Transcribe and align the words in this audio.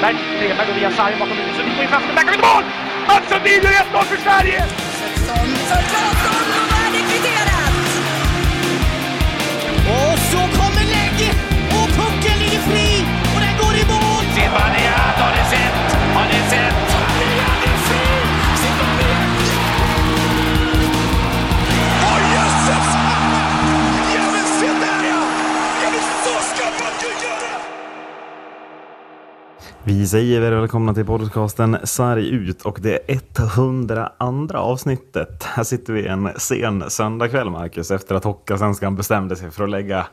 Strömberg. 0.00 0.16
Strömberg 0.36 0.66
går 0.66 0.74
via 0.74 0.90
sargen 0.90 1.18
bakom 1.18 1.36
huvudet. 1.36 1.56
så 1.56 1.62
Sundin 1.62 1.74
går 1.76 1.84
in 1.84 1.88
framför. 1.88 2.14
Där 2.14 2.22
kan 2.22 2.32
vi 2.32 2.38
mål! 2.38 2.64
Mats 3.08 3.28
Sundin 3.28 3.62
gör 3.62 3.70
1-0 3.70 4.04
för 4.04 4.16
Sverige! 4.16 4.64
Vi 29.90 30.06
säger 30.06 30.40
välkomna 30.50 30.94
till 30.94 31.04
podcasten 31.04 31.78
Sarg 31.84 32.28
ut 32.28 32.62
och 32.62 32.78
det 32.80 33.10
är 33.12 33.20
102 33.36 34.56
avsnittet. 34.58 35.44
Här 35.44 35.64
sitter 35.64 35.92
vi 35.92 36.06
en 36.06 36.30
sen 36.36 36.90
söndagkväll, 36.90 37.50
Marcus, 37.50 37.90
efter 37.90 38.14
att 38.14 38.24
Hockeyallsvenskan 38.24 38.96
bestämde 38.96 39.36
sig 39.36 39.50
för 39.50 39.64
att 39.64 39.70
lägga 39.70 40.06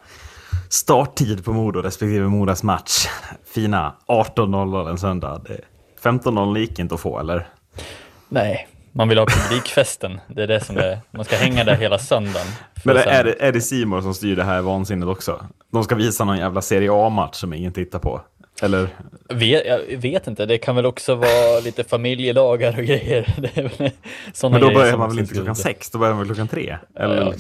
starttid 0.70 1.46
på 1.46 1.54
Modo 1.54 1.82
respektive 1.82 2.28
Modas 2.28 2.64
match. 2.64 3.08
Fina 3.54 3.94
18.00 4.08 4.90
en 4.90 4.98
söndag. 4.98 5.42
Det- 5.48 5.62
15.00 6.04 6.58
gick 6.58 6.80
inte 6.80 6.96
att 6.96 7.02
få, 7.02 7.20
eller? 7.20 7.48
Nej, 8.30 8.68
man 8.92 9.10
vill 9.10 9.18
ha 9.18 9.26
publikfesten. 9.26 10.20
Det 10.28 10.44
är 10.44 10.48
det 10.48 10.64
som 10.66 10.78
är, 10.78 11.00
man 11.12 11.26
ska 11.26 11.36
hänga 11.36 11.64
där 11.64 11.76
hela 11.76 12.00
söndagen. 12.00 12.48
Men 12.84 12.96
sen- 12.96 13.08
är 13.08 13.24
det, 13.24 13.42
är 13.44 13.52
det 13.52 13.62
Simon 13.62 14.04
som 14.04 14.14
styr 14.14 14.36
det 14.36 14.44
här 14.44 14.62
vansinnet 14.62 15.10
också? 15.10 15.46
De 15.72 15.84
ska 15.84 15.96
visa 15.96 16.26
någon 16.26 16.38
jävla 16.38 16.62
Serie 16.62 16.90
A-match 16.94 17.36
som 17.36 17.54
ingen 17.54 17.74
tittar 17.74 18.00
på. 18.00 18.22
Eller? 18.62 18.90
Vet, 19.30 19.66
jag 19.66 19.98
vet 19.98 20.28
inte, 20.28 20.46
det 20.46 20.58
kan 20.58 20.76
väl 20.76 20.86
också 20.86 21.16
vara 21.16 21.60
lite 21.64 21.84
familjedagar 21.84 22.80
och 22.80 22.86
grejer. 22.86 23.36
Men 24.50 24.62
då 24.62 24.72
börjar 24.72 24.98
man 24.98 25.10
väl 25.10 25.20
inte 25.20 25.34
klockan 25.34 25.56
sex? 25.56 25.90
Då 25.90 25.98
börjar 25.98 26.14
man 26.14 26.20
väl 26.20 26.28
klockan 26.28 26.48
tre? 26.48 26.78
Eller? 26.96 27.26
Ja. 27.26 27.34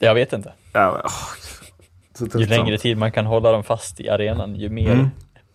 Jag 0.00 0.14
vet 0.14 0.32
inte. 0.32 0.52
Ja, 0.72 1.10
men, 2.20 2.40
Ju 2.40 2.46
längre 2.46 2.78
tid 2.78 2.98
man 2.98 3.12
kan 3.12 3.26
hålla 3.26 3.52
dem 3.52 3.64
fast 3.64 4.00
i 4.00 4.08
arenan, 4.08 4.54
ju 4.54 4.68
mer 4.68 4.92
Mm. 4.92 5.08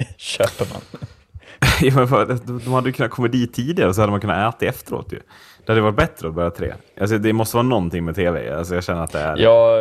köper 0.17 0.67
man. 0.73 0.81
Ja, 1.81 1.95
men 1.95 2.07
för, 2.07 2.25
de 2.25 2.59
de 2.59 2.73
hade 2.73 2.89
ju 2.89 2.93
kunnat 2.93 3.11
komma 3.11 3.27
dit 3.27 3.53
tidigare 3.53 3.93
så 3.93 4.01
hade 4.01 4.11
man 4.11 4.21
kunnat 4.21 4.55
äta 4.55 4.65
efteråt 4.65 5.13
ju. 5.13 5.19
Det 5.65 5.71
hade 5.71 5.81
varit 5.81 5.95
bättre 5.95 6.27
att 6.27 6.33
börja 6.33 6.51
tre. 6.51 6.73
Alltså, 7.01 7.17
det 7.17 7.33
måste 7.33 7.57
vara 7.57 7.67
någonting 7.67 8.05
med 8.05 8.15
tv. 8.15 8.55
Alltså, 8.55 8.75
jag 8.75 8.83
känner 8.83 9.03
att 9.03 9.11
det 9.11 9.19
är... 9.19 9.37
Ja, 9.37 9.77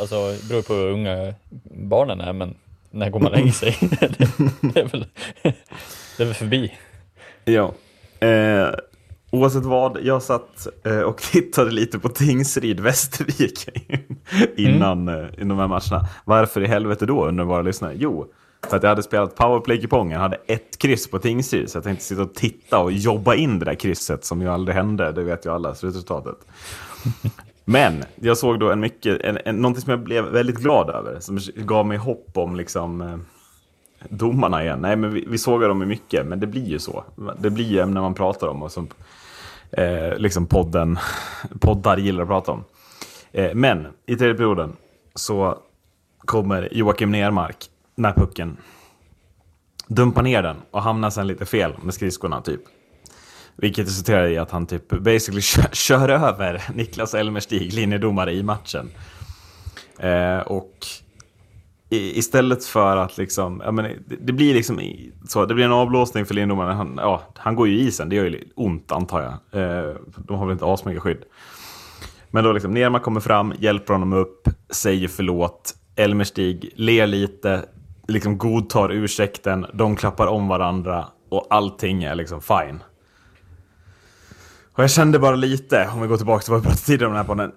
alltså 0.00 0.32
det 0.32 0.48
beror 0.48 0.62
på 0.62 0.74
hur 0.74 0.90
unga 0.90 1.34
barnen 1.70 2.20
är, 2.20 2.32
men 2.32 2.54
när 2.90 3.10
går 3.10 3.20
man 3.20 3.32
och 3.32 3.38
lägger 3.38 3.52
sig? 3.52 3.76
det, 3.90 4.30
det, 4.60 4.80
är 4.80 4.88
väl, 4.88 5.06
det 6.16 6.22
är 6.22 6.24
väl 6.24 6.34
förbi. 6.34 6.72
Ja. 7.44 7.74
Eh, 8.26 8.68
oavsett 9.30 9.64
vad, 9.64 9.98
jag 10.02 10.22
satt 10.22 10.66
eh, 10.84 11.00
och 11.00 11.16
tittade 11.32 11.70
lite 11.70 11.98
på 11.98 12.08
Tingsryd 12.08 12.80
Västervik 12.80 13.68
innan, 14.56 15.08
eh, 15.08 15.26
innan 15.38 15.48
de 15.48 15.58
här 15.58 15.68
matcherna. 15.68 16.08
Varför 16.24 16.60
i 16.60 16.66
helvete 16.66 17.06
då, 17.06 17.26
undrar 17.26 17.44
våra 17.44 17.62
lyssnare? 17.62 17.92
Jo, 17.96 18.26
för 18.68 18.76
att 18.76 18.82
jag 18.82 18.90
hade 18.90 19.02
spelat 19.02 19.34
powerplay-kupongen, 19.36 20.12
jag 20.12 20.20
hade 20.20 20.38
ett 20.46 20.78
kryss 20.78 21.10
på 21.10 21.18
Tingsryd, 21.18 21.70
så 21.70 21.76
jag 21.76 21.84
tänkte 21.84 22.04
sitta 22.04 22.22
och 22.22 22.34
titta 22.34 22.78
och 22.78 22.92
jobba 22.92 23.34
in 23.34 23.58
det 23.58 23.64
där 23.64 23.74
krysset 23.74 24.24
som 24.24 24.42
ju 24.42 24.48
aldrig 24.48 24.76
hände, 24.76 25.12
det 25.12 25.22
vet 25.22 25.46
ju 25.46 25.52
alla, 25.52 25.74
slutresultatet. 25.74 26.36
Men 27.68 28.04
jag 28.14 28.38
såg 28.38 28.60
då 28.60 28.70
en 28.70 28.80
mycket, 28.80 29.20
en, 29.20 29.38
en, 29.44 29.56
någonting 29.56 29.82
som 29.82 29.90
jag 29.90 30.00
blev 30.00 30.24
väldigt 30.24 30.56
glad 30.56 30.90
över, 30.90 31.20
som 31.20 31.38
gav 31.54 31.86
mig 31.86 31.98
hopp 31.98 32.30
om 32.34 32.56
liksom 32.56 33.00
eh, 33.00 33.16
domarna 34.08 34.62
igen. 34.64 34.78
Nej, 34.78 34.96
men 34.96 35.14
vi, 35.14 35.24
vi 35.28 35.38
sågar 35.38 35.68
dem 35.68 35.82
i 35.82 35.86
mycket, 35.86 36.26
men 36.26 36.40
det 36.40 36.46
blir 36.46 36.66
ju 36.66 36.78
så. 36.78 37.04
Det 37.38 37.50
blir 37.50 37.64
ju 37.64 37.80
ämnen 37.80 38.02
man 38.02 38.14
pratar 38.14 38.48
om 38.48 38.62
och 38.62 38.72
som 38.72 38.88
eh, 39.70 40.16
liksom 40.16 40.46
podden, 40.46 40.98
poddar 41.60 41.96
gillar 41.96 42.22
att 42.22 42.28
prata 42.28 42.52
om. 42.52 42.64
Eh, 43.32 43.54
men 43.54 43.86
i 44.06 44.16
tredje 44.16 44.34
perioden 44.34 44.76
så 45.14 45.58
kommer 46.18 46.68
Joakim 46.72 47.10
Nermark 47.10 47.56
med 47.94 48.14
pucken, 48.14 48.56
dumpar 49.88 50.22
ner 50.22 50.42
den 50.42 50.56
och 50.70 50.82
hamnar 50.82 51.10
sen 51.10 51.26
lite 51.26 51.46
fel 51.46 51.74
med 51.82 51.94
skridskorna 51.94 52.40
typ. 52.40 52.60
Vilket 53.56 53.86
resulterar 53.86 54.28
i 54.28 54.38
att 54.38 54.50
han 54.50 54.66
typ 54.66 54.88
basically 54.88 55.40
kör, 55.40 55.68
kör 55.72 56.08
över 56.08 56.62
Niklas 56.74 57.14
Elmerstig, 57.14 57.72
linjedomare 57.72 58.32
i 58.32 58.42
matchen. 58.42 58.90
Eh, 59.98 60.38
och 60.38 60.86
i, 61.90 62.18
istället 62.18 62.64
för 62.64 62.96
att 62.96 63.18
liksom, 63.18 63.62
ja, 63.64 63.72
men 63.72 63.84
det, 63.84 64.16
det 64.20 64.32
blir 64.32 64.54
liksom 64.54 64.80
så, 65.28 65.46
det 65.46 65.54
blir 65.54 65.64
en 65.64 65.72
avblåsning 65.72 66.26
för 66.26 66.34
linjedomaren. 66.34 66.76
Han, 66.76 66.94
ja, 66.96 67.22
han 67.36 67.56
går 67.56 67.68
ju 67.68 67.78
i 67.78 67.86
isen, 67.86 68.08
det 68.08 68.16
gör 68.16 68.24
ju 68.24 68.44
ont 68.54 68.92
antar 68.92 69.22
jag. 69.22 69.62
Eh, 69.62 69.94
de 70.18 70.36
har 70.36 70.46
väl 70.46 70.52
inte 70.52 70.64
asmycket 70.64 71.02
skydd. 71.02 71.22
Men 72.30 72.44
då 72.44 72.52
liksom, 72.52 72.74
Nerman 72.74 73.00
kommer 73.00 73.20
fram, 73.20 73.54
hjälper 73.58 73.92
honom 73.92 74.12
upp, 74.12 74.48
säger 74.70 75.08
förlåt. 75.08 75.74
Elmerstig 75.96 76.72
ler 76.74 77.06
lite, 77.06 77.64
liksom 78.08 78.38
godtar 78.38 78.92
ursäkten, 78.92 79.66
de 79.74 79.96
klappar 79.96 80.26
om 80.26 80.48
varandra 80.48 81.06
och 81.28 81.46
allting 81.50 82.04
är 82.04 82.14
liksom 82.14 82.40
fine. 82.40 82.80
Och 84.76 84.82
jag 84.82 84.90
kände 84.90 85.18
bara 85.18 85.36
lite, 85.36 85.88
om 85.94 86.00
vi 86.02 86.08
går 86.08 86.16
tillbaka 86.16 86.42
till 86.42 86.52
vad 86.52 86.60
vi 86.60 86.64
pratade 86.64 86.86
tidigare 86.86 87.06
om 87.06 87.12
den 87.12 87.20
här 87.22 87.26
podden. 87.26 87.52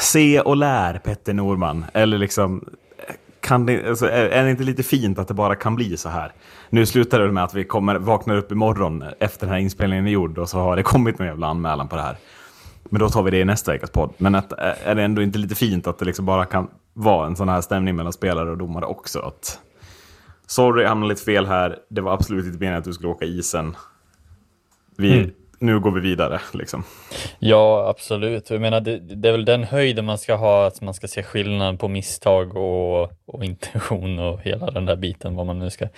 Se 0.00 0.40
och 0.40 0.56
lär 0.56 0.98
Petter 0.98 1.32
Norman. 1.32 1.84
Eller 1.92 2.18
liksom, 2.18 2.64
kan 3.40 3.66
det, 3.66 3.88
alltså, 3.88 4.08
är, 4.10 4.44
det 4.44 4.50
inte 4.50 4.62
lite 4.62 4.82
fint 4.82 5.18
att 5.18 5.28
det 5.28 5.34
bara 5.34 5.54
kan 5.54 5.74
bli 5.74 5.96
så 5.96 6.08
här? 6.08 6.32
Nu 6.70 6.86
slutar 6.86 7.20
det 7.20 7.32
med 7.32 7.44
att 7.44 7.54
vi 7.54 7.64
kommer, 7.64 7.98
vaknar 7.98 8.36
upp 8.36 8.52
imorgon 8.52 9.04
efter 9.20 9.46
den 9.46 9.54
här 9.54 9.60
inspelningen 9.60 10.06
är 10.06 10.10
gjord 10.10 10.38
och 10.38 10.48
så 10.48 10.58
har 10.58 10.76
det 10.76 10.82
kommit 10.82 11.18
någon 11.18 11.28
jävla 11.28 11.46
anmälan 11.46 11.88
på 11.88 11.96
det 11.96 12.02
här. 12.02 12.16
Men 12.84 13.00
då 13.00 13.08
tar 13.08 13.22
vi 13.22 13.30
det 13.30 13.40
i 13.40 13.44
nästa 13.44 13.72
veckas 13.72 13.90
podd. 13.90 14.14
Men 14.18 14.34
att, 14.34 14.52
är 14.52 14.94
det 14.94 15.02
ändå 15.02 15.22
inte 15.22 15.38
lite 15.38 15.54
fint 15.54 15.86
att 15.86 15.98
det 15.98 16.04
liksom 16.04 16.26
bara 16.26 16.44
kan 16.44 16.68
vara 16.94 17.26
en 17.26 17.36
sån 17.36 17.48
här 17.48 17.60
stämning 17.60 17.96
mellan 17.96 18.12
spelare 18.12 18.50
och 18.50 18.58
domare 18.58 18.84
också? 18.84 19.20
Att, 19.20 19.60
sorry, 20.46 20.82
jag 20.82 20.88
hamnade 20.88 21.08
lite 21.08 21.24
fel 21.24 21.46
här. 21.46 21.78
Det 21.88 22.00
var 22.00 22.12
absolut 22.12 22.46
inte 22.46 22.58
meningen 22.58 22.78
att 22.78 22.84
du 22.84 22.92
skulle 22.92 23.08
åka 23.08 23.24
isen. 23.24 23.76
Vi, 24.96 25.18
Mm. 25.18 25.30
Nu 25.58 25.80
går 25.80 25.90
vi 25.90 26.00
vidare, 26.00 26.40
liksom. 26.54 26.84
Ja, 27.38 27.88
absolut. 27.88 28.50
Jag 28.50 28.60
menar, 28.60 28.80
det, 28.80 28.98
det 28.98 29.28
är 29.28 29.32
väl 29.32 29.44
den 29.44 29.64
höjden 29.64 30.04
man 30.04 30.18
ska 30.18 30.34
ha, 30.34 30.66
att 30.66 30.80
man 30.80 30.94
ska 30.94 31.08
se 31.08 31.22
skillnad 31.22 31.80
på 31.80 31.88
misstag 31.88 32.56
och, 32.56 33.12
och 33.26 33.44
intention 33.44 34.18
och 34.18 34.40
hela 34.42 34.70
den 34.70 34.86
där 34.86 34.96
biten, 34.96 35.36
vad 35.36 35.46
man 35.46 35.58
nu 35.58 35.70
ska. 35.70 35.88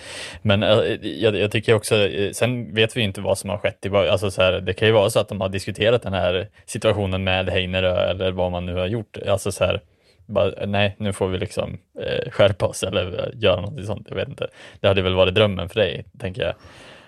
Men 0.41 0.63
eh, 0.63 0.69
jag, 1.01 1.35
jag 1.35 1.51
tycker 1.51 1.73
också, 1.73 1.95
eh, 1.95 2.31
sen 2.31 2.73
vet 2.73 2.97
vi 2.97 2.99
ju 2.99 3.05
inte 3.05 3.21
vad 3.21 3.37
som 3.37 3.49
har 3.49 3.57
skett. 3.57 3.85
Alltså 3.93 4.31
så 4.31 4.41
här, 4.41 4.51
det 4.51 4.73
kan 4.73 4.87
ju 4.87 4.93
vara 4.93 5.09
så 5.09 5.19
att 5.19 5.29
de 5.29 5.41
har 5.41 5.49
diskuterat 5.49 6.01
den 6.01 6.13
här 6.13 6.47
situationen 6.65 7.23
med 7.23 7.49
Heinerö 7.49 8.09
eller 8.09 8.31
vad 8.31 8.51
man 8.51 8.65
nu 8.65 8.75
har 8.75 8.87
gjort. 8.87 9.17
Alltså 9.27 9.51
så 9.51 9.63
här, 9.63 9.81
bara, 10.29 10.65
nej, 10.65 10.95
nu 10.99 11.13
får 11.13 11.27
vi 11.27 11.37
liksom 11.37 11.77
eh, 11.99 12.31
skärpa 12.31 12.65
oss 12.65 12.83
eller 12.83 13.19
eh, 13.19 13.41
göra 13.41 13.61
något 13.61 13.85
sånt. 13.85 14.07
Jag 14.09 14.15
vet 14.15 14.27
inte. 14.27 14.47
Det 14.79 14.87
hade 14.87 15.01
väl 15.01 15.15
varit 15.15 15.35
drömmen 15.35 15.69
för 15.69 15.79
dig, 15.79 16.05
tänker 16.19 16.41
jag. 16.41 16.55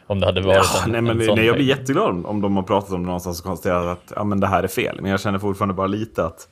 Om 0.08 0.20
det 0.20 0.26
hade 0.26 0.42
varit 0.42 0.58
Ja, 0.74 0.84
en, 0.86 0.92
nej, 0.92 1.02
men, 1.02 1.20
en 1.20 1.26
sån 1.26 1.36
nej, 1.36 1.46
jag 1.46 1.56
blir 1.56 1.66
jätteglad 1.66 2.10
om- 2.10 2.26
om 2.26 2.42
de 2.42 2.56
har 2.56 2.64
pratat 2.64 2.92
om 2.92 3.00
det 3.02 3.06
någonstans 3.06 3.40
och 3.40 3.46
konstaterat 3.46 3.86
att 3.88 4.14
ja, 4.16 4.24
men 4.24 4.40
det 4.40 4.48
här 4.48 4.64
är 4.64 4.68
fel. 4.68 4.98
Men 5.02 5.12
jag 5.12 5.20
känner 5.22 5.40
fortfarande 5.40 5.74
bara 5.74 5.88
lite 5.88 6.26
att 6.26 6.48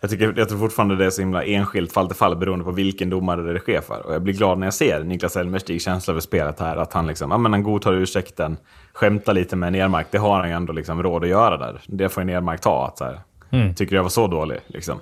jag, 0.00 0.10
tycker, 0.10 0.34
jag 0.36 0.48
tror 0.48 0.58
fortfarande 0.58 0.96
det 0.96 1.04
är 1.06 1.10
så 1.10 1.20
himla 1.22 1.44
enskilt 1.44 1.92
fall 1.92 2.06
till 2.06 2.16
fall 2.16 2.36
beroende 2.36 2.64
på 2.64 2.70
vilken 2.70 3.10
domare 3.10 3.52
det 3.52 3.58
sker 3.58 3.80
för. 3.80 4.06
Och 4.06 4.14
jag 4.14 4.22
blir 4.22 4.34
glad 4.34 4.58
när 4.58 4.66
jag 4.66 4.74
ser 4.74 5.04
Niklas 5.04 5.36
Elmerstigs 5.36 5.84
känsla 5.84 6.12
över 6.12 6.20
spelet 6.20 6.60
här. 6.60 6.76
Att 6.76 6.92
han, 6.92 7.06
liksom, 7.06 7.30
ja, 7.30 7.38
men 7.38 7.52
han 7.52 7.62
godtar 7.62 7.92
ursäkten, 7.92 8.56
skämtar 8.92 9.34
lite 9.34 9.56
med 9.56 9.72
Nermark. 9.72 10.06
Det 10.10 10.18
har 10.18 10.38
han 10.38 10.48
ju 10.48 10.54
ändå 10.54 10.72
liksom 10.72 11.02
råd 11.02 11.22
att 11.24 11.28
göra 11.30 11.56
där. 11.56 11.80
Det 11.86 12.08
får 12.08 12.22
ju 12.22 12.26
Nermark 12.26 12.60
ta. 12.60 12.86
Att, 12.86 12.98
så 12.98 13.04
här, 13.04 13.20
Mm. 13.50 13.74
Tycker 13.74 13.96
jag 13.96 14.02
var 14.02 14.10
så 14.10 14.26
dålig. 14.26 14.58
Liksom. 14.66 15.00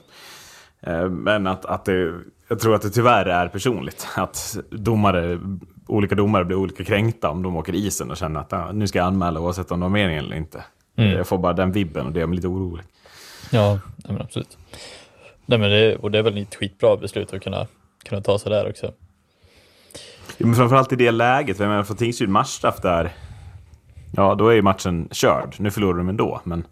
Eh, 0.82 1.08
Men 1.10 1.46
att, 1.46 1.64
att 1.66 1.84
det, 1.84 2.12
jag 2.48 2.60
tror 2.60 2.74
att 2.74 2.82
det 2.82 2.90
tyvärr 2.90 3.26
är 3.26 3.48
personligt. 3.48 4.08
Att 4.16 4.56
domare, 4.70 5.38
olika 5.86 6.14
domare 6.14 6.44
blir 6.44 6.56
olika 6.56 6.84
kränkta 6.84 7.30
om 7.30 7.42
de 7.42 7.56
åker 7.56 7.74
isen 7.74 8.10
och 8.10 8.16
känner 8.16 8.40
att 8.40 8.52
ja, 8.52 8.72
nu 8.72 8.86
ska 8.86 8.98
jag 8.98 9.06
anmäla 9.06 9.40
oavsett 9.40 9.70
om 9.70 9.80
de 9.80 9.82
har 9.82 9.90
meningen 9.90 10.24
eller 10.24 10.36
inte. 10.36 10.64
Mm. 10.96 11.16
Jag 11.16 11.26
får 11.26 11.38
bara 11.38 11.52
den 11.52 11.72
vibben 11.72 12.06
och 12.06 12.12
det 12.12 12.20
är 12.20 12.26
lite 12.26 12.48
orolig. 12.48 12.84
Ja, 13.50 13.72
nej, 13.96 14.12
men 14.12 14.20
absolut. 14.20 14.58
Nej, 15.46 15.58
men 15.58 15.70
det, 15.70 15.96
och 15.96 16.10
det 16.10 16.18
är 16.18 16.22
väl 16.22 16.38
ett 16.38 16.54
skitbra 16.54 16.96
beslut 16.96 17.34
att 17.34 17.42
kunna, 17.42 17.66
kunna 18.04 18.20
ta 18.20 18.38
sig 18.38 18.50
där 18.50 18.70
också. 18.70 18.92
Ja, 20.36 20.46
men 20.46 20.54
framförallt 20.54 20.92
i 20.92 20.96
det 20.96 21.10
läget, 21.10 21.56
för 21.56 21.64
jag 21.64 21.70
menar 21.70 21.84
för 21.84 21.94
Tingsryd 21.94 22.28
matchstraff 22.28 22.80
där, 22.80 23.12
ja 24.12 24.34
då 24.34 24.48
är 24.48 24.54
ju 24.54 24.62
matchen 24.62 25.08
körd. 25.12 25.54
Nu 25.58 25.70
förlorar 25.70 25.98
de 25.98 26.08
ändå, 26.08 26.40
men 26.44 26.66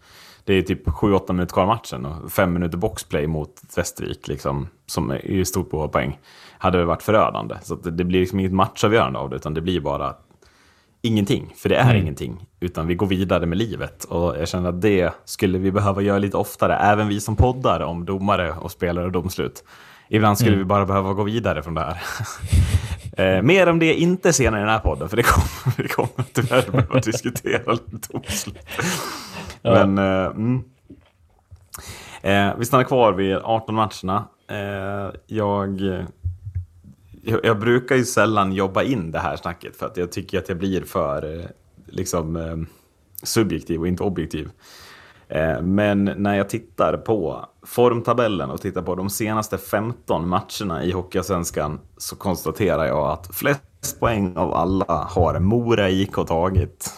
det 0.44 0.54
är 0.54 0.62
typ 0.62 0.86
7-8 0.86 1.32
minuter 1.32 1.52
kvar 1.52 1.66
matchen 1.66 2.06
och 2.06 2.32
5 2.32 2.52
minuter 2.52 2.78
boxplay 2.78 3.26
mot 3.26 3.62
Västervik, 3.76 4.28
liksom, 4.28 4.68
som 4.86 5.10
är 5.10 5.26
i 5.26 5.44
stort 5.44 5.70
behov 5.70 5.84
av 5.84 5.88
poäng, 5.88 6.18
hade 6.64 6.78
väl 6.78 6.86
varit 6.86 7.02
förödande. 7.02 7.54
Så 7.62 7.74
det, 7.74 7.90
det 7.90 8.04
blir 8.04 8.20
liksom 8.20 8.40
inget 8.40 8.52
matchavgörande 8.52 9.18
av 9.18 9.30
det, 9.30 9.36
utan 9.36 9.54
det 9.54 9.60
blir 9.60 9.80
bara 9.80 10.14
ingenting, 11.02 11.52
för 11.56 11.68
det 11.68 11.76
är 11.76 11.90
Mm. 11.90 12.02
ingenting. 12.02 12.46
Utan 12.60 12.86
vi 12.86 12.94
går 12.94 13.06
vidare 13.06 13.46
med 13.46 13.58
livet. 13.58 14.04
Och 14.04 14.36
jag 14.38 14.48
känner 14.48 14.68
att 14.68 14.80
det 14.82 15.12
skulle 15.24 15.58
vi 15.58 15.72
behöva 15.72 16.02
göra 16.02 16.18
lite 16.18 16.36
oftare, 16.36 16.76
även 16.76 17.08
vi 17.08 17.20
som 17.20 17.36
poddar 17.36 17.80
om 17.80 18.04
domare 18.04 18.52
och 18.52 18.70
spelare 18.70 19.04
och 19.06 19.12
domslut. 19.12 19.64
Ibland 20.08 20.38
skulle 20.38 20.52
Mm. 20.52 20.58
vi 20.58 20.64
bara 20.64 20.86
behöva 20.86 21.12
gå 21.12 21.22
vidare 21.22 21.62
från 21.62 21.74
det 21.74 21.80
här. 21.80 22.02
Eh, 23.16 23.42
mer 23.42 23.68
om 23.68 23.78
det 23.78 23.94
inte 23.94 24.32
senare 24.32 24.60
i 24.60 24.64
den 24.64 24.72
här 24.72 24.78
podden, 24.78 25.08
för 25.08 25.16
det 25.16 25.22
kommer 25.22 25.76
vi 25.82 25.88
kommer 25.88 26.24
tyvärr 26.32 26.70
behöva 26.70 27.00
diskutera 27.04 27.76
domslut. 28.12 28.58
Men 29.62 29.98
eh, 29.98 30.26
mm. 30.26 30.62
eh, 32.22 32.54
vi 32.58 32.64
stannar 32.64 32.84
kvar 32.84 33.12
vid 33.12 33.36
18 33.36 33.74
matcherna. 33.74 34.24
Eh, 34.50 35.14
jag, 35.26 35.80
jag, 37.24 37.40
jag 37.44 37.58
brukar 37.58 37.96
ju 37.96 38.04
sällan 38.04 38.52
jobba 38.52 38.82
in 38.82 39.10
det 39.10 39.18
här 39.18 39.36
snacket 39.36 39.76
för 39.76 39.86
att 39.86 39.96
jag 39.96 40.12
tycker 40.12 40.38
att 40.38 40.48
jag 40.48 40.58
blir 40.58 40.82
för 40.82 41.38
eh, 41.38 41.44
liksom, 41.86 42.36
eh, 42.36 42.56
subjektiv 43.22 43.80
och 43.80 43.88
inte 43.88 44.02
objektiv. 44.02 44.50
Eh, 45.28 45.62
men 45.62 46.04
när 46.04 46.34
jag 46.34 46.48
tittar 46.48 46.96
på 46.96 47.46
formtabellen 47.62 48.50
och 48.50 48.60
tittar 48.60 48.82
på 48.82 48.94
de 48.94 49.10
senaste 49.10 49.58
15 49.58 50.28
matcherna 50.28 50.84
i 50.84 50.92
Hockeyallsvenskan 50.92 51.80
så 51.96 52.16
konstaterar 52.16 52.84
jag 52.84 53.10
att 53.10 53.34
flest 53.34 54.00
poäng 54.00 54.36
av 54.36 54.54
alla 54.54 55.08
har 55.10 55.38
Mora 55.38 55.90
IK 55.90 56.14
tagit. 56.14 56.90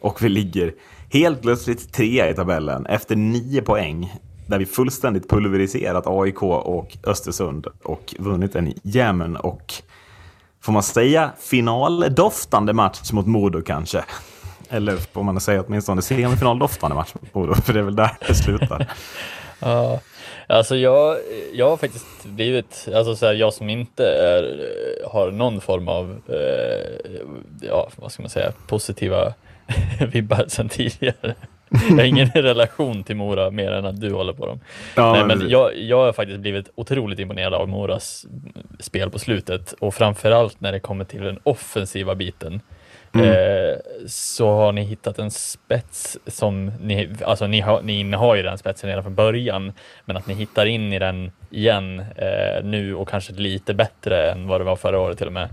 Och 0.00 0.22
vi 0.22 0.28
ligger 0.28 0.74
helt 1.10 1.42
plötsligt 1.42 1.92
trea 1.92 2.30
i 2.30 2.34
tabellen 2.34 2.86
efter 2.86 3.16
nio 3.16 3.62
poäng. 3.62 4.12
Där 4.46 4.58
vi 4.58 4.66
fullständigt 4.66 5.30
pulveriserat 5.30 6.04
AIK 6.06 6.42
och 6.42 6.96
Östersund 7.04 7.66
och 7.82 8.14
vunnit 8.18 8.56
en 8.56 8.74
jämn 8.82 9.36
och, 9.36 9.74
får 10.60 10.72
man 10.72 10.82
säga, 10.82 11.32
finaldoftande 11.38 12.72
match 12.72 13.12
mot 13.12 13.26
Modo 13.26 13.62
kanske. 13.62 14.04
Eller 14.68 14.96
får 14.96 15.22
man 15.22 15.40
säga 15.40 15.64
åtminstone 15.66 16.02
semifinaldoftande 16.02 16.94
match 16.94 17.14
mot 17.14 17.34
Modo, 17.34 17.54
för 17.54 17.72
det 17.72 17.78
är 17.78 17.84
väl 17.84 17.96
där 17.96 18.10
det 18.28 18.34
slutar. 18.34 18.86
Ja, 19.60 20.00
alltså 20.46 20.76
jag, 20.76 21.16
jag 21.52 21.70
har 21.70 21.76
faktiskt 21.76 22.24
blivit, 22.24 22.88
alltså 22.94 23.16
så 23.16 23.26
här, 23.26 23.34
jag 23.34 23.54
som 23.54 23.70
inte 23.70 24.04
är, 24.06 24.42
eh, 24.42 25.10
har 25.10 25.30
någon 25.30 25.60
form 25.60 25.88
av, 25.88 26.20
eh, 26.28 27.10
ja 27.60 27.88
vad 27.96 28.12
ska 28.12 28.22
man 28.22 28.30
säga, 28.30 28.52
positiva 28.66 29.34
vibbar 30.12 30.44
sedan 30.48 30.68
tidigare. 30.68 31.34
Jag 31.70 31.96
har 31.96 32.04
ingen 32.04 32.28
relation 32.34 33.04
till 33.04 33.16
Mora 33.16 33.50
mer 33.50 33.72
än 33.72 33.84
att 33.84 34.00
du 34.00 34.12
håller 34.12 34.32
på 34.32 34.46
dem. 34.46 34.60
Ja, 34.96 35.12
Nej, 35.12 35.24
men 35.36 35.48
jag, 35.48 35.78
jag 35.78 36.04
har 36.04 36.12
faktiskt 36.12 36.40
blivit 36.40 36.70
otroligt 36.74 37.18
imponerad 37.18 37.54
av 37.54 37.68
Moras 37.68 38.26
spel 38.80 39.10
på 39.10 39.18
slutet 39.18 39.72
och 39.72 39.94
framförallt 39.94 40.60
när 40.60 40.72
det 40.72 40.80
kommer 40.80 41.04
till 41.04 41.22
den 41.22 41.38
offensiva 41.42 42.14
biten. 42.14 42.60
Mm. 43.14 43.28
Eh, 43.28 43.76
så 44.06 44.54
har 44.54 44.72
ni 44.72 44.82
hittat 44.82 45.18
en 45.18 45.30
spets 45.30 46.18
som 46.26 46.66
ni, 46.66 47.08
alltså 47.24 47.46
ni, 47.46 47.60
har, 47.60 47.82
ni 47.82 48.00
innehar 48.00 48.34
ju 48.34 48.42
den 48.42 48.58
spetsen 48.58 48.88
redan 48.88 49.02
från 49.02 49.14
början, 49.14 49.72
men 50.04 50.16
att 50.16 50.26
ni 50.26 50.34
hittar 50.34 50.66
in 50.66 50.92
i 50.92 50.98
den 50.98 51.32
igen 51.50 52.00
eh, 52.16 52.64
nu 52.64 52.94
och 52.94 53.08
kanske 53.08 53.32
lite 53.32 53.74
bättre 53.74 54.30
än 54.30 54.48
vad 54.48 54.60
det 54.60 54.64
var 54.64 54.76
förra 54.76 55.00
året 55.00 55.18
till 55.18 55.26
och 55.26 55.32
med. 55.32 55.48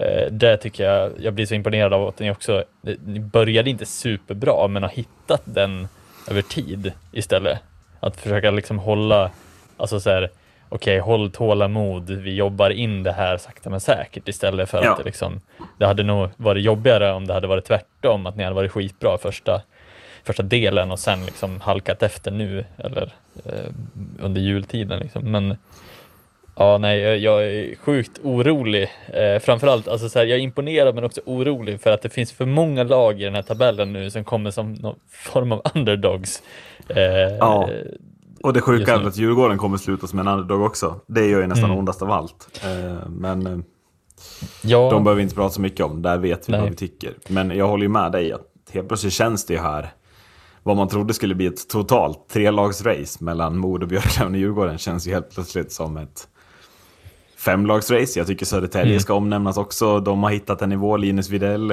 Eh, 0.00 0.26
det 0.32 0.56
tycker 0.56 0.84
jag, 0.84 1.12
jag 1.18 1.34
blir 1.34 1.46
så 1.46 1.54
imponerad 1.54 1.92
av 1.92 2.08
att 2.08 2.18
ni 2.18 2.30
också, 2.30 2.64
ni 3.04 3.20
började 3.20 3.70
inte 3.70 3.86
superbra, 3.86 4.68
men 4.68 4.82
har 4.82 4.90
hittat 4.90 5.42
den 5.44 5.88
över 6.30 6.42
tid 6.42 6.92
istället. 7.12 7.58
Att 8.00 8.16
försöka 8.16 8.50
liksom 8.50 8.78
hålla, 8.78 9.30
alltså 9.76 10.00
så 10.00 10.10
här, 10.10 10.30
okej, 10.68 10.98
håll 10.98 11.30
tålamod, 11.30 12.10
vi 12.10 12.34
jobbar 12.34 12.70
in 12.70 13.02
det 13.02 13.12
här 13.12 13.36
sakta 13.36 13.70
men 13.70 13.80
säkert 13.80 14.28
istället 14.28 14.68
för 14.70 14.84
Ja. 14.84 14.90
att 14.90 14.98
det 14.98 15.04
liksom, 15.04 15.40
det 15.78 15.86
hade 15.86 16.02
nog 16.02 16.28
varit 16.36 16.64
jobbigare 16.64 17.12
om 17.12 17.26
det 17.26 17.34
hade 17.34 17.46
varit 17.46 17.64
tvärtom, 17.64 18.26
att 18.26 18.36
ni 18.36 18.42
hade 18.44 18.56
varit 18.56 18.72
skitbra 18.72 19.18
första, 19.18 19.62
första 20.24 20.42
delen 20.42 20.90
och 20.90 20.98
sen 20.98 21.26
liksom 21.26 21.60
halkat 21.60 22.02
efter 22.02 22.30
nu 22.30 22.64
eller 22.78 23.12
eh, 23.44 23.70
under 24.20 24.40
jultiden 24.40 25.00
liksom. 25.00 25.30
Men 25.30 25.56
Ja, 26.60 26.78
nej, 26.78 26.98
jag- 27.00 27.18
jag 27.18 27.44
är 27.46 27.74
sjukt 27.76 28.20
orolig. 28.22 28.90
Eh, 29.12 29.38
framförallt, 29.42 29.88
alltså 29.88 30.08
så 30.08 30.18
här, 30.18 30.26
jag 30.26 30.38
är 30.38 30.42
imponerad 30.42 30.94
men 30.94 31.04
också 31.04 31.20
orolig 31.26 31.80
för 31.80 31.90
att 31.90 32.02
det 32.02 32.08
finns 32.08 32.32
för 32.32 32.46
många 32.46 32.82
lag 32.84 33.20
i 33.20 33.24
den 33.24 33.34
här 33.34 33.42
tabellen 33.42 33.92
nu 33.92 34.10
som 34.10 34.24
kommer 34.24 34.50
som 34.50 34.72
någon 34.72 34.96
form 35.10 35.52
av 35.52 35.62
underdogs. 35.74 36.42
Eh, 36.88 37.02
Ja. 37.38 37.68
Och 38.42 38.52
det 38.52 38.60
sjuka 38.60 38.94
är 38.94 39.06
att 39.06 39.16
Djurgården 39.16 39.58
kommer 39.58 39.76
sluta 39.76 40.06
som 40.06 40.18
en 40.18 40.28
underdog 40.28 40.62
också. 40.62 41.00
Det 41.06 41.26
gör 41.26 41.40
ju 41.40 41.46
nästan 41.46 41.64
Mm. 41.64 41.78
ondast 41.78 42.02
av 42.02 42.10
allt. 42.10 42.60
Eh, 42.64 43.08
Men 43.08 43.46
eh, 43.46 43.58
ja, 44.62 44.90
de 44.90 45.04
behöver 45.04 45.16
vi 45.16 45.22
inte 45.22 45.34
prata 45.34 45.50
så 45.54 45.60
mycket 45.60 45.86
om. 45.86 46.02
Där 46.02 46.18
vet 46.18 46.48
vi 46.48 46.52
Nej. 46.52 46.60
vad 46.60 46.70
vi 46.70 46.76
tycker. 46.76 47.14
Men 47.28 47.50
jag 47.56 47.68
håller 47.68 47.82
ju 47.82 47.88
med 47.88 48.12
dig 48.12 48.32
att 48.32 48.46
helt 48.72 48.88
plötsligt 48.88 49.12
känns 49.12 49.46
det 49.46 49.54
ju 49.54 49.60
här 49.60 49.92
vad 50.62 50.76
man 50.76 50.88
trodde 50.88 51.14
skulle 51.14 51.34
bli 51.34 51.46
ett 51.46 51.68
totalt 51.68 52.28
trelagsrace 52.28 53.24
mellan 53.24 53.56
Modo, 53.58 53.86
Björklöven 53.86 54.32
och 54.34 54.38
Djurgården 54.40 54.78
känns 54.78 55.06
ju 55.06 55.12
helt 55.12 55.30
plötsligt 55.34 55.72
som 55.72 55.96
ett 55.96 56.28
femlagsrace. 57.44 58.18
Jag 58.20 58.26
tycker 58.26 58.46
Södertälje 58.46 58.92
Mm. 58.92 59.00
ska 59.00 59.14
omnämnas 59.14 59.56
också. 59.56 60.00
De 60.00 60.22
har 60.22 60.30
hittat 60.30 60.62
en 60.62 60.68
nivå, 60.68 60.96
Linus 60.96 61.28
Widell. 61.30 61.70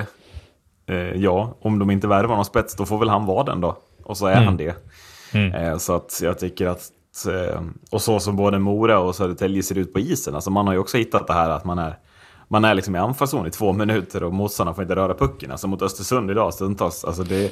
Eh, 0.90 0.96
ja, 0.98 1.58
om 1.62 1.80
de 1.80 1.92
inte 1.92 2.08
värvar 2.08 2.36
någon 2.36 2.46
spets, 2.46 2.76
då 2.76 2.86
får 2.86 2.98
väl 2.98 3.10
han 3.10 3.26
vara 3.26 3.44
den 3.44 3.62
då. 3.62 3.78
Och 4.04 4.18
så 4.18 4.26
är 4.26 4.32
Mm. 4.34 4.46
han 4.46 4.58
det. 4.58 4.76
Mm. 5.34 5.52
Eh, 5.54 5.78
så 5.78 5.96
att 5.96 6.20
jag 6.24 6.40
tycker 6.40 6.68
att, 6.68 6.82
eh, 7.28 7.62
och 7.92 8.02
så 8.02 8.20
som 8.20 8.36
både 8.36 8.60
Mora 8.60 9.00
och 9.00 9.16
Södertälje 9.16 9.64
ser 9.64 9.78
ut 9.78 9.94
på 9.94 10.00
isen, 10.00 10.36
alltså 10.36 10.50
man 10.50 10.68
har 10.68 10.74
ju 10.74 10.80
också 10.80 10.98
hittat 10.98 11.28
det 11.28 11.34
här 11.34 11.50
att 11.50 11.66
man 11.66 11.80
är, 11.80 11.98
man 12.48 12.66
är 12.66 12.74
liksom 12.76 12.96
i 12.96 13.00
anfallszon 13.00 13.48
i 13.48 13.52
två 13.52 13.74
minuter 13.74 14.24
och 14.24 14.34
motståndarna 14.34 14.76
får 14.76 14.82
inte 14.84 14.96
röra 14.96 15.14
pucken. 15.14 15.52
Alltså 15.52 15.68
mot 15.68 15.82
Östersund 15.82 16.32
idag 16.32 16.54
stundtals, 16.54 17.06
alltså 17.06 17.24
det, 17.24 17.52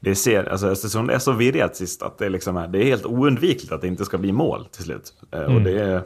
det 0.00 0.14
ser, 0.14 0.44
alltså 0.44 0.66
Östersund 0.66 1.10
är 1.10 1.18
så 1.18 1.32
virrigt 1.32 1.76
sist 1.76 2.02
att 2.02 2.18
det, 2.18 2.28
liksom 2.28 2.56
är, 2.56 2.68
det 2.68 2.78
är 2.78 2.84
helt 2.84 3.06
oundvikligt 3.06 3.72
att 3.72 3.80
det 3.80 3.88
inte 3.88 4.04
ska 4.04 4.18
bli 4.18 4.32
mål 4.32 4.66
till 4.72 4.84
slut. 4.84 5.12
Eh, 5.32 5.40
Och 5.40 5.50
Mm. 5.50 5.64
det 5.64 5.80
är, 5.80 6.02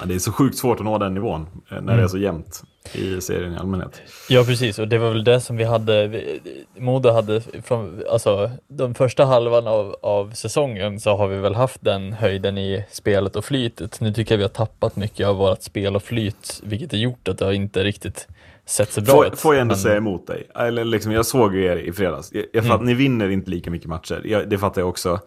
ja, 0.00 0.06
det 0.06 0.14
är 0.14 0.18
så 0.18 0.32
sjukt 0.32 0.58
svårt 0.58 0.78
att 0.78 0.84
nå 0.84 0.98
den 0.98 1.14
nivån 1.14 1.46
eh, 1.70 1.80
när 1.80 1.96
det 1.96 2.02
är 2.02 2.08
så 2.08 2.18
jämnt 2.18 2.62
i 2.92 3.20
serien 3.20 3.52
i 3.52 3.56
allmänhet. 3.56 4.02
Ja, 4.28 4.44
precis. 4.44 4.78
Och 4.78 4.88
det 4.88 4.98
var 4.98 5.08
väl 5.10 5.24
det 5.24 5.40
som 5.40 5.56
vi 5.56 5.64
hade, 5.64 6.22
Modo 6.78 7.10
hade 7.10 7.40
från, 7.64 8.02
alltså 8.10 8.50
den 8.68 8.94
första 8.94 9.24
halvan 9.24 9.66
av, 9.66 9.96
av 10.02 10.32
säsongen 10.32 11.00
så 11.00 11.16
har 11.16 11.28
vi 11.28 11.36
väl 11.38 11.54
haft 11.54 11.78
den 11.84 12.12
höjden 12.12 12.58
i 12.58 12.84
spelet 12.90 13.36
och 13.36 13.44
flytet. 13.44 14.00
Nu 14.00 14.12
tycker 14.12 14.32
jag 14.34 14.36
vi 14.38 14.44
har 14.44 14.48
tappat 14.48 14.96
mycket 14.96 15.26
av 15.26 15.36
vårt 15.36 15.62
spel 15.62 15.96
och 15.96 16.02
flyt, 16.02 16.60
vilket 16.64 16.92
har 16.92 16.98
gjort 16.98 17.28
att 17.28 17.38
det 17.38 17.44
har 17.44 17.52
inte 17.52 17.84
riktigt 17.84 18.28
sett 18.66 18.92
så 18.92 19.00
bra 19.00 19.12
Får, 19.14 19.26
ut. 19.26 19.38
får 19.38 19.54
jag 19.54 19.60
ändå 19.60 19.72
Men- 19.72 19.78
säga 19.82 19.96
emot 19.96 20.26
dig? 20.26 20.46
Eller 20.54 20.84
liksom, 20.84 21.12
jag 21.12 21.26
såg 21.26 21.54
ju 21.54 21.64
er 21.64 21.76
i 21.76 21.92
fredags. 21.92 22.32
Jag, 22.32 22.44
jag 22.52 22.66
fatt, 22.66 22.82
Ni 22.82 22.94
vinner 22.94 23.28
inte 23.28 23.50
lika 23.50 23.70
mycket 23.70 23.88
matcher, 23.88 24.22
jag, 24.24 24.48
det 24.48 24.58
fattar 24.58 24.80
jag 24.80 24.88
också. 24.88 25.20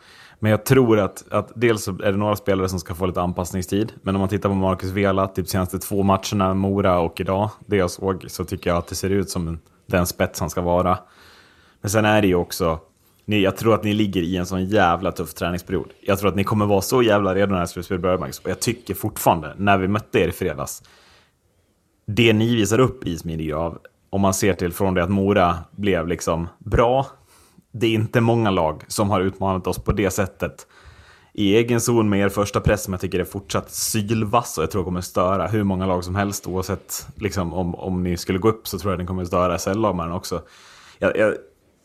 Men 0.43 0.51
jag 0.51 0.65
tror 0.65 0.99
att, 0.99 1.23
att 1.31 1.51
dels 1.55 1.83
så 1.83 1.91
är 1.91 2.11
det 2.11 2.17
några 2.17 2.35
spelare 2.35 2.69
som 2.69 2.79
ska 2.79 2.95
få 2.95 3.05
lite 3.05 3.21
anpassningstid. 3.21 3.93
Men 4.01 4.15
om 4.15 4.19
man 4.19 4.29
tittar 4.29 4.49
på 4.49 4.55
Marcus 4.55 4.89
Vela, 4.91 5.27
typ 5.27 5.47
senaste 5.47 5.79
två 5.79 6.03
matcherna, 6.03 6.53
Mora 6.53 6.99
och 6.99 7.21
idag, 7.21 7.49
det 7.65 7.75
jag 7.77 7.91
såg, 7.91 8.25
så 8.27 8.45
tycker 8.45 8.69
jag 8.69 8.77
att 8.77 8.87
det 8.87 8.95
ser 8.95 9.09
ut 9.09 9.29
som 9.29 9.47
en- 9.47 9.59
den 9.85 10.05
spets 10.07 10.39
han 10.39 10.49
ska 10.49 10.61
vara. 10.61 10.97
Men 11.81 11.89
sen 11.91 12.05
är 12.05 12.21
det 12.21 12.27
ju 12.27 12.35
också, 12.35 12.79
ni, 13.25 13.41
jag 13.41 13.57
tror 13.57 13.73
att 13.73 13.83
ni 13.83 13.93
ligger 13.93 14.21
i 14.21 14.37
en 14.37 14.45
sån 14.45 14.65
jävla 14.65 15.11
tuff 15.11 15.33
träningsperiod. 15.33 15.89
Jag 16.01 16.19
tror 16.19 16.29
att 16.29 16.35
ni 16.35 16.43
kommer 16.43 16.65
vara 16.65 16.81
så 16.81 17.03
jävla 17.03 17.35
redo 17.35 17.55
när 17.55 17.65
slutspelet 17.65 18.01
börjar. 18.01 18.17
Max. 18.17 18.39
Och 18.39 18.49
jag 18.49 18.59
tycker 18.59 18.93
fortfarande, 18.93 19.53
när 19.57 19.77
vi 19.77 19.87
mötte 19.87 20.19
er 20.19 20.27
i 20.27 20.31
fredags, 20.31 20.83
det 22.07 22.33
ni 22.33 22.55
visar 22.55 22.79
upp 22.79 23.07
i 23.07 23.17
Smidigrav, 23.17 23.77
om 24.09 24.21
man 24.21 24.33
ser 24.33 24.53
till 24.53 24.73
från 24.73 24.93
det 24.93 25.03
att 25.03 25.09
Mora 25.09 25.57
blev 25.71 26.07
liksom 26.07 26.47
bra, 26.59 27.07
det 27.73 27.87
är 27.87 27.93
inte 27.93 28.21
många 28.21 28.51
lag 28.51 28.83
som 28.87 29.09
har 29.09 29.21
utmanat 29.21 29.67
oss 29.67 29.79
på 29.79 29.91
det 29.91 30.11
sättet. 30.11 30.67
I 31.33 31.55
egen 31.55 31.81
zon 31.81 32.09
med 32.09 32.19
er 32.19 32.29
första 32.29 32.61
press 32.61 32.83
som 32.83 32.93
jag 32.93 33.01
tycker 33.01 33.19
är 33.19 33.23
fortsatt 33.23 33.71
sylvass 33.71 34.57
och 34.57 34.63
jag 34.63 34.71
tror 34.71 34.83
kommer 34.83 35.01
störa 35.01 35.47
hur 35.47 35.63
många 35.63 35.85
lag 35.85 36.03
som 36.03 36.15
helst 36.15 36.47
oavsett 36.47 37.07
liksom, 37.15 37.53
om, 37.53 37.75
om 37.75 38.03
ni 38.03 38.17
skulle 38.17 38.39
gå 38.39 38.49
upp 38.49 38.67
så 38.67 38.79
tror 38.79 38.91
jag 38.91 38.99
den 38.99 39.07
kommer 39.07 39.25
störa 39.25 39.59
SL-lag 39.59 40.15
också. 40.15 40.41
Jag, 40.99 41.17
jag 41.17 41.33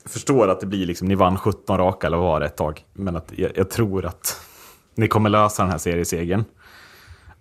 förstår 0.05 0.49
att 0.49 0.61
det 0.61 0.67
blir 0.67 0.87
liksom, 0.87 1.09
ni 1.09 1.15
vann 1.15 1.39
17 1.39 1.79
raka 1.79 2.07
eller 2.07 2.17
vad 2.17 2.27
var 2.27 2.41
det 2.41 2.47
ett 2.47 2.57
tag, 2.57 2.85
men 2.93 3.17
att 3.17 3.33
jag, 3.37 3.51
jag 3.55 3.71
tror 3.71 4.07
att 4.07 4.41
ni 4.95 5.09
kommer 5.09 5.31
lösa 5.31 5.63
den 5.63 5.71
här 5.71 5.79
seriesegern. 5.79 6.45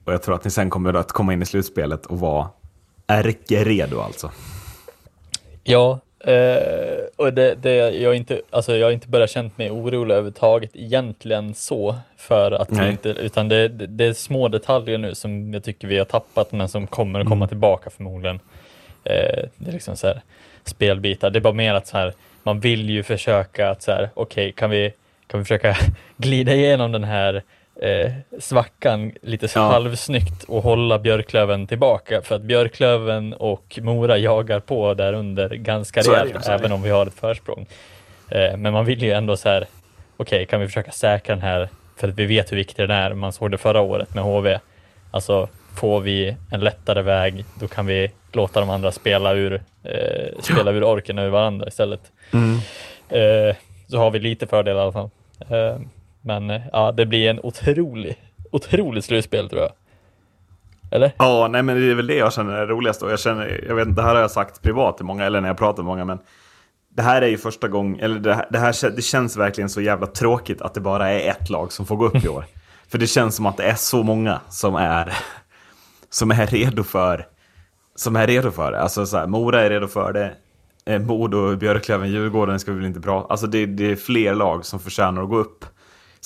Och 0.03 0.13
jag 0.13 0.23
tror 0.23 0.35
att 0.35 0.43
ni 0.43 0.51
sen 0.51 0.69
kommer 0.69 0.93
att 0.93 1.11
komma 1.11 1.33
in 1.33 1.41
i 1.41 1.45
slutspelet 1.45 2.05
och 2.05 2.19
vara 2.19 2.49
ärkeredo 3.07 4.01
alltså. 4.01 4.31
Ja, 5.63 5.99
eh, 6.31 7.05
och 7.15 7.33
det, 7.33 7.55
det, 7.55 7.75
jag, 7.75 8.09
har 8.09 8.13
inte, 8.13 8.41
alltså 8.49 8.75
jag 8.77 8.87
har 8.87 8.91
inte 8.91 9.07
börjat 9.07 9.29
känt 9.29 9.57
mig 9.57 9.71
orolig 9.71 10.13
överhuvudtaget 10.13 10.69
egentligen 10.73 11.53
så, 11.53 11.95
för 12.17 12.51
att 12.51 12.71
Nej. 12.71 12.91
inte, 12.91 13.09
utan 13.09 13.47
det, 13.49 13.67
det, 13.67 13.87
det 13.87 14.05
är 14.05 14.13
små 14.13 14.47
detaljer 14.47 14.97
nu 14.97 15.15
som 15.15 15.53
jag 15.53 15.63
tycker 15.63 15.87
vi 15.87 15.97
har 15.97 16.05
tappat, 16.05 16.51
men 16.51 16.69
som 16.69 16.87
kommer 16.87 17.19
att 17.19 17.25
komma 17.27 17.35
Mm. 17.45 17.47
tillbaka 17.47 17.89
förmodligen. 17.89 18.39
Eh, 19.03 19.43
det 19.57 19.69
är 19.69 19.73
liksom 19.73 19.95
så 19.97 20.07
här, 20.07 20.21
spelbitar, 20.63 21.29
det 21.29 21.39
är 21.39 21.41
bara 21.41 21.53
mer 21.53 21.73
att 21.73 21.87
så 21.87 21.97
här, 21.97 22.13
man 22.43 22.59
vill 22.59 22.89
ju 22.89 23.03
försöka 23.03 23.69
att 23.69 23.81
så 23.83 23.91
här, 23.91 24.09
okej, 24.13 24.51
kan 24.51 24.69
vi, 24.69 24.93
kan 25.27 25.39
vi 25.39 25.43
försöka 25.43 25.77
glida 26.17 26.53
igenom 26.53 26.91
den 26.91 27.03
här 27.03 27.43
eh, 27.81 28.11
svackan 28.39 29.11
lite 29.21 29.47
Ja. 29.55 29.61
halvsnyggt 29.61 30.43
och 30.43 30.63
hålla 30.63 30.99
Björklöven 30.99 31.67
tillbaka 31.67 32.21
för 32.21 32.35
att 32.35 32.41
Björklöven 32.41 33.33
och 33.33 33.79
Mora 33.81 34.17
jagar 34.17 34.59
på 34.59 34.93
där 34.93 35.13
under 35.13 35.49
ganska 35.49 36.01
rejält 36.01 36.47
även 36.47 36.71
om 36.71 36.81
vi 36.81 36.89
har 36.89 37.05
ett 37.05 37.13
försprång. 37.19 37.67
Eh, 38.29 38.57
men 38.57 38.73
man 38.73 38.85
vill 38.85 39.01
ju 39.03 39.11
ändå 39.11 39.37
så 39.37 39.49
här, 39.49 39.65
okej 40.17 40.45
kan 40.45 40.59
vi 40.59 40.67
försöka 40.67 40.91
säkra 40.91 41.35
den 41.35 41.43
här 41.43 41.69
för 41.97 42.07
att 42.07 42.15
vi 42.15 42.25
vet 42.25 42.51
hur 42.51 42.57
viktig 42.57 42.87
den 42.89 42.97
är. 42.97 43.13
Man 43.13 43.33
såg 43.33 43.51
det 43.51 43.57
förra 43.57 43.81
året 43.81 44.13
med 44.15 44.23
HV. 44.23 44.59
Alltså 45.11 45.47
får 45.75 45.99
vi 45.99 46.35
en 46.51 46.59
lättare 46.59 47.01
väg, 47.01 47.45
då 47.59 47.67
kan 47.67 47.85
vi 47.85 48.11
låta 48.33 48.59
de 48.59 48.69
andra 48.69 48.91
spela 48.91 49.33
ur, 49.33 49.61
eh, 49.83 50.41
spela 50.41 50.71
ur 50.71 50.83
orken 50.83 51.17
över 51.19 51.29
varandra 51.29 51.67
istället. 51.67 52.01
Eh, 53.09 53.55
så 53.87 53.97
har 53.97 54.11
vi 54.11 54.19
lite 54.19 54.47
fördel 54.47 54.77
i 54.77 54.79
alla 54.79 54.91
fall. 54.91 55.09
Men 56.27 56.49
eh, 56.49 56.61
ja, 56.71 56.91
det 56.91 57.05
blir 57.05 57.29
en 57.29 57.39
otrolig, 57.43 58.21
otroligt 58.51 59.05
slutspel 59.05 59.49
tror 59.49 59.61
jag. 59.61 59.71
Eller? 60.91 61.11
Ja, 61.17 61.47
nej 61.51 61.63
men 61.63 61.75
det 61.75 61.91
är 61.91 61.95
väl 61.95 62.07
det 62.07 62.15
jag 62.15 62.33
känner 62.33 62.53
är 62.53 62.67
roligast. 62.67 63.03
Och 63.03 63.11
jag 63.11 63.19
känner, 63.19 63.63
jag 63.67 63.75
vet 63.75 63.87
inte, 63.87 64.01
det 64.01 64.07
här 64.07 64.15
har 64.15 64.21
jag 64.21 64.31
sagt 64.31 64.61
privat 64.61 64.97
till 64.97 65.05
många, 65.05 65.25
eller 65.25 65.41
när 65.41 65.47
jag 65.47 65.57
pratar 65.57 65.83
med 65.83 65.85
många, 65.85 66.05
men 66.05 66.19
det 66.95 67.01
här 67.01 67.21
är 67.21 67.27
ju 67.27 67.37
första 67.37 67.67
gången, 67.67 67.99
eller 67.99 68.19
det 68.19 68.33
här, 68.33 68.47
det 68.49 68.59
här 68.59 68.89
det 68.95 69.01
känns 69.01 69.37
verkligen 69.37 69.69
så 69.69 69.81
jävla 69.81 70.07
tråkigt 70.07 70.61
att 70.61 70.73
det 70.73 70.79
bara 70.79 71.09
är 71.09 71.29
ett 71.29 71.49
lag 71.49 71.71
som 71.71 71.85
får 71.85 71.95
gå 71.95 72.05
upp 72.05 72.25
i 72.25 72.27
år. 72.27 72.45
För 72.87 72.97
det 72.97 73.07
känns 73.07 73.35
som 73.35 73.45
att 73.45 73.57
det 73.57 73.63
är 73.63 73.75
så 73.75 74.03
många 74.03 74.39
som 74.49 74.75
är, 74.75 75.13
som 76.09 76.31
är 76.31 76.47
redo 76.47 76.83
för, 76.83 77.27
som 77.95 78.15
är 78.15 78.27
redo 78.27 78.51
för 78.51 78.71
det. 78.71 78.81
Alltså 78.81 79.05
så 79.05 79.17
här, 79.17 79.27
Mora 79.27 79.61
är 79.61 79.69
redo 79.69 79.87
för 79.87 80.13
det, 80.13 80.35
eh, 80.85 81.01
Modo, 81.01 81.55
Björklöven, 81.55 82.11
Djurgården 82.11 82.59
ska 82.59 82.71
vi 82.71 82.77
väl 82.77 82.87
inte 82.87 83.01
prata 83.01 83.27
Alltså 83.27 83.47
det, 83.47 83.65
det 83.65 83.91
är 83.91 83.95
fler 83.95 84.35
lag 84.35 84.65
som 84.65 84.79
förtjänar 84.79 85.23
att 85.23 85.29
gå 85.29 85.37
upp. 85.37 85.65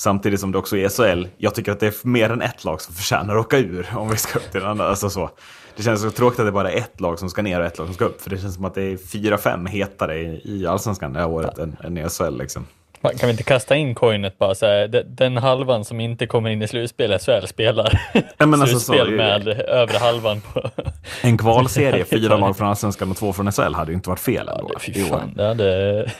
Samtidigt 0.02 0.40
som 0.40 0.52
det 0.52 0.58
också 0.58 0.76
är 0.76 0.88
SHL. 0.88 1.26
Jag 1.36 1.54
tycker 1.54 1.72
att 1.72 1.80
det 1.80 1.86
är 1.86 1.94
mer 2.08 2.30
än 2.30 2.42
ett 2.42 2.64
lag 2.64 2.80
som 2.80 2.94
förtjänar 2.94 3.34
att 3.36 3.40
åka 3.46 3.58
ur 3.58 3.86
om 3.96 4.10
vi 4.10 4.16
ska 4.16 4.38
upp 4.38 4.50
till 4.50 4.60
den 4.60 4.70
andra. 4.70 4.88
Alltså 4.88 5.10
så. 5.10 5.30
Det 5.76 5.82
känns 5.82 6.02
så 6.02 6.10
tråkigt 6.10 6.40
att 6.40 6.46
det 6.46 6.52
bara 6.52 6.72
är 6.72 6.76
ett 6.76 7.00
lag 7.00 7.18
som 7.18 7.30
ska 7.30 7.42
ner 7.42 7.60
och 7.60 7.66
ett 7.66 7.78
lag 7.78 7.86
som 7.86 7.94
ska 7.94 8.04
upp. 8.04 8.22
För 8.22 8.30
det 8.30 8.38
känns 8.38 8.54
som 8.54 8.64
att 8.64 8.74
det 8.74 8.82
är 8.82 8.96
fyra, 8.96 9.38
fem 9.38 9.66
hetare 9.66 10.18
i, 10.18 10.66
allsvenskan 10.68 11.12
det 11.12 11.18
här 11.18 11.28
året 11.28 11.58
än, 11.58 11.76
än 11.84 11.98
i 11.98 12.08
SHL. 12.08 12.38
Liksom. 12.38 12.66
Man 13.00 13.12
Kan 13.18 13.26
vi 13.26 13.30
inte 13.30 13.42
kasta 13.42 13.76
in 13.76 13.94
coinet 13.94 14.38
bara 14.38 14.54
så 14.54 14.66
här, 14.66 14.88
de- 14.88 15.02
den 15.08 15.36
halvan 15.36 15.84
som 15.84 16.00
inte 16.00 16.26
kommer 16.26 16.50
in 16.50 16.62
i 16.62 16.68
slutspel 16.68 17.18
SHL 17.18 17.46
spelar 17.46 18.00
Ja, 18.38 18.46
men 18.46 18.60
alltså 18.60 18.78
så- 18.78 18.92
slutspel 18.92 19.10
med 19.16 19.48
övre 19.48 19.98
halvan 19.98 20.40
på... 20.40 20.70
En 21.22 21.38
kvalserie, 21.38 22.04
fyra 22.04 22.36
lag 22.36 22.56
från 22.56 22.68
allsvenskan 22.68 23.10
och 23.10 23.16
två 23.16 23.32
från 23.32 23.52
SHL 23.52 23.74
hade 23.74 23.90
ju 23.90 23.94
inte 23.94 24.08
varit 24.08 24.20
fel 24.20 24.48
ändå. 24.48 24.70
Ja, 24.72 24.78
fy 24.78 24.92
i 24.92 25.02
år. 25.04 25.08
fan, 25.08 25.32
det 25.36 25.44
hade 25.46 26.10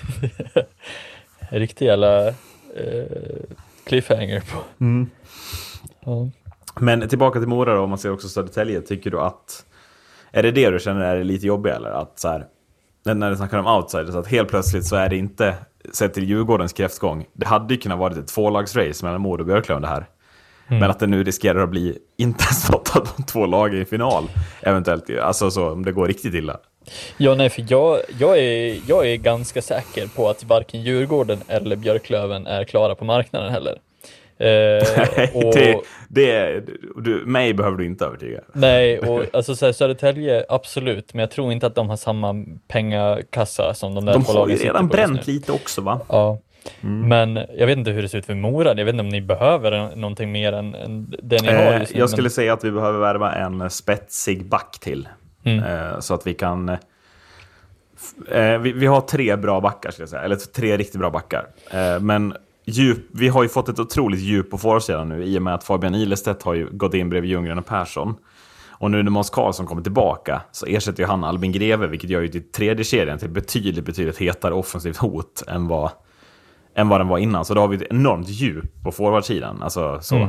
riktig 1.50 1.86
jävla 1.86 2.28
eh, 2.28 2.34
cliffhanger 3.84 4.40
på. 4.40 4.84
Mm. 4.84 5.10
Ja. 6.00 6.30
Men 6.80 7.08
tillbaka 7.08 7.38
till 7.38 7.48
Mora 7.48 7.74
då, 7.74 7.80
om 7.80 7.90
man 7.90 7.98
ser 7.98 8.12
också 8.12 8.28
Södertälje. 8.28 8.80
Tycker 8.80 9.10
du 9.10 9.20
att... 9.20 9.64
Är 10.30 10.42
det 10.42 10.50
det 10.50 10.70
du 10.70 10.78
känner 10.78 11.16
är 11.16 11.24
lite 11.24 11.46
jobbigt 11.46 11.74
eller? 11.74 11.90
Att 11.90 12.18
så 12.18 12.28
här, 12.28 12.46
när 13.04 13.30
du 13.30 13.36
snackar 13.36 13.58
om 13.58 13.66
outsiders, 13.66 14.14
att 14.14 14.26
helt 14.26 14.48
plötsligt 14.48 14.86
så 14.86 14.96
är 14.96 15.08
det 15.08 15.16
inte, 15.16 15.54
sett 15.92 16.14
till 16.14 16.24
Djurgårdens 16.24 16.72
kräftgång, 16.72 17.26
det 17.32 17.46
hade 17.46 17.74
ju 17.74 17.80
kunnat 17.80 17.98
vara 17.98 18.12
ett 18.12 18.26
tvålagsrace 18.26 19.04
mellan 19.04 19.20
Modo 19.20 19.42
och 19.42 19.46
Björklöven 19.46 19.82
det 19.82 19.88
här. 19.88 20.06
Men 20.68 20.90
att 20.90 20.98
det 20.98 21.06
nu 21.06 21.24
riskerar 21.24 21.62
att 21.62 21.70
bli 21.70 21.98
inte 22.16 22.44
ens 22.44 22.70
något 22.70 22.96
av 22.96 23.08
de 23.16 23.22
två 23.22 23.46
lagen 23.46 23.82
i 23.82 23.84
final, 23.84 24.30
eventuellt. 24.60 25.10
Alltså 25.22 25.50
så, 25.50 25.72
om 25.72 25.84
det 25.84 25.92
går 25.92 26.08
riktigt 26.08 26.34
illa. 26.34 26.60
Ja, 27.16 27.34
nej, 27.34 27.50
för 27.50 27.64
jag, 27.68 28.00
jag, 28.20 28.38
är, 28.38 28.80
jag 28.88 29.08
är 29.08 29.16
ganska 29.16 29.62
säker 29.62 30.06
på 30.06 30.28
att 30.28 30.44
varken 30.44 30.82
Djurgården 30.82 31.38
eller 31.48 31.76
Björklöven 31.76 32.46
är 32.46 32.64
klara 32.64 32.94
på 32.94 33.04
marknaden 33.04 33.52
heller. 33.52 33.78
Eh, 34.38 35.28
och, 35.34 35.54
det, 35.54 35.80
det, 36.08 36.62
du, 36.96 37.26
mig 37.26 37.54
behöver 37.54 37.78
du 37.78 37.86
inte 37.86 38.04
övertyga. 38.04 38.40
Nej, 38.52 38.98
och 39.08 39.24
alltså 39.32 39.56
så 39.56 39.66
här, 39.66 39.72
Södertälje, 39.72 40.44
absolut, 40.48 41.14
men 41.14 41.20
jag 41.20 41.30
tror 41.30 41.52
inte 41.52 41.66
att 41.66 41.74
de 41.74 41.88
har 41.88 41.96
samma 41.96 42.44
pengakassa 42.68 43.74
som 43.74 43.94
de 43.94 44.04
där 44.04 44.12
De 44.12 44.24
två 44.24 44.32
har 44.32 44.48
ju 44.48 44.56
redan 44.56 44.88
bränt 44.88 45.26
lite 45.26 45.52
också 45.52 45.80
va? 45.80 46.00
Ja. 46.08 46.38
Mm. 46.80 47.08
Men 47.08 47.46
jag 47.58 47.66
vet 47.66 47.78
inte 47.78 47.90
hur 47.90 48.02
det 48.02 48.08
ser 48.08 48.18
ut 48.18 48.26
för 48.26 48.34
Mora. 48.34 48.68
Jag 48.68 48.84
vet 48.84 48.92
inte 48.92 49.00
om 49.00 49.08
ni 49.08 49.20
behöver 49.20 49.96
någonting 49.96 50.32
mer 50.32 50.52
än, 50.52 50.74
än 50.74 51.14
det 51.22 51.42
ni 51.42 51.48
har 51.48 51.72
Eh, 51.72 51.80
just 51.80 51.94
nu. 51.94 52.00
jag 52.00 52.10
skulle 52.10 52.22
men, 52.22 52.30
säga 52.30 52.52
att 52.52 52.64
vi 52.64 52.70
behöver 52.70 52.98
värva 52.98 53.34
en 53.34 53.70
spetsig 53.70 54.46
back 54.46 54.78
till. 54.80 55.08
Mm. 55.44 55.64
Eh, 55.64 56.00
så 56.00 56.14
att 56.14 56.26
vi 56.26 56.34
kan... 56.34 56.68
eh, 56.68 56.78
Eh, 58.28 58.58
vi, 58.58 58.72
vi 58.72 58.86
har 58.86 59.00
tre 59.00 59.36
bra 59.36 59.60
backar, 59.60 59.90
skulle 59.90 60.02
jag 60.02 60.08
säga. 60.08 60.22
Eller 60.22 60.36
tre 60.36 60.76
riktigt 60.76 61.00
bra 61.00 61.10
backar. 61.10 61.46
Men 62.00 62.34
djup, 62.64 62.98
vi 63.12 63.28
har 63.28 63.42
ju 63.42 63.48
fått 63.48 63.68
ett 63.68 63.78
otroligt 63.78 64.20
djup 64.20 64.50
på 64.50 64.58
forwardsidan 64.58 65.08
nu 65.08 65.24
i 65.24 65.38
och 65.38 65.42
med 65.42 65.54
att 65.54 65.64
Fabian 65.64 65.94
Ilestedt 65.94 66.42
har 66.42 66.54
ju 66.54 66.70
gått 66.70 66.94
in 66.94 67.10
bredvid 67.10 67.30
Ljunggren 67.30 67.58
och 67.58 67.66
Persson. 67.66 68.14
Och 68.68 68.90
nu 68.90 69.02
när 69.02 69.10
Måns 69.10 69.30
Karlsson 69.30 69.66
kommer 69.66 69.82
tillbaka 69.82 70.42
så 70.52 70.66
ersätter 70.66 71.02
ju 71.02 71.06
han 71.06 71.24
Albin 71.24 71.52
Greve, 71.52 71.86
vilket 71.86 72.10
gör 72.10 72.20
ju 72.20 72.28
till 72.28 72.52
tredje 72.52 72.84
kedjan 72.84 73.18
till 73.18 73.28
betydligt, 73.30 73.84
betydligt 73.84 74.18
hetare 74.18 74.54
offensivt 74.54 74.96
hot 74.96 75.42
än 75.48 75.68
vad, 75.68 75.90
än 76.74 76.88
vad 76.88 77.00
den 77.00 77.08
var 77.08 77.18
innan. 77.18 77.44
Så 77.44 77.54
då 77.54 77.60
har 77.60 77.68
vi 77.68 77.76
ett 77.76 77.90
enormt 77.90 78.28
djup 78.28 78.82
på 78.84 78.92
forwardsidan. 78.92 79.62
Alltså, 79.62 79.98
så. 80.00 80.16
Mm. 80.16 80.28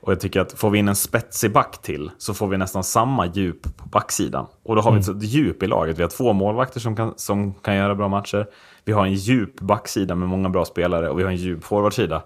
Och 0.00 0.12
jag 0.12 0.20
tycker 0.20 0.40
att 0.40 0.52
får 0.52 0.70
vi 0.70 0.78
in 0.78 0.88
en 0.88 0.96
spetsig 0.96 1.52
back 1.52 1.82
till 1.82 2.10
så 2.18 2.34
får 2.34 2.48
vi 2.48 2.56
nästan 2.56 2.84
samma 2.84 3.26
djup 3.26 3.76
på 3.76 3.88
backsidan. 3.88 4.46
Och 4.62 4.76
då 4.76 4.82
har 4.82 4.92
vi 4.92 4.98
ett 5.00 5.22
djup 5.22 5.62
i 5.62 5.66
laget. 5.66 5.98
Vi 5.98 6.02
har 6.02 6.10
två 6.10 6.32
målvakter 6.32 6.80
som 6.80 6.96
kan, 6.96 7.14
som 7.16 7.54
kan 7.54 7.76
göra 7.76 7.94
bra 7.94 8.08
matcher. 8.08 8.46
Vi 8.84 8.92
har 8.92 9.06
en 9.06 9.14
djup 9.14 9.60
backsida 9.60 10.14
med 10.14 10.28
många 10.28 10.48
bra 10.48 10.64
spelare 10.64 11.10
och 11.10 11.18
vi 11.18 11.22
har 11.22 11.30
en 11.30 11.36
djup 11.36 11.64
forwardsida. 11.64 12.22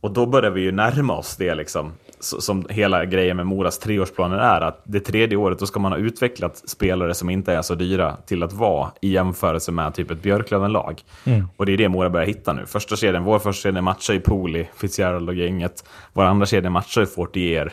Och 0.00 0.12
då 0.12 0.26
börjar 0.26 0.50
vi 0.50 0.60
ju 0.60 0.72
närma 0.72 1.16
oss 1.16 1.36
det 1.36 1.54
liksom, 1.54 1.92
som 2.20 2.66
hela 2.70 3.04
grejen 3.04 3.36
med 3.36 3.46
Moras 3.46 3.78
treårsplaner 3.78 4.38
är. 4.38 4.60
Att 4.60 4.82
det 4.84 5.00
tredje 5.00 5.36
året 5.36 5.58
då 5.58 5.66
ska 5.66 5.80
man 5.80 5.92
ha 5.92 5.98
utvecklat 5.98 6.56
spelare 6.68 7.14
som 7.14 7.30
inte 7.30 7.52
är 7.52 7.62
så 7.62 7.74
dyra 7.74 8.16
till 8.26 8.42
att 8.42 8.52
vara 8.52 8.90
i 9.00 9.08
jämförelse 9.08 9.72
med 9.72 9.94
typ 9.94 10.10
ett 10.10 10.22
Björklöven-lag. 10.22 11.02
Och 11.56 11.66
det 11.66 11.72
är 11.72 11.76
det 11.76 11.88
Mora 11.88 12.10
börjar 12.10 12.26
hitta 12.26 12.52
nu. 12.52 12.66
Första 12.66 12.96
kedjan, 12.96 13.24
vår 13.24 13.38
första 13.38 13.62
kedja 13.68 13.82
matchar 13.82 14.14
ju 14.14 14.20
Poli, 14.20 14.68
Fitzgerald 14.76 15.28
och 15.28 15.34
gänget. 15.34 15.84
Vår 16.12 16.24
andra 16.24 16.46
kedja 16.46 16.70
matchar 16.70 17.00
ju 17.00 17.06
Fortier 17.06 17.72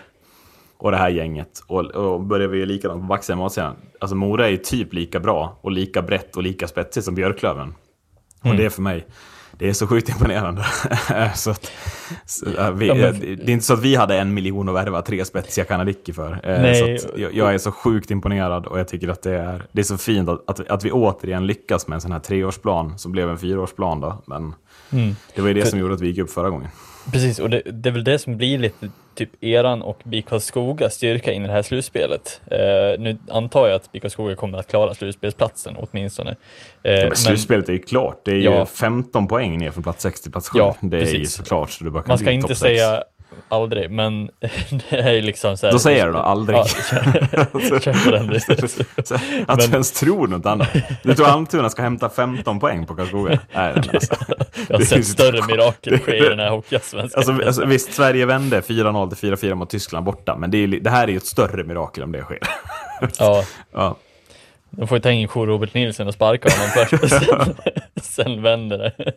och 0.78 0.92
det 0.92 0.98
här 0.98 1.10
gänget. 1.10 1.64
Och, 1.68 1.86
och 1.86 2.22
börjar 2.22 2.48
vi 2.48 2.58
ju 2.58 2.66
likadant 2.66 3.02
på 3.02 3.08
backsidan 3.08 3.40
och 3.40 3.44
matsidan. 3.44 3.76
Alltså 4.00 4.16
Mora 4.16 4.46
är 4.46 4.52
ju 4.52 4.58
typ 4.58 4.94
lika 4.94 5.20
bra 5.20 5.60
och 5.62 5.72
lika 5.72 6.02
brett 6.02 6.36
och 6.36 6.44
lika 6.44 6.68
spetsigt 6.68 7.06
som 7.06 7.16
Björklöven. 7.16 7.74
Och 8.44 8.56
det 8.56 8.66
är 8.66 8.70
för 8.70 8.82
mig, 8.82 9.06
det 9.58 9.70
är 9.70 9.74
så 9.74 9.88
sjukt 9.88 10.10
imponerande. 10.10 10.66
så 11.36 11.52
att, 11.52 11.72
så, 12.26 12.46
vi, 12.76 12.88
Ja, 12.88 12.94
men- 12.96 13.20
det 13.20 13.44
är 13.48 13.50
inte 13.50 13.66
så 13.66 13.74
att 13.74 13.82
vi 13.82 13.96
hade 13.96 14.18
en 14.20 14.34
miljon 14.34 14.70
att 14.70 14.76
värva 14.76 15.02
tre 15.02 15.26
spetsiga 15.26 15.66
kanadicker 15.66 16.14
för. 16.14 16.32
Eh, 16.32 16.62
Nej. 16.62 17.00
Så 17.00 17.08
jag, 17.18 17.34
jag 17.34 17.54
är 17.54 17.58
så 17.58 17.72
sjukt 17.72 18.12
imponerad 18.12 18.66
och 18.66 18.80
jag 18.80 18.88
tycker 18.88 19.08
att 19.08 19.22
det 19.22 19.32
är, 19.38 19.66
det 19.72 19.82
är 19.82 19.84
så 19.84 19.98
fint 19.98 20.30
att, 20.30 20.50
att, 20.50 20.68
att 20.70 20.84
vi 20.86 20.92
återigen 20.92 21.48
lyckas 21.48 21.88
med 21.88 21.96
en 21.96 22.02
sån 22.02 22.12
här 22.12 22.20
treårsplan 22.20 22.98
som 23.00 23.12
blev 23.12 23.30
en 23.30 23.38
fyraårsplan 23.38 24.02
då. 24.02 24.24
Men 24.28 24.54
Mm. 24.92 25.16
det 25.36 25.42
var 25.42 25.48
ju 25.48 25.54
det 25.54 25.62
För- 25.62 25.70
som 25.70 25.80
gjorde 25.80 25.94
att 25.94 26.02
vi 26.02 26.08
gick 26.08 26.18
upp 26.18 26.30
förra 26.32 26.50
gången. 26.50 26.70
Precis, 27.12 27.40
och 27.40 27.50
det, 27.50 27.62
det 27.66 27.90
är 27.90 27.94
väl 27.94 28.04
det 28.04 28.20
som 28.20 28.38
blir 28.38 28.58
lite 28.58 28.90
typ 29.16 29.44
eran 29.44 29.82
och 29.82 30.00
BIK 30.04 30.26
Karlskogas 30.28 30.94
styrka 30.94 31.32
in 31.34 31.44
i 31.44 31.48
det 31.48 31.54
här 31.54 31.62
slutspelet. 31.62 32.42
Eh, 32.52 32.58
nu 33.00 33.18
antar 33.30 33.68
jag 33.68 33.76
att 33.76 33.92
BIK 33.92 34.02
Karlskoga 34.02 34.36
kommer 34.36 34.58
att 34.58 34.68
klara 34.68 34.94
slutspelsplatsen 34.94 35.76
åtminstone. 35.80 36.30
Eh, 36.32 36.36
Ja, 36.94 37.00
men 37.00 37.08
men 37.08 37.16
slutspelet 37.16 37.70
är 37.70 37.74
ju 37.74 37.80
klart. 37.80 38.22
Det 38.26 38.32
är 38.32 38.36
ju 38.36 38.44
Ja. 38.44 38.66
15 38.66 39.28
poäng 39.28 39.58
ner 39.58 39.72
från 39.72 39.84
plats 39.84 40.04
6 40.04 40.22
till 40.22 40.32
plats 40.32 40.50
7. 40.50 40.60
Ja, 40.60 40.76
det 40.82 40.98
är 40.98 41.02
ju 41.02 41.06
precis. 41.06 41.34
såklart 41.34 41.70
så 41.72 41.84
du 41.84 41.90
bara 41.90 42.04
kan 42.04 42.10
man 42.12 42.18
ska 42.18 42.32
inte 42.32 42.56
säga 42.56 43.04
aldrig, 43.50 43.92
men 43.92 44.26
det 44.90 44.98
är 45.00 45.12
ju 45.12 45.22
liksom 45.22 45.58
så 45.58 45.66
här, 45.68 45.74
Då 45.74 45.80
säger 45.80 46.06
du 46.06 46.12
då 46.14 46.20
aldrig. 46.20 46.58
Ja, 46.58 46.66
kör, 46.68 47.80
kör 47.80 48.06
på 48.06 48.12
den. 48.12 49.46
Att 49.48 49.60
du 49.60 49.66
ens 49.66 49.92
tror 49.92 50.28
något 50.28 50.46
annat. 50.46 50.68
Du 51.04 51.16
tror 51.16 51.28
Almtuna 51.28 51.70
ska 51.70 51.82
hämta 51.82 52.10
15 52.10 52.60
poäng 52.60 52.86
på 52.86 52.96
Karlskoga? 52.96 53.40
Nej, 53.56 53.74
men 53.76 53.84
alltså. 53.94 54.16
Jag 54.70 54.78
har 54.78 54.86
sett 54.86 55.08
större 55.08 55.48
mirakel 55.48 56.00
ske 56.00 56.18
i 56.26 56.30
den 56.30 56.40
här 56.40 56.50
hockeyallsvenskan. 56.50 57.18
Alltså, 57.20 57.46
alltså, 57.46 57.66
visst, 57.66 57.94
Sverige 57.94 58.26
vände 58.26 58.62
4-0 58.62 59.16
till 59.16 59.32
4-4 59.32 59.56
mot 59.56 59.70
Tyskland 59.70 60.06
borta, 60.06 60.36
men 60.38 60.52
det, 60.52 60.58
är, 60.58 60.68
det 60.68 60.90
här 60.90 61.04
är 61.04 61.12
ju 61.12 61.18
ett 61.18 61.26
större 61.26 61.64
mirakel 61.64 62.04
om 62.04 62.12
det 62.12 62.22
sker. 62.22 62.40
ja, 63.20 63.44
Ja. 63.74 63.96
de 64.70 64.88
får 64.88 64.98
ju 64.98 65.02
ta 65.02 65.12
in 65.12 65.28
Robert 65.28 65.74
Nilsson 65.74 66.08
och 66.08 66.14
sparka 66.14 66.50
honom 66.50 66.70
först 67.10 67.26
sen, 67.26 67.56
sen 68.02 68.42
vänder 68.42 68.78
det. 68.78 69.14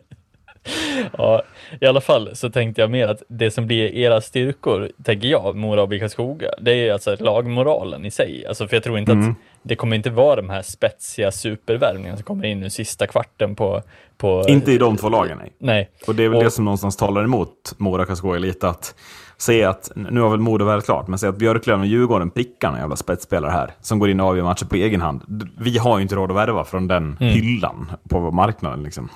Ja, 1.17 1.41
i 1.81 1.85
alla 1.85 2.01
fall 2.01 2.29
så 2.35 2.49
tänkte 2.49 2.81
jag 2.81 2.91
mer 2.91 3.07
att 3.07 3.23
det 3.27 3.51
som 3.51 3.67
blir 3.67 3.93
era 3.95 4.21
styrkor, 4.21 4.89
tänker 5.03 5.27
jag, 5.27 5.55
Mora 5.55 5.81
och 5.81 5.89
BIK 5.89 5.99
Karlskoga, 6.01 6.49
det 6.61 6.71
är 6.87 6.93
alltså 6.93 7.15
lagmoralen 7.19 8.05
i 8.05 8.11
sig. 8.11 8.45
Alltså, 8.47 8.67
för 8.67 8.75
jag 8.75 8.83
tror 8.83 8.97
inte 8.99 9.11
Mm. 9.11 9.29
att 9.31 9.35
det 9.63 9.75
kommer 9.75 9.95
inte 9.95 10.09
vara 10.09 10.35
de 10.35 10.49
här 10.49 10.61
spetsiga 10.61 11.31
supervärvningarna 11.31 12.17
som 12.17 12.23
kommer 12.23 12.45
in 12.45 12.59
nu 12.59 12.69
sista 12.69 13.07
kvarten 13.07 13.55
på... 13.55 13.81
på 14.17 14.45
Inte 14.47 14.71
i 14.71 14.77
de 14.77 14.97
två 14.97 15.09
lagen, 15.09 15.37
nej. 15.41 15.51
Nej. 15.59 15.89
Och 16.07 16.15
det 16.15 16.23
är 16.23 16.29
väl 16.29 16.37
Och- 16.37 16.43
det 16.43 16.51
som 16.51 16.65
någonstans 16.65 16.97
talar 16.97 17.23
emot 17.23 17.73
Mora 17.77 18.05
Karlskoga 18.05 18.39
lite 18.39 18.69
att 18.69 18.95
se 19.37 19.63
att, 19.63 19.91
nu 19.95 20.21
har 20.21 20.29
väl 20.29 20.39
Modo 20.39 20.65
väl 20.65 20.81
klart, 20.81 21.07
men 21.07 21.19
se 21.19 21.27
att 21.27 21.37
Björklöven 21.37 21.81
och 21.81 21.87
Djurgården 21.87 22.29
prickar 22.29 22.67
några 22.67 22.81
jävla 22.81 22.95
spetsspelare 22.95 23.51
här 23.51 23.71
som 23.81 23.99
går 23.99 24.09
in 24.09 24.19
och 24.19 24.27
avgör 24.27 24.43
matcher 24.43 24.65
på 24.65 24.75
egen 24.75 25.01
hand. 25.01 25.47
Vi 25.59 25.77
har 25.77 25.97
ju 25.97 26.01
inte 26.01 26.15
råd 26.15 26.31
att 26.31 26.37
värva 26.37 26.63
från 26.63 26.87
den 26.87 27.17
Mm. 27.19 27.33
hyllan 27.33 27.91
på 28.09 28.31
marknaden 28.31 28.83
liksom. 28.83 29.09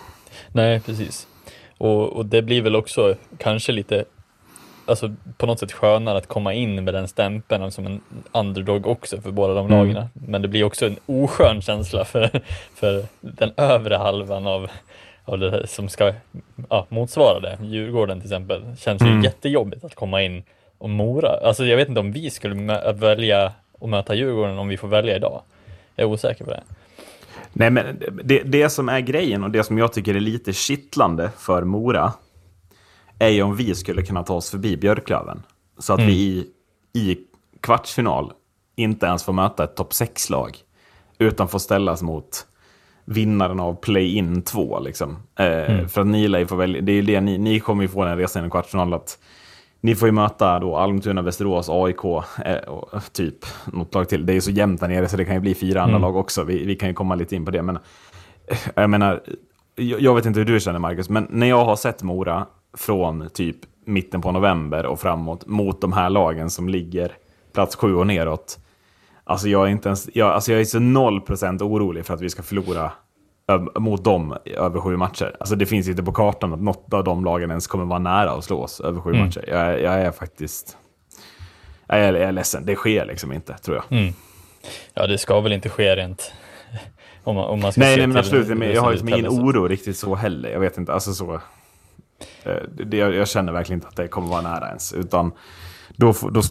Nej, 0.51 0.79
precis. 0.79 1.27
Och, 1.84 2.13
och 2.13 2.25
det 2.25 2.42
blir 2.42 2.62
väl 2.62 2.75
också 2.75 3.16
kanske 3.38 3.72
lite, 3.72 4.06
alltså 4.86 5.13
på 5.38 5.46
något 5.46 5.60
sätt 5.60 5.72
skönare 5.72 6.18
att 6.18 6.28
komma 6.28 6.54
in 6.54 6.84
med 6.84 6.94
den 6.94 7.08
stämpeln 7.08 7.72
som 7.72 7.86
en 7.86 8.02
underdog 8.32 8.88
också 8.88 9.22
för 9.22 9.32
båda 9.32 9.54
de 9.54 9.66
Mm. 9.66 9.78
lagen. 9.78 10.08
Men 10.13 10.42
det 10.42 10.48
blir 10.48 10.63
också 10.63 10.86
en 10.86 10.96
oskön 11.06 11.62
känsla 11.62 12.06
för, 12.06 12.30
för 12.75 13.06
den 13.22 13.52
övre 13.58 13.96
halvan 13.96 14.48
av, 14.48 14.70
av 15.25 15.40
det 15.40 15.68
som 15.68 15.90
ska 15.90 16.13
ja, 16.70 16.86
motsvara 16.90 17.40
det. 17.40 17.58
Djurgården 17.62 18.20
till 18.22 18.28
exempel. 18.28 18.62
Känns 18.80 19.02
ju 19.02 19.08
Mm. 19.08 19.24
jättejobbigt 19.24 19.84
att 19.84 19.96
komma 19.96 20.22
in 20.24 20.44
och 20.78 20.90
Mora. 20.90 21.30
Alltså 21.44 21.66
jag 21.66 21.78
vet 21.78 21.88
inte 21.88 22.00
om 22.00 22.12
vi 22.12 22.30
skulle 22.30 22.56
välja 22.94 23.52
att 23.82 23.90
möta 23.90 24.16
Djurgården 24.16 24.58
om 24.58 24.68
vi 24.68 24.78
får 24.78 24.88
välja 24.88 25.16
idag. 25.16 25.42
Jag 25.96 26.04
är 26.04 26.12
osäker 26.12 26.46
på 26.46 26.52
det. 26.52 26.62
Nej, 27.53 27.69
men 27.72 28.01
det, 28.24 28.39
det 28.39 28.69
som 28.69 28.89
är 28.89 29.00
grejen 29.00 29.43
och 29.43 29.51
det 29.51 29.63
som 29.63 29.77
jag 29.77 29.93
tycker 29.93 30.15
är 30.15 30.19
lite 30.19 30.53
kittlande 30.53 31.31
för 31.38 31.63
Mora 31.63 32.13
är 33.19 33.29
ju 33.29 33.41
om 33.41 33.55
vi 33.55 33.75
skulle 33.75 34.01
kunna 34.01 34.24
ta 34.24 34.33
oss 34.33 34.50
förbi 34.50 34.77
Björklöven. 34.77 35.43
Så 35.79 35.93
att 35.93 36.00
vi 36.00 36.13
i, 36.13 36.48
i 37.00 37.17
kvartsfinal 37.62 38.31
inte 38.75 39.05
ens 39.05 39.24
får 39.24 39.33
möta 39.33 39.63
ett 39.63 39.75
topp 39.75 39.91
6-lag. 39.91 40.57
Utan 41.17 41.48
får 41.48 41.60
ställas 41.60 42.01
mot 42.01 42.45
vinnaren 43.05 43.60
av 43.60 43.75
play-in 43.75 44.41
2. 44.41 44.79
Liksom. 44.79 45.17
Eh, 45.39 45.88
För 45.88 46.01
att 46.01 46.07
ni 46.07 46.27
lär 46.27 46.45
få 46.45 46.55
välja, 46.55 46.81
det 46.81 46.91
är 46.91 47.01
det 47.01 47.22
ni, 47.22 47.38
ni 47.38 47.60
kommer 47.60 47.83
ju 47.83 47.89
få 47.89 48.05
den 48.05 48.17
resan 48.17 48.45
i 48.45 48.50
kvartsfinal. 48.50 48.93
Att 48.93 49.19
ni 49.84 49.96
får 49.96 50.08
ju 50.08 50.12
möta 50.12 50.60
då 50.60 50.75
Almtuna, 50.75 51.22
Västerås, 51.22 51.70
AIK, 51.70 52.06
eh, 52.46 52.56
och 52.68 53.13
typ 53.13 53.46
något 53.66 53.94
lag 53.94 54.10
till. 54.10 54.25
Det 54.25 54.32
är 54.32 54.36
ju 54.36 54.42
så 54.42 54.52
jämnt 54.52 54.82
där 54.82 54.88
nere 54.88 55.08
så 55.08 55.18
det 55.18 55.25
kan 55.25 55.34
ju 55.34 55.40
bli 55.40 55.56
fyra 55.56 55.82
andra 55.82 55.98
lag 55.98 56.16
också. 56.16 56.44
Vi, 56.44 56.66
vi 56.66 56.75
kan 56.75 56.90
ju 56.90 56.96
komma 56.96 57.16
lite 57.16 57.36
in 57.36 57.46
på 57.46 57.52
det. 57.52 57.62
Men 57.62 57.75
eh, 58.48 58.58
jag 58.75 58.90
menar, 58.90 59.24
jag, 59.75 60.02
jag 60.02 60.16
vet 60.16 60.25
inte 60.25 60.40
hur 60.40 60.46
du 60.46 60.60
känner 60.60 60.80
Marcus, 60.80 61.10
men 61.10 61.28
när 61.30 61.48
jag 61.48 61.66
har 61.66 61.75
sett 61.75 62.04
Mora 62.04 62.46
från 62.78 63.30
typ 63.30 63.58
mitten 63.86 64.22
på 64.22 64.32
november 64.32 64.86
och 64.86 65.00
framåt 65.00 65.46
mot 65.46 65.82
de 65.82 65.94
här 65.94 66.10
lagen 66.10 66.50
som 66.50 66.70
ligger 66.70 67.12
plats 67.54 67.75
sju 67.75 67.96
och 67.96 68.08
neråt. 68.08 68.60
Alltså 69.24 69.48
jag 69.48 69.66
är 69.66 69.72
inte 69.72 69.90
ens, 69.90 70.10
jag, 70.13 70.30
alltså 70.30 70.52
jag 70.52 70.62
är 70.62 70.66
så 70.66 70.80
noll 70.80 71.22
procent 71.22 71.62
orolig 71.62 72.06
för 72.06 72.13
att 72.13 72.22
vi 72.22 72.30
ska 72.30 72.44
förlora 72.44 72.92
mot 73.80 74.04
dem 74.04 74.38
över 74.46 74.80
sju 74.80 74.98
matcher. 74.98 75.36
Alltså 75.40 75.56
det 75.56 75.66
finns 75.66 75.88
inte 75.88 76.04
på 76.04 76.12
kartan 76.12 76.54
att 76.54 76.62
något 76.62 76.94
av 76.94 77.04
de 77.04 77.26
lagen 77.26 77.50
ens 77.50 77.68
kommer 77.68 77.86
vara 77.86 78.00
nära 78.00 78.32
att 78.32 78.44
slå 78.44 78.62
oss 78.64 78.80
över 78.82 79.02
sju 79.02 79.14
matcher. 79.14 79.46
Jag, 79.48 79.60
är- 79.62 79.78
jag 79.78 79.94
är 80.02 80.12
faktiskt... 80.12 80.78
Jag 81.88 82.00
är, 82.00 82.14
jag 82.14 82.24
är 82.24 82.32
ledsen, 82.32 82.66
det 82.66 82.76
sker 82.76 83.06
liksom 83.06 83.32
inte, 83.34 83.54
tror 83.58 83.76
jag. 83.90 84.14
Ja, 84.94 85.08
det 85.08 85.18
ska 85.18 85.40
väl 85.42 85.54
inte 85.54 85.70
ske 85.70 85.96
rent 85.96 86.34
om 87.24 87.36
man, 87.36 87.46
om 87.46 87.60
man 87.62 87.72
ska 87.72 87.82
Nej, 87.82 87.98
nej, 87.98 88.08
men 88.08 88.18
absolut. 88.18 88.48
Men 88.58 88.72
jag 88.72 88.82
har 88.82 88.92
liksom 88.92 89.10
ingen 89.10 89.28
oro 89.28 89.68
riktigt 89.68 89.98
så 89.98 90.16
heller. 90.16 90.50
Jag 90.50 90.60
vet 90.60 90.78
inte, 90.78 90.94
alltså 90.94 91.14
så... 91.14 91.34
eh, 92.44 92.56
Det, 92.86 92.98
jag, 92.98 93.16
jag 93.16 93.28
känner 93.28 93.54
verkligen 93.54 93.78
inte 93.78 93.88
att 93.88 93.96
det 93.96 94.08
kommer 94.08 94.28
vara 94.28 94.42
nära 94.42 94.68
ens. 94.68 94.94
Utan 94.94 95.32
då, 95.96 96.14
då, 96.32 96.42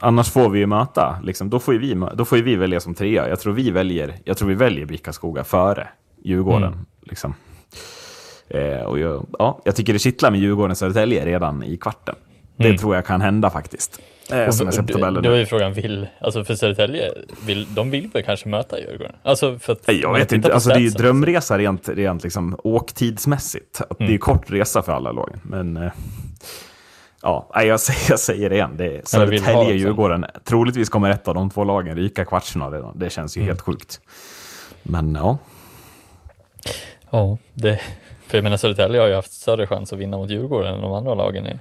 annars 0.00 0.30
får 0.30 0.48
vi 0.48 0.58
ju 0.58 0.66
möta, 0.66 1.18
liksom, 1.22 1.50
då, 1.50 1.58
får 1.58 1.74
ju 1.74 1.80
vi, 1.80 2.06
då 2.14 2.24
får 2.24 2.38
ju 2.38 2.44
vi 2.44 2.56
välja 2.56 2.80
som 2.80 2.94
trea. 2.94 3.28
Jag 3.28 3.40
tror 3.40 3.52
vi 3.52 3.70
väljer, 3.70 4.14
jag 4.24 4.36
tror 4.36 4.48
vi 4.48 4.54
väljer 4.54 4.86
Bickaskoga 4.86 5.44
före 5.44 5.88
Djurgården. 6.24 6.86
Liksom. 7.02 7.34
Eh, 8.48 8.80
och 8.82 8.98
jag, 8.98 9.26
ja, 9.38 9.60
jag 9.64 9.76
tycker 9.76 9.92
det 9.92 9.98
kittlar 9.98 10.30
med 10.30 10.40
Djurgården 10.40 10.76
Södertälje 10.76 11.24
redan 11.26 11.62
i 11.62 11.76
kvarten. 11.76 12.14
Det 12.56 12.78
tror 12.78 12.94
jag 12.94 13.06
kan 13.06 13.20
hända 13.20 13.50
faktiskt. 13.50 14.00
Eh, 14.32 14.50
som 14.50 14.66
jag 14.66 14.74
ser 14.74 14.82
på 14.82 15.20
Då- 15.20 15.30
är 15.30 15.36
ju 15.38 15.46
frågan, 15.46 15.72
vill, 15.72 16.06
alltså 16.20 16.44
för 16.44 16.54
Södertälje, 16.54 17.12
vill, 17.46 17.74
de 17.74 17.90
vill 17.90 18.10
väl 18.12 18.22
kanske 18.22 18.48
möta 18.48 18.78
Djurgården? 18.80 19.12
Alltså 19.22 19.58
för 19.58 19.72
att, 19.72 19.88
Jag 19.92 20.12
vet 20.14 20.32
inte, 20.32 20.54
alltså 20.54 20.68
det 20.68 20.74
är 20.74 20.78
ju 20.80 20.90
drömresa 20.90 21.58
rent, 21.58 21.88
rent 21.88 22.22
liksom, 22.22 22.56
åktidsmässigt. 22.64 23.80
Att 23.90 23.98
Det 23.98 24.04
är 24.04 24.08
ju 24.10 24.18
kort 24.18 24.50
resa 24.50 24.82
för 24.82 24.92
alla 24.92 25.12
lagen. 25.12 25.40
Men 25.42 25.76
eh, 25.76 25.92
ja, 27.22 27.50
jag, 27.64 27.80
säger, 27.80 28.00
jag 28.10 28.20
säger 28.20 28.50
det 28.50 28.54
igen. 28.56 28.74
Det 28.76 28.84
är 28.96 29.02
Södertälje, 29.04 29.54
liksom. 29.64 29.76
Djurgården. 29.78 30.24
Troligtvis 30.44 30.88
kommer 30.88 31.10
ett 31.10 31.28
av 31.28 31.34
de 31.34 31.50
två 31.50 31.64
lagen 31.64 31.96
ryka 31.96 32.24
kvartsfinal 32.24 32.72
redan. 32.72 32.98
Det 32.98 33.10
känns 33.12 33.36
ju 33.36 33.40
Mm. 33.40 33.48
helt 33.48 33.60
sjukt. 33.60 34.00
Men 34.82 35.14
ja, 35.14 35.38
Ja, 37.10 37.38
det, 37.54 37.80
för 38.26 38.38
jag 38.38 38.42
menar 38.42 38.56
Södertälje 38.56 39.00
har 39.00 39.08
ju 39.08 39.14
haft 39.14 39.32
större 39.32 39.66
chans 39.66 39.92
att 39.92 39.98
vinna 39.98 40.16
mot 40.16 40.30
Djurgården 40.30 40.74
än 40.74 40.80
de 40.80 40.92
andra 40.92 41.14
lagen 41.14 41.46
i, 41.46 41.58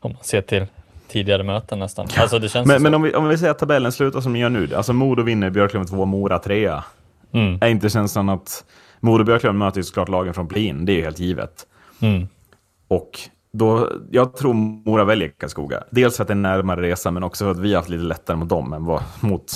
om 0.00 0.12
man 0.12 0.24
ser 0.24 0.40
till 0.40 0.66
tidigare 1.08 1.42
möten 1.42 1.78
nästan. 1.78 2.06
Alltså 2.16 2.38
det 2.38 2.48
känns 2.48 2.66
men, 2.66 2.82
men 2.82 2.94
om, 2.94 3.02
vi, 3.02 3.14
om 3.14 3.28
vi 3.28 3.38
säger 3.38 3.50
att 3.50 3.58
tabellen 3.58 3.92
slutar 3.92 4.20
som 4.20 4.32
den 4.32 4.42
gör 4.42 4.48
nu. 4.48 4.74
Alltså 4.74 4.92
Modo 4.92 5.22
vinner, 5.22 5.50
Björklöven 5.50 5.86
2, 5.86 6.04
Mora 6.04 6.38
3. 6.38 6.80
Mm. 7.32 7.58
Är 7.60 7.68
inte 7.68 7.90
känslan 7.90 8.28
att 8.28 8.64
Modo 9.00 9.20
och 9.20 9.26
Björklöven 9.26 9.58
möter 9.58 9.78
ju 9.78 9.84
såklart 9.84 10.08
lagen 10.08 10.34
från 10.34 10.48
play-in. 10.48 10.84
Det 10.84 10.92
är 10.92 10.96
ju 10.96 11.02
helt 11.02 11.18
givet. 11.18 11.66
Mm. 12.00 12.28
Och 12.88 13.10
då, 13.52 13.92
jag 14.10 14.36
tror 14.36 14.54
Mora 14.54 15.04
väljer 15.04 15.28
Karlskoga. 15.28 15.84
Dels 15.90 16.16
för 16.16 16.24
att 16.24 16.28
det 16.28 16.34
är 16.34 16.36
närmare 16.36 16.82
resa, 16.82 17.10
men 17.10 17.22
också 17.22 17.44
för 17.44 17.50
att 17.50 17.58
vi 17.58 17.68
har 17.68 17.76
haft 17.76 17.88
lite 17.88 18.04
lättare 18.04 18.36
mot 18.36 18.48
dem 18.48 18.72
än 18.72 18.84
vad, 18.84 19.02
mot 19.20 19.52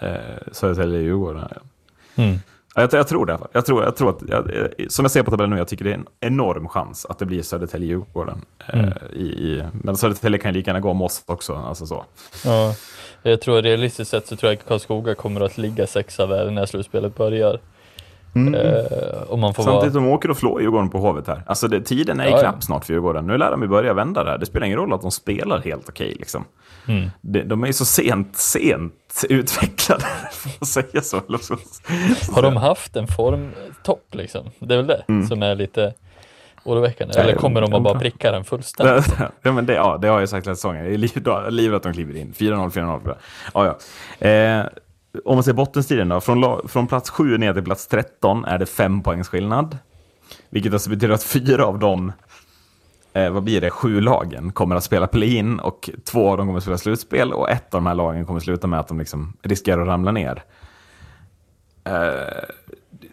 eh, 0.00 0.12
Södertälje 0.52 0.98
och 0.98 1.04
Djurgården. 1.04 1.48
Mm. 2.14 2.38
Ja, 2.78 2.88
jag, 2.92 3.00
jag 3.00 3.08
tror 3.08 3.26
det. 3.26 3.38
Jag 3.52 3.66
tror, 3.66 3.84
jag 3.84 3.96
tror 3.96 4.10
att, 4.10 4.22
jag, 4.28 4.56
eh, 4.56 4.66
som 4.88 5.04
jag 5.04 5.10
ser 5.12 5.22
på 5.22 5.30
tabellen 5.30 5.50
nu, 5.50 5.58
jag 5.58 5.68
tycker 5.68 5.84
det 5.84 5.90
är 5.90 5.94
en 5.94 6.06
enorm 6.20 6.68
chans 6.68 7.06
att 7.06 7.18
det 7.18 7.26
blir 7.26 7.42
Södertälje-Djurgården. 7.42 8.40
Eh, 8.72 8.88
i, 9.12 9.22
i, 9.22 9.62
men 9.72 9.96
Södertälje 9.96 10.38
kan 10.38 10.52
ju 10.52 10.58
lika 10.58 10.70
gärna 10.70 10.80
gå 10.80 10.90
om 10.90 11.02
oss 11.02 11.22
också. 11.26 11.54
Alltså 11.54 11.86
så. 11.86 12.04
Ja, 12.44 12.74
jag 13.22 13.40
tror 13.40 13.62
realistiskt 13.62 14.10
sett 14.10 14.26
så 14.26 14.36
tror 14.36 14.52
jag 14.52 14.58
att 14.58 14.68
Karlskoga 14.68 15.14
kommer 15.14 15.40
att 15.40 15.58
ligga 15.58 15.86
sexa 15.86 16.26
där 16.26 16.50
när 16.50 16.66
slutspelet 16.66 17.16
börjar. 17.16 17.60
Eh, 18.34 19.22
och 19.22 19.38
man 19.38 19.54
får 19.54 19.62
Samtidigt 19.62 19.94
vara... 19.94 20.04
de 20.04 20.10
åker 20.12 20.30
och 20.30 20.36
slår 20.36 20.60
Djurgården 20.60 20.90
på 20.90 20.98
Hovet 20.98 21.26
här. 21.26 21.42
Alltså 21.46 21.68
det, 21.68 21.80
tiden 21.80 22.20
är 22.20 22.24
Ja, 22.24 22.30
ja. 22.30 22.38
knapp 22.40 22.62
snart 22.62 22.84
för 22.84 22.92
Djurgården. 22.92 23.26
Nu 23.26 23.38
lär 23.38 23.50
de 23.50 23.62
ju 23.62 23.68
börja 23.68 23.94
vända 23.94 24.24
det 24.24 24.30
här. 24.30 24.38
Det 24.38 24.46
spelar 24.46 24.66
ingen 24.66 24.78
roll 24.78 24.92
att 24.92 25.00
de 25.02 25.10
spelar 25.10 25.60
helt 25.60 25.88
okej. 25.88 26.16
liksom. 26.18 26.44
Mm. 26.88 27.10
de, 27.20 27.42
de 27.42 27.62
är 27.62 27.66
ju 27.66 27.72
så 27.72 27.84
sent, 27.84 28.36
sent 28.36 28.94
utvecklade, 29.24 30.04
för 30.32 30.50
att 30.60 30.68
säga 30.68 31.02
så. 31.02 31.22
Har 32.32 32.42
de 32.42 32.56
haft 32.56 32.96
en 32.96 33.06
formtopp 33.06 34.14
liksom? 34.14 34.50
Det 34.58 34.74
är 34.74 34.82
väl 34.82 34.86
det 34.86 35.26
som 35.28 35.42
är 35.42 35.54
lite 35.54 35.94
oroväckande. 36.64 37.20
Eller 37.20 37.34
kommer 37.34 37.60
de 37.60 37.74
att 37.74 37.82
bara 37.82 37.98
pricka 37.98 38.32
den 38.32 38.44
fullständigt? 38.44 39.14
ja, 39.42 39.52
men 39.52 39.66
det, 39.66 39.74
ja, 39.74 39.98
det 40.02 40.08
har 40.08 40.20
jag 40.20 40.28
sagt 40.28 40.46
hela 40.46 40.56
säsongen. 40.56 40.84
Jag 40.84 40.94
är 40.94 41.50
livet 41.50 41.76
att 41.76 41.82
de 41.82 41.92
kliver 41.92 42.16
in. 42.16 42.32
4-0, 42.32 42.70
4-0. 42.70 43.00
för 43.02 43.08
det. 43.08 43.18
Ja, 43.54 43.76
ja. 44.20 44.28
Eh, 44.28 44.66
om 45.24 45.36
man 45.36 45.44
ser 45.44 45.52
bottenstriden 45.52 46.08
då. 46.08 46.20
Från, 46.20 46.68
från 46.68 46.86
plats 46.86 47.10
7 47.10 47.38
ner 47.38 47.54
till 47.54 47.64
plats 47.64 47.86
13 47.86 48.44
är 48.44 48.58
det 48.58 48.66
fem 48.66 49.02
poängs 49.02 49.28
skillnad. 49.28 49.78
Vilket 50.50 50.72
alltså 50.72 50.90
betyder 50.90 51.14
att 51.14 51.22
fyra 51.22 51.66
av 51.66 51.78
dem, 51.78 52.12
eh, 53.18 53.30
vad 53.30 53.42
blir 53.42 53.60
det, 53.60 53.70
sju 53.70 54.00
lagen 54.00 54.52
kommer 54.52 54.76
att 54.76 54.84
spela 54.84 55.06
play-in 55.06 55.58
och 55.60 55.90
två 56.04 56.30
av 56.30 56.36
dem 56.36 56.46
kommer 56.46 56.56
att 56.56 56.62
spela 56.62 56.78
slutspel 56.78 57.32
och 57.32 57.50
ett 57.50 57.74
av 57.74 57.80
de 57.80 57.86
här 57.86 57.94
lagen 57.94 58.26
kommer 58.26 58.36
att 58.36 58.44
sluta 58.44 58.66
med 58.66 58.80
att 58.80 58.88
de 58.88 58.98
liksom 58.98 59.36
riskerar 59.42 59.82
att 59.82 59.88
ramla 59.88 60.12
ner. 60.12 60.42
Eh, 61.84 62.44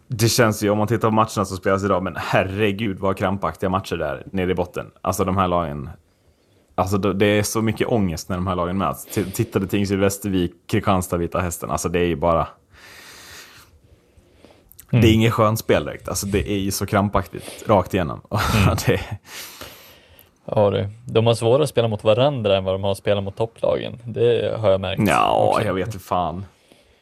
det 0.08 0.30
känns 0.30 0.64
ju, 0.64 0.70
om 0.70 0.78
man 0.78 0.88
tittar 0.88 1.08
på 1.08 1.16
matcherna 1.16 1.46
som 1.46 1.58
spelas 1.58 1.84
idag, 1.84 2.04
men 2.04 2.16
herregud 2.18 3.00
vad 3.00 3.18
krampaktiga 3.18 3.70
matcher 3.70 3.96
det 3.96 4.06
är 4.06 4.24
nere 4.32 4.52
i 4.52 4.56
botten. 4.56 4.86
Alltså 5.02 5.24
de 5.24 5.38
här 5.38 5.48
lagen. 5.48 5.90
Alltså 6.76 6.98
det 6.98 7.26
är 7.26 7.44
så 7.44 7.62
mycket 7.62 7.88
ångest 7.88 8.30
när 8.30 8.36
de 8.36 8.48
här 8.48 8.56
lagen 8.56 8.78
möts. 8.78 9.06
T- 9.06 9.24
Tittade 9.34 9.68
Tingsryd, 9.68 10.00
Västervik, 10.00 10.52
Kristianstad, 10.68 11.18
Vita 11.18 11.40
Hästen. 11.40 11.72
Alltså 11.72 11.90
det 11.90 12.00
är 12.00 12.06
ju 12.06 12.16
bara... 12.16 12.48
Det 14.90 15.08
är 15.08 15.14
inget 15.14 15.34
skönspel 15.34 15.86
direkt. 15.86 16.10
Alltså 16.10 16.26
det 16.26 16.52
är 16.52 16.58
ju 16.58 16.72
så 16.72 16.86
krampaktigt 16.86 17.64
rakt 17.68 17.94
igenom. 17.94 18.22
det, 18.86 19.02
Ja, 20.46 20.70
du. 20.70 20.88
De 21.06 21.28
har 21.28 21.34
svårare 21.34 21.64
att 21.64 21.70
spela 21.70 21.88
mot 21.88 22.04
varandra 22.04 22.58
än 22.58 22.64
vad 22.64 22.74
de 22.74 22.84
har 22.84 22.92
att 22.92 22.98
spela 22.98 23.22
mot 23.22 23.36
topplagen. 23.36 24.00
Det 24.04 24.58
har 24.60 24.72
jag 24.72 24.82
märkt. 24.82 25.02
ja, 25.08 25.48
också. 25.50 25.66
jag 25.66 25.74
vet 25.74 25.88
inte 25.88 26.00
fan. 26.00 26.46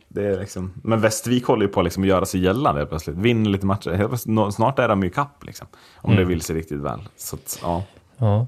Det 0.08 0.26
är 0.28 0.40
liksom, 0.40 0.74
men 0.84 1.02
Västervik 1.02 1.46
håller 1.46 1.66
ju 1.66 1.72
på 1.72 1.82
liksom 1.82 2.04
att 2.04 2.10
göra 2.10 2.26
sig 2.26 2.40
gällande 2.44 2.80
helt 2.82 2.90
plötsligt. 2.90 3.18
Vinner 3.18 3.50
lite 3.50 3.66
matcher. 3.66 4.52
Snart 4.52 4.80
är 4.80 4.88
de 4.88 5.04
ju 5.04 5.10
kapp 5.10 5.44
liksom. 5.46 5.68
Om 5.96 6.16
det 6.16 6.24
vill 6.24 6.42
sig 6.42 6.56
riktigt 6.56 6.80
väl. 6.80 7.00
Så 7.18 7.36
att, 7.36 7.60
ja. 7.64 7.84
Ja. 8.18 8.48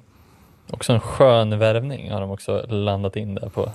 Också 0.71 0.93
en 0.93 0.99
skön 0.99 1.59
värvning 1.59 2.11
har 2.11 2.21
de 2.21 2.31
också 2.31 2.65
landat 2.69 3.15
in 3.15 3.35
där 3.35 3.49
på. 3.49 3.69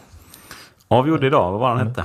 Avgjorde 0.88 1.26
idag, 1.26 1.50
vad 1.50 1.60
var 1.60 1.68
han 1.68 1.88
hette? 1.88 2.04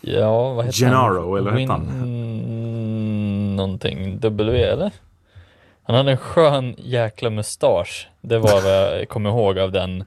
Ja, 0.00 0.52
vad 0.52 0.64
heter 0.64 0.78
Gennaro, 0.78 1.30
han? 1.30 1.38
eller 1.38 1.50
vad 1.50 1.60
hette 1.60 1.82
Win... 1.96 3.56
Någonting, 3.56 4.18
W 4.20 4.62
eller? 4.62 4.92
Han 5.86 5.96
hade 5.96 6.10
en 6.10 6.16
skön 6.16 6.74
jäkla 6.78 7.30
mustasch. 7.30 8.08
Det 8.20 8.38
var 8.38 8.62
vad 8.62 8.98
jag 9.00 9.08
kommer 9.08 9.30
ihåg 9.30 9.58
av 9.58 9.72
den, 9.72 10.04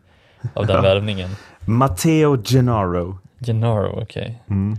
av 0.53 0.65
den 0.67 0.81
värvningen. 0.83 1.29
Matteo 1.65 2.37
Gennaro. 2.43 3.17
Gennaro, 3.39 3.99
okej. 4.03 4.43
Mm. 4.49 4.77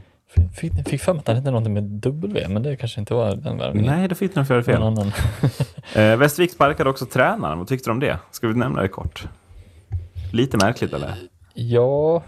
Fick, 0.56 0.88
fick 0.88 1.00
för 1.02 1.12
mig 1.12 1.20
att 1.20 1.26
han 1.26 1.36
hette 1.36 1.50
någonting 1.50 1.74
med 1.74 1.82
W, 1.82 2.48
men 2.48 2.62
det 2.62 2.76
kanske 2.76 3.00
inte 3.00 3.14
var 3.14 3.34
den 3.36 3.58
värvningen. 3.58 3.94
Nej, 3.98 4.08
det 4.08 4.14
fick 4.14 4.34
de 4.34 4.46
för 4.46 4.62
fel. 4.62 4.82
Annan. 4.82 5.12
Eh, 5.94 6.16
Västervik 6.16 6.52
sparkade 6.52 6.90
också 6.90 7.06
tränaren. 7.06 7.58
Vad 7.58 7.68
tyckte 7.68 7.90
du 7.90 7.92
om 7.92 8.00
det? 8.00 8.18
Ska 8.30 8.48
vi 8.48 8.54
nämna 8.54 8.82
det 8.82 8.88
kort? 8.88 9.28
Lite 10.32 10.56
märkligt 10.56 10.92
eller? 10.92 11.14
ja, 11.54 12.22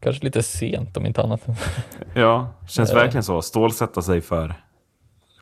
kanske 0.00 0.24
lite 0.24 0.42
sent 0.42 0.96
om 0.96 1.06
inte 1.06 1.22
annat. 1.22 1.40
Ja, 2.14 2.48
känns 2.68 2.90
Eh. 2.90 2.96
verkligen 2.96 3.22
så. 3.24 3.42
Stålsätta 3.42 4.02
sig 4.02 4.20
för 4.20 4.54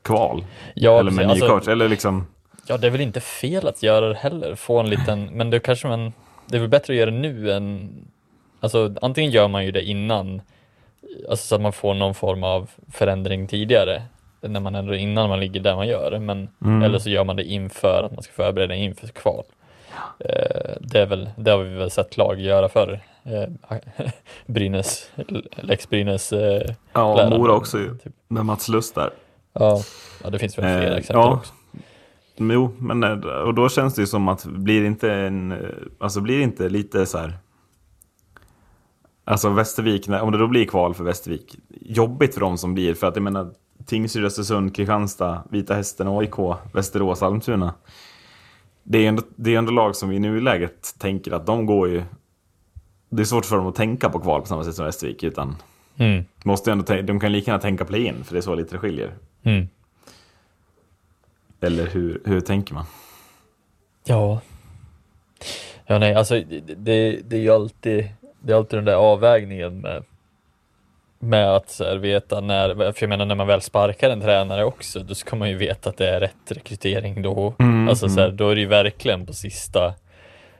kval. 0.02 0.44
Ja, 0.74 0.98
eller 0.98 1.10
med 1.10 1.24
precis. 1.26 1.40
ny 1.42 1.46
Alltså- 1.46 1.58
coach. 1.58 1.68
Eller 1.68 1.88
liksom... 1.88 2.26
Ja, 2.68 2.76
det 2.76 2.86
är 2.86 2.90
väl 2.90 3.00
inte 3.00 3.20
fel 3.20 3.68
att 3.68 3.82
göra 3.82 4.08
det 4.08 4.14
heller, 4.14 4.54
få 4.54 4.78
en 4.80 4.90
liten, 4.90 5.24
men 5.26 5.50
det 5.50 5.60
kanske 5.60 5.88
man, 5.88 6.12
det 6.46 6.56
är 6.56 6.60
väl 6.60 6.68
bättre 6.68 6.92
att 6.92 6.98
göra 6.98 7.10
det 7.10 7.16
nu 7.16 7.52
än, 7.52 7.90
alltså 8.60 8.94
antingen 9.02 9.30
gör 9.30 9.48
man 9.48 9.64
ju 9.64 9.70
det 9.70 9.82
innan, 9.82 10.42
alltså 11.30 11.46
så 11.46 11.54
att 11.54 11.60
man 11.60 11.72
får 11.72 11.94
någon 11.94 12.14
form 12.14 12.44
av 12.44 12.70
förändring 12.92 13.46
tidigare, 13.48 14.02
när 14.40 14.60
man 14.60 14.74
ändå 14.74 14.94
innan 14.94 15.28
man 15.28 15.40
ligger 15.40 15.60
där 15.60 15.76
man 15.76 15.88
gör, 15.88 16.18
men 16.18 16.48
Mm. 16.64 16.82
eller 16.82 16.98
så 16.98 17.10
gör 17.10 17.24
man 17.24 17.36
det 17.36 17.44
inför 17.44 18.02
att 18.06 18.12
man 18.12 18.22
ska 18.22 18.32
förbereda 18.32 18.74
inför 18.74 19.06
kval. 19.06 19.44
Eh, 20.18 20.76
det, 20.80 21.00
är 21.00 21.06
väl, 21.06 21.30
det 21.36 21.50
har 21.50 21.58
vi 21.58 21.74
väl 21.74 21.90
sett 21.90 22.16
lag 22.16 22.40
göra 22.40 22.68
förr. 22.68 23.00
Eh, 23.24 23.78
Brynäs, 24.46 25.10
Lex 25.56 25.88
Brynäs. 25.88 26.32
Eh, 26.32 26.70
Ja. 26.92 27.28
Mora 27.30 27.52
också 27.52 27.78
ju. 27.78 27.98
Typ. 27.98 28.12
Med 28.28 28.44
Mats 28.46 28.68
Lust 28.68 28.94
där. 28.94 29.10
Ja, 29.52 29.82
ja, 30.24 30.30
det 30.30 30.38
finns 30.38 30.58
väl 30.58 30.64
flera 30.64 30.92
Eh, 30.92 30.98
exempel 30.98 31.22
ja. 31.22 31.34
också. 31.34 31.52
Jo, 32.36 32.70
men 32.78 33.02
eh, 33.02 33.18
och 33.20 33.54
då 33.54 33.68
känns 33.68 33.94
det 33.94 34.00
ju 34.02 34.06
som 34.06 34.28
att 34.28 34.46
blir 34.46 34.84
inte 34.84 35.12
en, 35.12 35.52
eh, 35.52 35.58
alltså 35.98 36.20
blir 36.20 36.40
inte 36.40 36.68
lite 36.68 37.06
så 37.06 37.18
här, 37.18 37.38
alltså 39.24 39.48
Västervik, 39.48 40.08
om 40.08 40.32
det 40.32 40.38
då 40.38 40.46
blir 40.46 40.66
kval 40.66 40.94
för 40.94 41.04
Västervik, 41.04 41.56
jobbigt 41.80 42.34
för 42.34 42.40
dem 42.40 42.58
som 42.58 42.74
blir, 42.74 42.94
för 42.94 43.06
att 43.06 43.16
jag 43.16 43.22
menar 43.22 43.50
Tingsryd, 43.86 44.24
Östersund, 44.24 44.76
Kristianstad, 44.76 45.42
Vita 45.50 45.74
Hästen, 45.74 46.08
AIK, 46.08 46.34
Västerås, 46.72 47.22
Almtuna. 47.22 47.74
Det 48.82 48.98
är 48.98 49.08
ändå, 49.08 49.22
det 49.36 49.54
är 49.54 49.58
ändå 49.58 49.72
lag 49.72 49.96
som 49.96 50.12
i 50.12 50.18
nuläget 50.18 50.94
tänker 50.98 51.32
att 51.32 51.46
de 51.46 51.66
går 51.66 51.88
ju, 51.88 52.02
det 53.10 53.22
är 53.22 53.24
svårt 53.26 53.44
för 53.44 53.56
dem 53.56 53.66
att 53.66 53.74
tänka 53.74 54.08
på 54.08 54.20
kval 54.20 54.40
på 54.40 54.46
samma 54.46 54.64
sätt 54.64 54.74
som 54.74 54.84
Västervik, 54.84 55.22
utan 55.22 55.56
Mm. 55.96 56.24
måste 56.44 56.72
ändå, 56.72 57.02
de 57.02 57.20
kan 57.20 57.32
lika 57.32 57.50
gärna 57.50 57.60
tänka 57.62 57.84
play-in, 57.84 58.24
för 58.24 58.34
det 58.34 58.38
är 58.38 58.42
så 58.42 58.54
lite 58.54 58.74
det 58.74 58.78
skiljer. 58.78 59.14
Mm. 59.42 59.68
Eller 61.60 61.86
hur, 61.86 62.22
hur 62.24 62.40
tänker 62.40 62.74
man? 62.74 62.84
Ja. 64.04 64.40
Ja, 65.86 65.98
nej, 65.98 66.14
alltså 66.14 66.40
det, 66.76 67.20
det, 67.24 67.36
är 67.36 67.40
ju 67.40 67.50
alltid, 67.50 68.08
det 68.40 68.52
är 68.52 68.56
alltid 68.56 68.78
den 68.78 68.84
där 68.84 68.94
avvägningen 68.94 69.80
med, 69.80 70.04
med 71.18 71.56
att 71.56 71.76
här, 71.78 71.96
veta 71.96 72.40
när, 72.40 72.92
för 72.92 73.02
jag 73.02 73.08
menar 73.08 73.26
när 73.26 73.34
man 73.34 73.46
väl 73.46 73.60
sparkar 73.60 74.10
en 74.10 74.20
tränare 74.20 74.64
också, 74.64 75.00
då 75.00 75.14
ska 75.14 75.36
man 75.36 75.48
ju 75.50 75.56
veta 75.56 75.90
att 75.90 75.96
det 75.96 76.08
är 76.08 76.20
rätt 76.20 76.50
rekrytering 76.50 77.22
då. 77.22 77.54
Mm, 77.58 77.88
alltså 77.88 78.08
så 78.08 78.20
här, 78.20 78.30
då 78.30 78.48
är 78.48 78.54
det 78.54 78.60
ju 78.60 78.66
verkligen 78.66 79.26
på 79.26 79.32
sista 79.32 79.80
Man, 79.80 79.94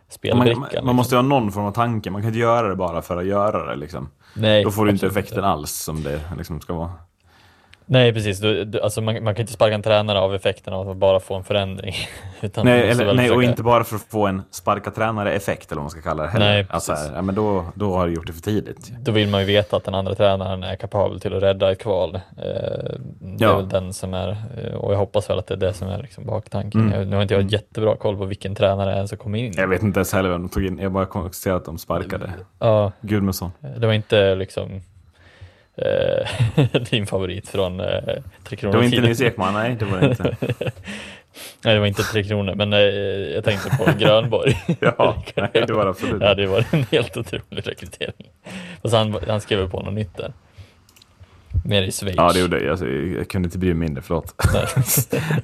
spelbrickan. 0.09 0.61
man, 0.61 0.69
liksom. 0.69 0.87
man 0.87 0.97
måste 0.97 1.15
ju 1.15 1.17
ha 1.19 1.23
någon 1.23 1.53
form 1.53 1.65
av 1.65 1.73
tanke, 1.73 2.11
man 2.11 2.23
kan 2.23 2.29
inte 2.29 2.39
göra 2.39 2.69
det 2.69 2.77
bara 2.77 3.03
för 3.03 3.17
att 3.17 3.27
göra 3.27 3.71
det. 3.71 3.77
Liksom. 3.77 4.09
nej, 4.37 4.65
Då 4.65 4.71
får 4.71 4.85
du 4.85 4.91
inte 4.91 5.07
effekten 5.07 5.45
alls 5.45 5.73
som 5.73 6.03
det 6.03 6.21
liksom 6.39 6.61
ska 6.61 6.75
vara. 6.75 6.93
Nej, 7.87 8.13
precis. 8.13 8.39
Du, 8.41 8.65
du, 8.65 8.81
alltså 8.81 9.01
man, 9.01 9.25
man 9.25 9.35
kan 9.35 9.41
inte 9.41 9.53
sparka 9.53 9.75
en 9.75 9.83
tränare 9.83 10.19
av 10.21 10.35
effekten 10.35 10.75
av 10.75 10.91
att 10.91 10.97
bara 10.97 11.21
få 11.21 11.35
en 11.35 11.45
förändring. 11.45 11.95
Utan 12.41 12.65
Nej, 12.67 12.91
eller, 12.91 13.05
nej 13.15 13.31
och 13.31 13.37
försöka- 13.37 13.51
inte 13.51 13.63
bara 13.63 13.85
för 13.85 13.97
att 13.97 14.03
få 14.03 14.27
en 14.27 14.43
sparka 14.51 14.91
tränare-effekt 14.91 15.73
eller 15.73 15.77
vad 15.81 15.85
man 15.85 15.91
ska 15.91 16.01
kalla 16.01 16.23
det 16.23 16.29
heller. 16.29 16.47
Nej, 16.47 16.67
alltså, 16.71 16.93
precis. 16.93 17.09
här, 17.09 17.17
ja, 17.17 17.23
men 17.23 17.35
då, 17.35 17.65
då 17.75 17.97
har 17.97 18.07
du 18.07 18.13
gjort 18.15 18.27
det 18.27 18.33
för 18.33 18.41
tidigt. 18.41 18.93
Då 19.01 19.13
vill 19.13 19.29
man 19.29 19.41
ju 19.41 19.47
veta 19.47 19.77
att 19.77 19.85
den 19.85 19.95
andra 19.95 20.15
tränaren 20.15 20.63
är 20.63 20.77
kapabel 20.77 21.21
till 21.21 21.37
att 21.37 21.43
rädda 21.43 21.73
ett 21.73 21.79
kval. 21.79 22.15
Eh, 22.15 22.21
det 23.21 23.45
är 23.45 23.49
Ja. 23.49 23.57
väl 23.57 23.69
den 23.69 23.93
som 23.93 24.15
är, 24.15 24.29
eh, 24.57 24.75
och 24.75 24.93
jag 24.93 24.99
hoppas 24.99 25.31
väl 25.31 25.39
att 25.39 25.47
det 25.47 25.55
är 25.55 25.59
det 25.59 25.73
som 25.73 25.89
är 25.89 25.99
liksom 26.03 26.27
baktanken. 26.27 26.81
Mm. 26.81 26.93
Jag, 26.99 27.09
nu 27.09 27.17
har 27.17 27.23
inte 27.23 27.35
jag 27.35 27.43
jättebra 27.53 27.97
koll 27.97 28.17
på 28.17 28.25
vilken 28.25 28.55
tränare 28.55 28.91
det 28.95 28.97
är 29.01 29.07
som 29.07 29.19
kommer 29.19 29.39
in. 29.39 29.53
Jag 29.57 29.69
vet 29.69 29.83
inte 29.83 29.99
ens 29.99 30.13
heller 30.13 30.29
vem 30.29 30.43
de 30.43 30.49
tog 30.49 30.65
in, 30.67 30.79
jag 30.79 30.93
bara 30.93 31.07
konstaterade 31.07 31.59
att 31.59 31.65
de 31.65 31.79
sparkade 31.79 32.31
Ja, 32.59 32.93
Gudmundsson. 33.01 33.51
det 33.79 33.87
var 33.87 33.95
inte 33.95 34.35
liksom 34.35 34.81
din 36.91 37.07
favorit 37.07 37.49
från 37.49 37.81
eh, 37.81 37.87
Tre 37.87 38.21
Det 38.51 38.57
Kronor. 38.57 38.77
var 38.77 38.85
inte. 38.85 39.01
Nils 39.01 39.21
Ekman, 39.21 39.55
nej 39.55 39.77
det 39.79 39.85
var 39.85 39.99
det 40.01 40.07
inte. 40.07 40.37
Nej, 41.65 41.75
det 41.75 41.81
var 41.81 41.87
inte 41.87 42.03
Tre 42.03 42.25
Kronor, 42.25 42.55
men 42.55 42.73
eh, 42.73 42.79
jag 43.35 43.45
tänkte 43.45 43.71
på 43.71 43.99
Grönborg. 43.99 44.59
Ja, 44.81 45.23
nej, 45.37 45.51
det 45.53 45.73
var 45.73 45.85
det 45.85 45.91
absolut 45.91 46.23
Ja, 46.23 46.35
det 46.35 46.47
var 46.47 46.65
en 46.71 46.83
helt 46.91 47.17
otrolig 47.17 47.67
rekrytering. 47.69 48.31
Fast 48.83 48.95
han, 48.95 49.17
han 49.29 49.41
skrev 49.41 49.71
på 49.71 49.81
något 49.83 49.95
nytt 49.95 50.17
där. 50.17 50.33
Mer 51.65 51.83
i 51.83 51.93
Schweiz. 51.93 52.17
Ja, 52.17 52.33
det 52.33 52.41
gjorde 52.41 52.61
jag. 52.61 52.71
Alltså, 52.71 52.87
jag 52.89 53.29
kunde 53.29 53.47
inte 53.47 53.59
bry 53.59 53.69
mig 53.69 53.89
mindre, 53.89 54.03
förlåt. 54.03 54.35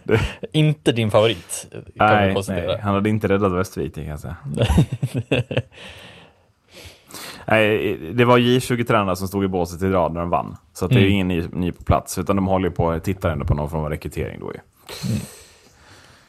Nej. 0.05 0.21
Inte 0.53 0.93
din 0.93 1.11
favorit, 1.11 1.67
Nej, 1.95 2.35
nej, 2.49 2.79
han 2.83 2.95
hade 2.95 3.09
inte 3.09 3.29
räddat 3.29 3.53
Västervik, 3.53 3.95
det 3.95 4.01
kan 4.01 4.11
jag 4.11 4.21
säga. 4.21 4.37
Nej, 7.51 7.97
det 8.15 8.25
var 8.25 8.39
J20-tränarna 8.39 9.17
som 9.17 9.29
stod 9.29 9.45
i 9.45 9.49
båset 9.49 9.83
i 9.83 9.87
rad 9.89 10.13
när 10.13 10.21
de 10.21 10.31
vann. 10.31 10.57
Så 10.73 10.85
att 10.85 10.91
det 10.91 10.97
är 10.97 11.01
Mm. 11.01 11.13
ingen 11.13 11.29
ny, 11.29 11.49
ny 11.53 11.73
på 11.73 11.85
plats, 11.85 12.19
utan 12.19 12.37
de 12.37 12.47
håller 12.47 12.71
på 12.71 12.91
att 12.91 13.05
titta 13.05 13.33
ändå 13.33 13.45
på 13.45 13.55
någon 13.55 13.71
form 13.71 13.85
av 13.85 13.91
rekrytering 13.91 14.41
då 14.41 14.53
ju. 14.53 14.61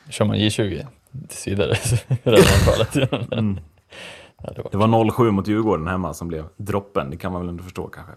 Kör 0.09 0.25
man 0.25 0.35
J20 0.37 0.85
tills 1.29 1.47
vidare 1.47 1.75
så. 1.75 1.95
Mm. 3.31 3.59
Ja, 4.43 4.51
det 4.55 4.61
var. 4.61 4.71
Det 4.71 4.77
var 4.77 4.87
0-7 4.87 5.31
mot 5.31 5.47
Djurgården 5.47 5.87
hemma 5.87 6.13
som 6.13 6.27
blev 6.27 6.45
droppen, 6.57 7.09
det 7.09 7.17
kan 7.17 7.31
man 7.31 7.41
väl 7.41 7.49
ändå 7.49 7.63
förstå 7.63 7.87
kanske. 7.87 8.13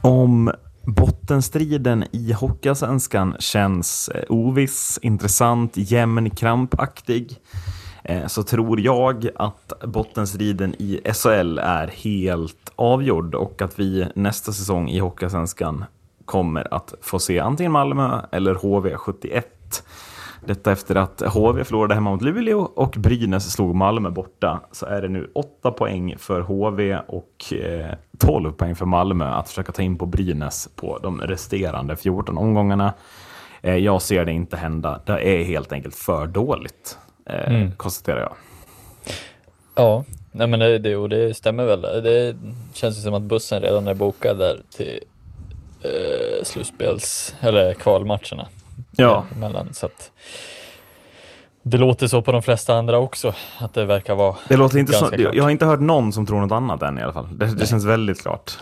Om 0.00 0.52
bottenstriden 0.86 2.04
i 2.12 2.32
Hockeyallsvenskan 2.32 3.36
känns 3.38 4.08
eh, 4.08 4.22
oviss, 4.28 4.98
intressant, 5.02 5.72
jämn, 5.76 6.30
krampaktig 6.30 7.36
Eh, 8.04 8.26
så 8.26 8.42
tror 8.42 8.80
jag 8.80 9.28
att 9.36 9.72
bottenstriden 9.84 10.74
i 10.78 11.00
SHL 11.04 11.58
är 11.58 11.86
helt 11.86 12.72
avgjord 12.76 13.34
och 13.34 13.62
att 13.62 13.78
vi 13.78 14.06
nästa 14.14 14.52
säsong 14.52 14.88
i 14.88 14.98
Hockeyallsvenskan 14.98 15.84
kommer 16.24 16.74
att 16.74 16.94
få 17.00 17.18
se 17.18 17.38
antingen 17.38 17.72
Malmö 17.72 18.20
eller 18.32 18.54
HV71. 18.54 19.42
Detta 20.46 20.72
efter 20.72 20.94
att 20.94 21.20
HV 21.20 21.64
förlorade 21.64 21.94
hemma 21.94 22.10
mot 22.10 22.22
Luleå 22.22 22.60
och 22.60 22.94
Brynäs 22.98 23.52
slog 23.52 23.74
Malmö 23.74 24.10
borta. 24.10 24.60
Så 24.72 24.86
är 24.86 25.02
det 25.02 25.08
nu 25.08 25.30
8 25.34 25.70
poäng 25.70 26.14
för 26.18 26.40
HV 26.40 26.98
och 27.08 27.52
eh, 27.52 27.94
12 28.18 28.52
poäng 28.52 28.74
för 28.74 28.86
Malmö 28.86 29.24
att 29.24 29.48
försöka 29.48 29.72
ta 29.72 29.82
in 29.82 29.98
på 29.98 30.06
Brynäs 30.06 30.68
på 30.76 30.98
de 30.98 31.20
resterande 31.20 31.96
14 31.96 32.38
omgångarna. 32.38 32.92
Eh, 33.62 33.76
jag 33.76 34.02
ser 34.02 34.24
det 34.24 34.32
inte 34.32 34.56
hända. 34.56 35.00
Det 35.06 35.28
är 35.28 35.44
helt 35.44 35.72
enkelt 35.72 35.94
för 35.94 36.26
dåligt, 36.26 36.98
eh, 37.26 37.48
Mm. 37.54 37.72
konstaterar 37.76 38.20
jag. 38.20 38.32
Ja, 39.74 40.04
nej 40.32 40.46
men 40.46 40.60
det, 40.60 40.78
det, 40.78 40.96
och 40.96 41.08
det 41.08 41.34
stämmer 41.36 41.64
väl. 41.64 41.80
Det 41.82 42.36
känns 42.74 42.98
ju 42.98 43.00
som 43.02 43.14
att 43.14 43.22
bussen 43.22 43.62
redan 43.62 43.88
är 43.88 43.94
bokad 43.94 44.38
där 44.38 44.60
till 44.76 45.00
eh, 45.82 46.44
slutspels, 46.44 47.34
eller 47.40 47.74
kvalmatcherna. 47.74 48.46
Ja. 48.96 49.24
eh, 49.32 49.36
Emellan, 49.38 49.68
så 49.74 49.86
att 49.86 50.10
det 51.62 51.78
låter 51.78 52.06
så 52.06 52.22
på 52.22 52.32
de 52.32 52.42
flesta 52.42 52.74
andra 52.74 52.98
också, 52.98 53.34
att 53.58 53.74
det 53.74 53.84
verkar 53.84 54.14
vara 54.14 54.36
Det 54.48 54.56
låter 54.56 54.78
inte 54.78 54.92
så, 54.92 55.06
klart. 55.06 55.34
jag 55.34 55.42
har 55.42 55.50
inte 55.50 55.66
hört 55.66 55.80
någon 55.80 56.12
som 56.12 56.26
tror 56.26 56.40
något 56.40 56.52
annat 56.52 56.82
än 56.82 56.98
i 56.98 57.02
alla 57.02 57.12
fall. 57.12 57.28
Det, 57.38 57.46
det 57.46 57.66
känns 57.66 57.84
väldigt 57.84 58.22
klart. 58.22 58.58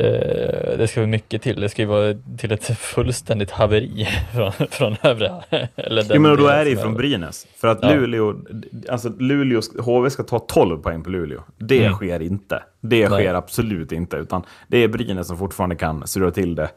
Eh, 0.00 0.78
det 0.78 0.88
ska 0.90 1.00
väl 1.00 1.08
mycket 1.08 1.42
till. 1.42 1.60
Det 1.60 1.68
ska 1.68 1.82
ju 1.82 1.88
vara 1.88 2.14
till 2.38 2.52
ett 2.52 2.64
fullständigt 2.78 3.50
haveri 3.50 4.08
från, 4.34 4.52
från 4.70 4.96
övriga. 5.02 5.42
Eller 5.76 6.02
den 6.02 6.10
Ja, 6.14 6.20
men 6.20 6.36
då 6.36 6.46
är 6.46 6.64
det 6.64 6.70
ju 6.70 6.76
från 6.76 6.94
Brynäs. 6.94 7.46
För 7.56 7.68
att 7.68 7.78
Ja. 7.82 7.94
Luleå, 7.94 8.34
alltså 8.88 9.08
Luleå, 9.18 9.60
HV 9.78 10.10
ska 10.10 10.22
ta 10.22 10.38
12 10.38 10.78
poäng 10.82 11.02
på 11.02 11.10
Luleå. 11.10 11.40
Det 11.58 11.78
Mm. 11.84 11.92
sker 11.94 12.22
inte. 12.22 12.62
Det 12.80 13.08
Nej. 13.08 13.18
sker 13.20 13.34
absolut 13.34 13.92
inte. 13.92 14.16
Utan 14.16 14.42
det 14.68 14.78
är 14.78 14.88
Brynäs 14.88 15.26
som 15.26 15.38
fortfarande 15.38 15.76
kan 15.76 16.06
surra 16.06 16.30
till 16.30 16.54
det. 16.54 16.68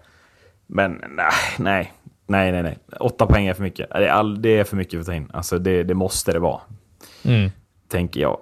Men 0.68 0.92
nej, 1.10 1.32
nej, 1.58 1.92
nej, 2.28 2.52
nej. 2.52 2.64
nej. 2.64 2.78
Åtta 3.00 3.26
poäng 3.26 3.46
är 3.48 3.54
för 3.54 3.64
mycket. 3.64 3.90
Det 3.90 4.06
är, 4.08 4.10
all, 4.10 4.42
det 4.42 4.50
är 4.50 4.64
för 4.64 4.76
mycket 4.78 4.92
för 4.94 5.00
att 5.00 5.06
ta 5.06 5.14
in. 5.14 5.30
Alltså 5.34 5.58
det, 5.60 5.84
det 5.84 5.94
måste 5.94 6.32
det 6.32 6.40
vara, 6.40 6.62
Mm. 7.26 7.52
tänker 7.88 8.22
jag. 8.22 8.38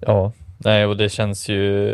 Ja, 0.00 0.32
nej 0.58 0.86
och 0.86 0.96
det 0.96 1.08
känns 1.08 1.48
ju 1.48 1.90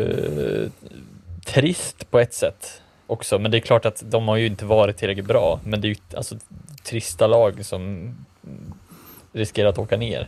trist 1.45 2.11
på 2.11 2.19
ett 2.19 2.33
sätt 2.33 2.81
också. 3.07 3.39
Men 3.39 3.51
det 3.51 3.57
är 3.57 3.59
klart 3.59 3.85
att 3.85 4.03
de 4.05 4.27
har 4.27 4.35
ju 4.35 4.45
inte 4.45 4.65
varit 4.65 4.97
tillräckligt 4.97 5.25
bra. 5.25 5.59
Men 5.63 5.81
det 5.81 5.87
är 5.87 5.89
ju 5.89 5.95
alltså 6.17 6.35
trista 6.83 7.27
lag 7.27 7.65
som 7.65 8.15
riskerar 9.33 9.69
att 9.69 9.77
åka 9.77 9.97
ner. 9.97 10.27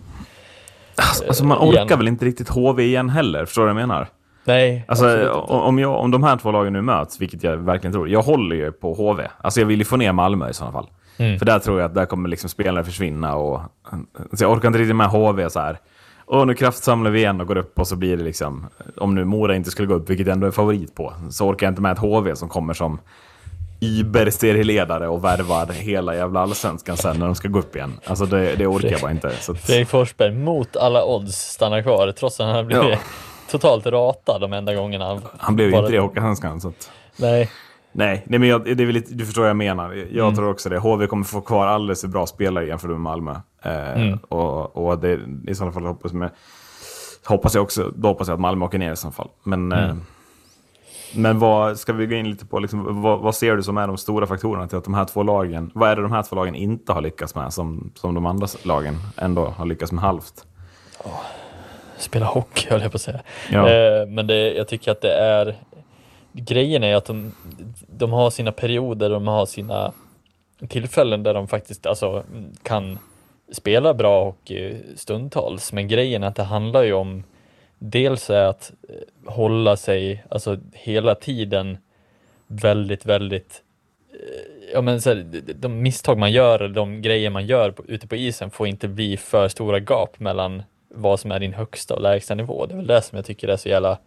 Alltså 1.27 1.45
man 1.45 1.57
Eh, 1.57 1.63
igen. 1.69 1.83
orkar 1.83 1.97
väl 1.97 2.07
inte 2.07 2.25
riktigt 2.25 2.49
HV 2.49 2.83
igen 2.83 3.09
heller, 3.09 3.45
förstår 3.45 3.61
du 3.61 3.73
vad 3.73 3.81
jag 3.81 3.87
menar? 3.87 4.07
Nej, 4.45 4.85
Alltså, 4.87 5.29
om, 5.31 5.79
jag, 5.79 5.99
om 5.99 6.11
de 6.11 6.23
här 6.23 6.37
två 6.37 6.51
lagen 6.51 6.73
nu 6.73 6.81
möts, 6.81 7.21
vilket 7.21 7.43
jag 7.43 7.57
verkligen 7.57 7.93
tror. 7.93 8.09
Jag 8.09 8.21
håller 8.21 8.55
ju 8.55 8.71
på 8.71 8.93
HV. 8.93 9.27
Alltså 9.41 9.59
jag 9.59 9.67
vill 9.67 9.79
ju 9.79 9.85
få 9.85 9.97
ner 9.97 10.11
Malmö 10.11 10.49
i 10.49 10.53
sådana 10.53 10.71
fall. 10.73 10.89
Mm. 11.17 11.39
För 11.39 11.45
där 11.45 11.59
tror 11.59 11.79
jag 11.79 11.85
att 11.85 11.95
där 11.95 12.05
kommer 12.05 12.29
liksom 12.29 12.49
spelare 12.49 12.83
försvinna. 12.83 13.35
Och, 13.35 13.61
så 14.33 14.43
jag 14.43 14.51
orkar 14.51 14.67
inte 14.67 14.79
riktigt 14.79 14.95
med 14.95 15.07
HV 15.07 15.49
så 15.49 15.59
här. 15.59 15.79
Och 16.25 16.47
nu 16.47 16.53
kraftsamlar 16.53 17.11
vi 17.11 17.19
igen 17.19 17.41
och 17.41 17.47
går 17.47 17.57
upp 17.57 17.79
och 17.79 17.87
så 17.87 17.95
blir 17.95 18.17
det 18.17 18.23
liksom, 18.23 18.65
om 18.97 19.15
nu 19.15 19.25
Mora 19.25 19.55
inte 19.55 19.71
skulle 19.71 19.87
gå 19.87 19.93
upp, 19.93 20.09
vilket 20.09 20.27
jag 20.27 20.33
ändå 20.33 20.47
är 20.47 20.51
favorit 20.51 20.95
på, 20.95 21.13
så 21.31 21.47
orkar 21.47 21.65
jag 21.67 21.71
inte 21.71 21.81
med 21.81 21.91
ett 21.91 21.97
HV 21.99 22.35
som 22.35 22.49
kommer 22.49 22.73
som 22.73 22.99
Iber-serieledare 23.79 25.07
och 25.07 25.23
värvar 25.23 25.65
hela 25.73 26.15
jävla 26.15 26.39
allsvenskan 26.39 26.97
sen 26.97 27.19
när 27.19 27.25
de 27.25 27.35
ska 27.35 27.47
gå 27.47 27.59
upp 27.59 27.75
igen. 27.75 27.93
Alltså 28.05 28.25
det, 28.25 28.55
det 28.55 28.67
orkar 28.67 28.89
jag 28.91 29.01
bara 29.01 29.11
inte. 29.11 29.29
Så 29.39 29.51
att, 29.51 29.59
Fredrik 29.59 29.87
Forsberg 29.87 30.31
mot 30.35 30.75
alla 30.77 31.05
odds 31.05 31.35
stannar 31.37 31.81
kvar 31.81 32.11
trots 32.11 32.39
att 32.39 32.45
han 32.45 32.55
har 32.55 32.63
blivit 32.63 32.85
Ja. 32.89 32.97
totalt 33.51 33.85
ratad 33.85 34.41
de 34.41 34.53
enda 34.53 34.75
gångerna 34.75 35.05
han 35.05 35.21
han 35.37 35.55
blev 35.55 35.67
ju 35.67 35.71
bara- 35.71 35.79
inte 35.81 35.91
det 35.91 35.95
i 35.97 35.99
Hockeyallsvenskan. 35.99 36.57
Att, 36.71 36.91
Nej, 37.17 37.49
Nej, 37.91 38.23
nej 38.27 38.39
men 38.39 38.49
jag, 38.49 38.63
det 38.77 38.83
är 38.83 38.87
lite, 38.91 39.13
du 39.13 39.25
förstår 39.25 39.41
vad 39.41 39.49
jag 39.49 39.57
menar. 39.57 39.93
Jag 40.11 40.23
Mm. 40.25 40.35
tror 40.35 40.49
också 40.49 40.69
det. 40.69 40.77
HV 40.79 41.07
kommer 41.07 41.23
få 41.25 41.41
kvar 41.41 41.67
alldeles 41.67 42.01
för 42.01 42.07
bra 42.07 42.25
spelare 42.27 42.65
jämfört 42.67 42.89
med 42.89 42.99
Malmö. 42.99 43.35
Eh, 43.63 44.01
Mm. 44.01 44.19
Och, 44.29 44.77
och 44.77 44.99
det, 44.99 45.19
i 45.47 45.55
sådana 45.55 45.71
fall 45.71 45.85
hoppas, 45.85 46.13
med, 46.13 46.29
hoppas 47.25 47.55
jag 47.55 47.63
också 47.63 47.91
då 47.95 48.07
hoppas 48.07 48.27
jag 48.27 48.33
att 48.33 48.39
Malmö 48.41 48.65
åker 48.65 48.77
ner 48.79 48.93
i 48.93 48.95
så 48.95 49.11
fall. 49.11 49.29
Men 49.43 49.71
eh, 49.71 49.95
Men 51.15 51.39
vad, 51.39 51.79
ska 51.79 51.93
vi 51.93 52.05
gå 52.05 52.15
in 52.15 52.29
lite 52.29 52.45
på, 52.45 52.59
liksom, 52.59 53.01
vad, 53.01 53.19
vad 53.19 53.35
ser 53.35 53.55
du 53.55 53.63
som 53.63 53.77
är 53.77 53.87
de 53.87 53.97
stora 53.97 54.27
faktorerna 54.27 54.67
till 54.67 54.77
att 54.77 54.83
de 54.83 54.93
här 54.93 55.05
två 55.05 55.23
lagen, 55.23 55.71
vad 55.73 55.89
är 55.89 55.95
det 55.95 56.01
de 56.01 56.11
här 56.11 56.23
två 56.23 56.35
lagen 56.35 56.55
inte 56.55 56.93
har 56.93 57.01
lyckats 57.01 57.35
med 57.35 57.53
som, 57.53 57.91
som 57.95 58.13
de 58.13 58.25
andra 58.25 58.47
lagen 58.63 58.95
ändå 59.17 59.45
har 59.45 59.65
lyckats 59.65 59.91
med 59.91 60.03
halvt? 60.03 60.45
spela 61.97 62.25
hockey 62.25 62.69
höll 62.69 62.81
jag 62.81 62.91
på 62.91 62.95
att 62.95 63.01
säga. 63.01 63.21
Ja. 63.51 63.69
Eh, 63.69 64.07
men 64.07 64.27
det, 64.27 64.53
jag 64.53 64.67
tycker 64.67 64.91
att 64.91 65.01
det 65.01 65.13
är 65.13 65.55
grejen 66.33 66.83
är 66.83 66.95
att 66.95 67.05
de, 67.05 67.31
de 67.87 68.11
har 68.11 68.29
sina 68.29 68.51
perioder, 68.51 69.09
de 69.09 69.27
har 69.27 69.45
sina 69.45 69.91
tillfällen 70.69 71.23
där 71.23 71.33
de 71.33 71.47
faktiskt 71.47 71.85
alltså, 71.85 72.23
kan 72.63 72.99
spela 73.51 73.93
bra 73.93 74.23
hockey 74.23 74.75
stundtals. 74.95 75.73
Men 75.73 75.87
grejen 75.87 76.23
är 76.23 76.27
att 76.27 76.35
det 76.35 76.43
handlar 76.43 76.83
ju 76.83 76.93
om 76.93 77.23
dels 77.79 78.29
är 78.29 78.45
att 78.45 78.71
eh, 78.89 79.31
hålla 79.33 79.75
sig, 79.75 80.23
alltså 80.29 80.57
hela 80.73 81.15
tiden 81.15 81.77
väldigt, 82.47 83.05
väldigt 83.05 83.61
eh, 84.13 84.53
Ja 84.73 84.81
men 84.81 85.01
så 85.01 85.09
här, 85.09 85.25
de- 85.55 85.81
misstag 85.81 86.17
man 86.17 86.31
gör, 86.31 86.67
de 86.67 87.01
grejer 87.01 87.29
man 87.29 87.45
gör 87.45 87.71
på, 87.71 87.83
ute 87.87 88.07
på 88.07 88.15
isen 88.15 88.51
får 88.51 88.67
inte 88.67 88.87
bli 88.87 89.17
för 89.17 89.47
stora 89.47 89.79
gap 89.79 90.19
mellan 90.19 90.63
vad 90.89 91.19
som 91.19 91.31
är 91.31 91.39
din 91.39 91.53
högsta 91.53 91.95
och 91.95 92.01
lägsta 92.01 92.35
nivå. 92.35 92.65
Det 92.65 92.73
är 92.73 92.77
väl 92.77 92.87
det 92.87 93.01
som 93.01 93.15
jag 93.15 93.25
tycker 93.25 93.47
är 93.47 93.57
så 93.57 93.69
jävla 93.69 93.97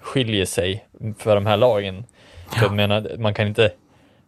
skiljer 0.00 0.44
sig 0.44 0.86
för 1.18 1.34
de 1.34 1.46
här 1.46 1.56
lagen. 1.56 2.04
För 2.52 2.62
jag 2.62 2.74
menar, 2.74 3.16
man 3.18 3.34
kan 3.34 3.46
inte 3.46 3.72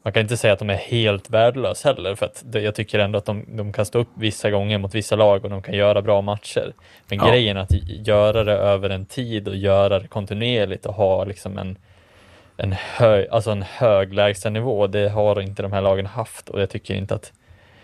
man 0.02 0.12
kan 0.12 0.22
inte 0.22 0.36
säga 0.36 0.52
att 0.52 0.58
de 0.58 0.70
är 0.70 0.74
helt 0.74 1.30
värdelösa 1.30 1.88
heller, 1.92 2.14
för 2.14 2.26
att 2.26 2.44
jag 2.52 2.74
tycker 2.74 2.98
ändå 2.98 3.18
att 3.18 3.24
de, 3.24 3.44
de 3.56 3.72
kan 3.72 3.86
stå 3.86 3.98
upp 3.98 4.08
vissa 4.14 4.50
gånger 4.50 4.78
mot 4.78 4.94
vissa 4.94 5.16
lag 5.16 5.44
och 5.44 5.50
de 5.50 5.62
kan 5.62 5.74
göra 5.74 6.02
bra 6.02 6.20
matcher. 6.20 6.72
Men 7.08 7.18
Ja. 7.18 7.28
grejen 7.28 7.56
att 7.56 7.72
göra 7.88 8.44
det 8.44 8.52
över 8.52 8.90
en 8.90 9.06
tid 9.06 9.48
och 9.48 9.56
göra 9.56 9.98
det 9.98 10.08
kontinuerligt 10.08 10.86
och 10.86 10.94
ha 10.94 11.24
liksom 11.24 11.58
en, 11.58 11.76
en, 12.56 12.72
hög, 12.72 13.28
alltså 13.30 13.50
en 13.50 13.62
hög 13.62 14.14
lägstanivå, 14.14 14.86
det 14.86 15.08
har 15.08 15.40
inte 15.40 15.62
de 15.62 15.72
här 15.72 15.80
lagen 15.80 16.06
haft 16.06 16.48
och 16.48 16.60
jag 16.60 16.70
tycker 16.70 16.94
inte 16.94 17.14
att 17.14 17.32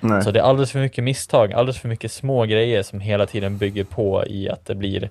Nej. 0.01 0.23
så 0.23 0.31
det 0.31 0.41
är 0.41 0.45
alldeles 0.45 0.73
för 0.73 0.79
mycket 0.79 1.05
misstag, 1.05 1.53
alldeles 1.53 1.79
för 1.81 1.89
mycket 1.89 2.13
små 2.13 2.45
grejer 2.45 2.83
som 2.83 3.01
hela 3.01 3.27
tiden 3.27 3.59
bygger 3.59 3.85
på 3.85 4.25
i 4.27 4.49
att 4.49 4.67
det 4.67 4.75
blir 4.75 5.11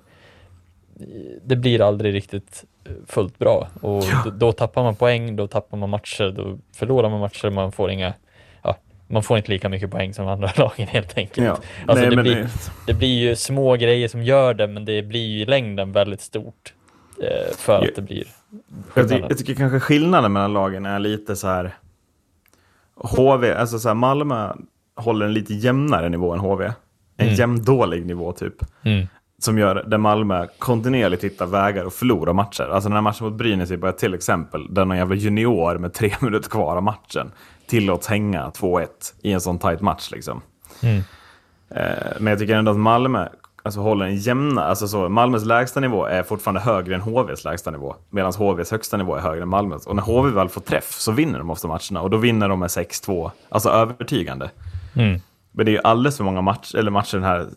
det 1.46 1.56
blir 1.56 1.82
aldrig 1.82 2.14
riktigt 2.14 2.64
eh, 2.86 2.92
fullt 3.08 3.40
bra 3.40 3.68
och 3.82 4.04
då, 4.26 4.30
då 4.32 4.52
tappar 4.52 4.84
man 4.84 4.96
poäng, 4.96 5.36
då 5.36 5.48
tappar 5.48 5.78
man 5.78 5.90
matcher, 5.90 6.34
då 6.38 6.58
förlorar 6.76 7.10
man 7.10 7.20
matcher, 7.20 7.50
man 7.50 7.72
får 7.72 7.92
inga 7.92 8.14
ja, 8.62 8.78
man 9.08 9.24
får 9.24 9.38
inte 9.38 9.52
lika 9.52 9.70
mycket 9.70 9.92
poäng 9.92 10.14
som 10.14 10.28
andra 10.28 10.52
lagen 10.58 10.88
helt 10.88 11.18
enkelt. 11.18 11.48
Ja. 11.48 11.58
Alltså 11.88 12.06
Nej, 12.08 12.16
det, 12.16 12.22
blir, 12.24 12.36
det- 12.36 12.50
det 12.88 12.94
blir 12.94 13.20
ju 13.30 13.36
små 13.36 13.76
grejer 13.76 14.08
som 14.08 14.24
gör 14.24 14.54
det, 14.54 14.68
men 14.68 14.86
det 14.86 15.02
blir 15.04 15.28
ju 15.28 15.42
i 15.42 15.46
längden 15.46 15.92
väldigt 15.92 16.22
stort 16.22 16.74
eh, 17.24 17.56
för 17.58 17.74
Ja. 17.84 17.90
att 17.90 17.96
det 17.96 18.02
blir 18.02 18.18
Jag, 18.18 18.26
ty 18.96 19.02
skillnaden. 19.02 19.26
jag 19.30 19.38
tycker 19.38 19.56
kanske 19.56 19.80
skillnaden 19.80 20.34
mellan 20.34 20.54
lagen 20.54 20.86
är 20.86 21.00
lite 21.00 21.36
så 21.36 21.48
här. 21.48 21.72
HV, 22.96 23.54
alltså 23.56 23.80
så 23.80 23.88
här, 23.88 23.96
Malmö 23.96 24.54
håller 24.96 25.26
en 25.26 25.34
lite 25.34 25.54
jämnare 25.54 26.10
nivå 26.10 26.34
än 26.34 26.40
HV. 26.40 26.66
En 27.18 27.26
Mm. 27.26 27.34
jämndålig 27.36 28.06
nivå 28.06 28.32
typ. 28.32 28.54
Mm. 28.84 29.08
Som 29.40 29.58
gör 29.58 29.84
där 29.88 29.98
Malmö 29.98 30.48
kontinuerligt 30.60 31.24
hittar 31.24 31.46
vägar 31.46 31.86
att 31.86 31.94
förlora 31.94 32.34
matcher. 32.34 32.64
Alltså 32.64 32.90
den 32.90 32.96
här 32.96 33.02
matchen 33.02 33.26
mot 33.26 33.38
Brynäs 33.38 33.72
är 33.72 33.78
bara 33.78 33.90
ett 33.90 33.98
till 33.98 34.14
exempel. 34.14 34.74
Där 34.74 34.86
någon 34.86 34.98
jävla 34.98 35.16
junior 35.16 35.78
med 35.78 35.94
tre 35.94 36.14
minuter 36.22 36.50
kvar 36.50 36.76
av 36.76 36.84
matchen 36.84 37.32
tillåts 37.68 38.08
hänga 38.08 38.50
2-1 38.50 38.88
i 39.22 39.32
en 39.32 39.42
sån 39.42 39.60
tight 39.60 39.82
match 39.82 40.12
liksom. 40.12 40.42
Mm. 40.84 41.02
Eh, 41.70 42.14
men 42.20 42.28
jag 42.28 42.40
tycker 42.40 42.56
ändå 42.56 42.72
att 42.72 42.78
Malmö 42.78 43.28
alltså, 43.64 43.80
håller 43.80 44.06
en 44.06 44.16
jämna, 44.16 44.64
alltså 44.64 44.88
så, 44.88 45.10
Malmös 45.10 45.46
lägsta 45.46 45.80
nivå 45.80 46.06
är 46.06 46.24
fortfarande 46.24 46.62
högre 46.62 46.96
än 46.96 47.02
HVs 47.02 47.44
lägsta 47.44 47.72
nivå. 47.72 47.96
Medan 48.10 48.34
HVs 48.34 48.72
högsta 48.72 48.98
nivå 48.98 49.16
är 49.16 49.22
högre 49.22 49.42
än 49.42 49.50
Malmös. 49.50 49.88
Och 49.88 49.96
när 49.96 50.04
HV 50.04 50.30
väl 50.30 50.50
får 50.50 50.62
träff 50.62 50.92
så 50.92 51.12
vinner 51.12 51.40
de 51.40 51.50
ofta 51.50 51.68
matcherna. 51.68 52.02
Och 52.02 52.10
då 52.10 52.18
vinner 52.18 52.50
de 52.50 52.60
med 52.60 52.68
6-2, 52.68 53.32
alltså 53.50 53.70
övertygande. 53.70 54.52
Mm. 54.96 55.20
Men 55.52 55.66
det 55.66 55.72
är 55.72 55.74
ju 55.74 55.82
alldeles 55.84 56.18
för 56.18 56.24
många 56.24 56.42
match, 56.42 56.76
eller 56.76 56.92
matcher 56.92 57.18
den 57.18 57.24
här 57.24 57.48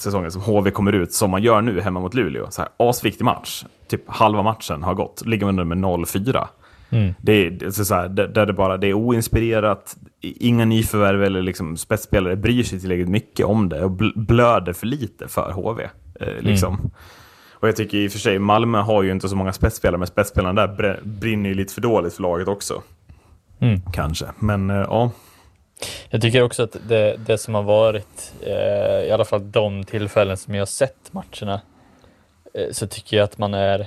säsongen 0.00 0.30
som 0.32 0.42
HV 0.42 0.70
kommer 0.70 0.92
ut 0.92 1.12
som 1.12 1.30
man 1.30 1.42
gör 1.42 1.60
nu 1.60 1.80
hemma 1.80 2.00
mot 2.00 2.14
Luleå. 2.14 2.50
Så 2.50 2.62
här, 2.62 2.70
asviktig 2.76 3.24
match. 3.24 3.64
Typ 3.88 4.02
halva 4.06 4.42
matchen 4.42 4.82
har 4.82 4.94
gått. 4.94 5.22
Ligger 5.26 5.46
under 5.46 5.64
med 5.64 5.78
0-4. 5.78 6.46
Mm. 6.90 7.14
Det 7.22 7.32
är, 7.32 7.50
det 7.50 7.66
är 7.66 7.70
så 7.70 7.94
här, 7.94 8.08
där, 8.08 8.28
där 8.28 8.46
det 8.46 8.52
bara 8.52 8.76
det 8.76 8.86
är 8.86 8.94
oinspirerat. 8.94 9.96
Inga 10.20 10.64
nyförvärv 10.64 11.24
eller 11.24 11.42
liksom 11.42 11.76
spetsspelare 11.76 12.36
bryr 12.36 12.62
sig 12.62 12.80
tillräckligt 12.80 13.08
mycket 13.08 13.46
om 13.46 13.68
det 13.68 13.84
och 13.84 13.90
bl- 13.90 14.12
blöder 14.26 14.72
för 14.72 14.86
lite 14.86 15.28
för 15.28 15.52
HV. 15.52 15.88
Eh, 16.20 16.28
liksom. 16.40 16.90
Och 17.52 17.68
jag 17.68 17.76
tycker 17.76 17.98
i 17.98 18.08
och 18.08 18.12
för 18.12 18.18
sig 18.18 18.38
Malmö 18.38 18.78
har 18.78 19.02
ju 19.02 19.12
inte 19.12 19.28
så 19.28 19.36
många 19.36 19.52
spetsspelare, 19.52 19.98
men 19.98 20.06
spetsspelarna 20.06 20.66
där 20.66 20.74
br- 20.76 21.06
brinner 21.08 21.48
ju 21.48 21.54
lite 21.54 21.74
för 21.74 21.80
dåligt 21.80 22.14
för 22.14 22.22
laget 22.22 22.48
också. 22.48 22.82
Mm. 23.60 23.80
Kanske, 23.92 24.26
men 24.38 24.70
eh, 24.70 24.76
ja. 24.76 25.10
Jag 26.10 26.22
tycker 26.22 26.42
också 26.42 26.62
att 26.62 26.76
det, 26.88 27.16
det 27.26 27.38
som 27.38 27.54
har 27.54 27.62
varit, 27.62 28.32
eh, 28.46 29.08
i 29.08 29.10
alla 29.12 29.24
fall 29.24 29.50
de 29.50 29.84
tillfällen 29.84 30.36
som 30.36 30.54
jag 30.54 30.60
har 30.60 30.66
sett 30.66 31.12
matcherna, 31.12 31.60
eh, 32.54 32.70
så 32.72 32.86
tycker 32.86 33.16
jag 33.16 33.24
att 33.24 33.38
man 33.38 33.54
är 33.54 33.86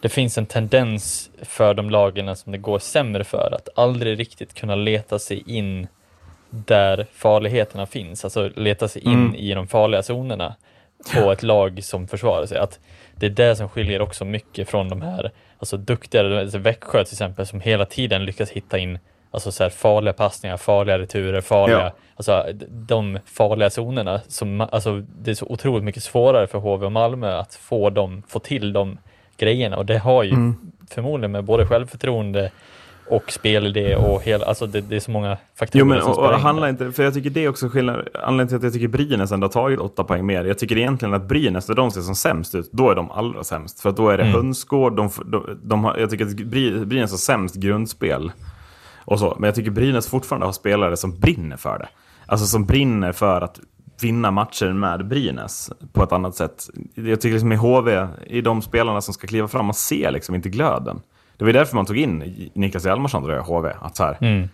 det 0.00 0.08
finns 0.08 0.38
en 0.38 0.46
tendens 0.46 1.30
för 1.42 1.74
de 1.74 1.90
lagen 1.90 2.36
som 2.36 2.52
det 2.52 2.58
går 2.58 2.78
sämre 2.78 3.24
för 3.24 3.54
att 3.54 3.68
aldrig 3.74 4.18
riktigt 4.18 4.54
kunna 4.54 4.74
leta 4.74 5.18
sig 5.18 5.42
in 5.46 5.86
där 6.50 7.06
farligheterna 7.12 7.86
finns, 7.86 8.24
alltså 8.24 8.50
leta 8.56 8.88
sig 8.88 9.02
in 9.02 9.12
Mm. 9.12 9.34
i 9.34 9.54
de 9.54 9.66
farliga 9.66 10.02
zonerna 10.02 10.54
på 11.14 11.32
ett 11.32 11.42
lag 11.42 11.84
som 11.84 12.08
försvarar 12.08 12.46
sig. 12.46 12.58
Att 12.58 12.78
det 13.14 13.26
är 13.26 13.30
det 13.30 13.56
som 13.56 13.68
skiljer 13.68 14.00
också 14.00 14.24
mycket 14.24 14.68
från 14.68 14.88
de 14.88 15.02
här 15.02 15.30
alltså 15.58 15.76
duktigare, 15.76 16.40
alltså 16.40 16.58
Växjö 16.58 17.04
till 17.04 17.14
exempel, 17.14 17.46
som 17.46 17.60
hela 17.60 17.84
tiden 17.84 18.24
lyckas 18.24 18.50
hitta 18.50 18.78
in 18.78 18.98
alltså 19.30 19.52
så 19.52 19.62
här 19.62 19.70
farliga 19.70 20.12
passningar, 20.12 20.56
farliga 20.56 20.98
returer, 20.98 21.40
farliga, 21.40 21.78
Ja. 21.80 21.92
alltså 22.16 22.44
de 22.70 23.18
farliga 23.26 23.70
zonerna. 23.70 24.20
Som, 24.28 24.60
alltså, 24.60 25.02
det 25.22 25.30
är 25.30 25.34
så 25.34 25.46
otroligt 25.46 25.84
mycket 25.84 26.02
svårare 26.02 26.46
för 26.46 26.58
HV 26.58 26.86
och 26.86 26.92
Malmö 26.92 27.36
att 27.38 27.54
få, 27.54 27.90
dem, 27.90 28.22
få 28.28 28.38
till 28.38 28.72
de 28.72 28.98
grejerna 29.36 29.76
och 29.76 29.86
det 29.86 29.98
har 29.98 30.22
ju 30.22 30.30
Mm. 30.30 30.54
förmodligen 30.90 31.32
med 31.32 31.44
både 31.44 31.66
självförtroende 31.66 32.50
och 33.10 33.32
spelidé 33.32 33.96
och 33.96 34.22
hela, 34.22 34.46
alltså 34.46 34.66
det, 34.66 34.80
det 34.80 34.96
är 34.96 35.00
så 35.00 35.10
många 35.10 35.36
faktorer 35.58 35.80
Jo, 35.80 35.86
men 35.86 36.00
som 36.00 36.08
och, 36.10 36.14
spelar 36.14 36.32
och 36.32 36.38
handlar 36.40 36.68
inte, 36.68 36.92
för 36.92 37.02
jag 37.02 37.14
tycker 37.14 37.30
det 37.30 37.44
är 37.44 37.48
också 37.48 37.68
skillnad, 37.68 38.08
anledningen 38.14 38.48
till 38.48 38.56
att 38.56 38.62
jag 38.62 38.72
tycker 38.72 38.88
Brynäs 38.88 39.32
ändå 39.32 39.44
har 39.46 39.52
tagit 39.52 39.80
åtta 39.80 40.04
poäng 40.04 40.26
mer. 40.26 40.44
Jag 40.44 40.58
tycker 40.58 40.78
egentligen 40.78 41.14
att 41.14 41.22
Brynäs, 41.28 41.68
när 41.68 41.74
de 41.76 41.90
ser 41.90 42.00
som 42.00 42.14
sämst 42.14 42.54
ut, 42.54 42.72
då 42.72 42.90
är 42.90 42.94
de 42.94 43.10
allra 43.10 43.44
sämst. 43.44 43.80
För 43.80 43.92
då 43.92 44.08
är 44.08 44.16
det 44.16 44.22
Mm. 44.22 44.34
hönsgård, 44.34 44.96
de, 44.96 45.10
de, 45.26 45.60
de 45.62 45.84
har, 45.84 45.96
jag 45.96 46.10
tycker 46.10 46.24
att 46.24 46.30
Bry- 46.32 46.84
Brynäs 46.84 47.10
har 47.10 47.18
sämst 47.18 47.54
grundspel. 47.54 48.32
Och 49.08 49.18
så. 49.18 49.36
Men 49.38 49.48
jag 49.48 49.54
tycker 49.54 49.70
Brynäs 49.70 50.08
fortfarande 50.08 50.46
har 50.46 50.52
spelare 50.52 50.96
som 50.96 51.18
brinner 51.18 51.56
för 51.56 51.78
det. 51.78 51.88
Alltså 52.26 52.46
som 52.46 52.64
brinner 52.64 53.12
för 53.12 53.40
att 53.40 53.60
vinna 54.02 54.30
matcher 54.30 54.72
med 54.72 55.08
Brynäs 55.08 55.70
på 55.92 56.02
ett 56.02 56.12
annat 56.12 56.34
sätt. 56.34 56.70
Jag 56.94 57.20
tycker 57.20 57.32
liksom 57.32 57.52
i 57.52 57.56
HV, 57.56 58.06
i 58.26 58.40
de 58.40 58.62
spelarna 58.62 59.00
som 59.00 59.14
ska 59.14 59.26
kliva 59.26 59.48
fram, 59.48 59.66
man 59.66 59.74
ser 59.74 60.10
liksom 60.10 60.34
inte 60.34 60.48
glöden. 60.48 61.00
Det 61.36 61.44
var 61.44 61.48
ju 61.48 61.52
därför 61.52 61.76
man 61.76 61.86
tog 61.86 61.96
in 61.96 62.50
Niklas 62.54 62.84
Hjalmarsson, 62.84 63.22
tror 63.22 63.34
jag, 63.34 63.42
HV. 63.42 63.72
Att 63.80 63.96
så 63.96 64.04
här, 64.04 64.18
Mm. 64.20 64.48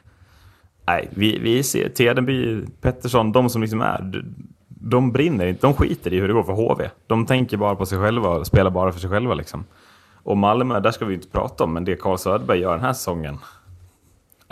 Nej, 0.87 1.09
vi, 1.11 1.39
vi 1.39 1.63
ser 1.63 1.89
Tedenby, 1.89 2.67
Pettersson, 2.81 3.33
de 3.33 3.51
som 3.51 3.63
liksom 3.63 3.81
är, 3.81 4.03
de, 4.03 4.25
de 4.69 5.13
brinner 5.13 5.47
inte, 5.47 5.67
de 5.67 5.75
skiter 5.75 6.13
i 6.13 6.21
hur 6.21 6.29
det 6.29 6.35
går 6.35 6.43
för 6.43 6.53
HV. 6.53 6.91
De 7.07 7.27
tänker 7.27 7.57
bara 7.57 7.75
på 7.75 7.87
sig 7.87 7.99
själva 7.99 8.29
och 8.29 8.47
spelar 8.47 8.71
bara 8.71 8.93
för 8.93 9.01
sig 9.01 9.11
själva 9.11 9.35
liksom. 9.35 9.65
Och 10.23 10.37
Malmö, 10.37 10.81
där 10.81 10.91
ska 10.91 11.05
vi 11.05 11.15
inte 11.15 11.29
prata 11.29 11.65
om, 11.65 11.73
men 11.73 11.85
det 11.85 11.97
Carl 11.97 12.19
Söderberg 12.19 12.59
gör 12.59 12.73
den 12.73 12.85
här 12.85 12.93
säsongen, 12.93 13.39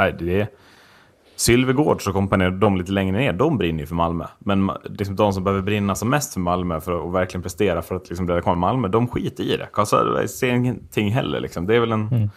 nej, 0.03 0.15
det 0.19 0.41
är... 0.41 0.49
Sylvegårds 1.37 2.07
och 2.07 2.15
kompani, 2.15 2.51
de 2.51 2.77
lite 2.77 2.93
längre 2.93 3.19
ner, 3.19 3.33
de 3.33 3.59
brinner 3.59 3.81
ju 3.81 3.87
för 3.87 3.95
Malmö. 3.95 4.25
Men 4.39 4.71
liksom 4.85 5.17
de 5.17 5.33
som 5.33 5.45
behöver 5.45 5.63
brinna 5.63 5.95
som 5.95 6.11
mest 6.11 6.33
för 6.33 6.41
Malmö 6.41 6.81
för 6.81 7.07
att 7.09 7.15
verkligen 7.15 7.43
prestera 7.43 7.83
för 7.83 7.95
att 7.95 8.09
liksom 8.09 8.29
rädda 8.29 8.41
kvar 8.41 8.55
Malmö, 8.55 8.89
de 8.89 9.09
skiter 9.09 9.45
i 9.45 9.57
det. 9.57 9.69
Carl 9.73 9.87
Söderberg 9.87 10.29
ser 10.29 10.49
ingenting 10.49 11.11
heller. 11.11 11.41
Liksom. 11.41 11.67
Det 11.67 11.77
är 11.77 11.81
väl 11.81 11.93
en... 11.93 12.31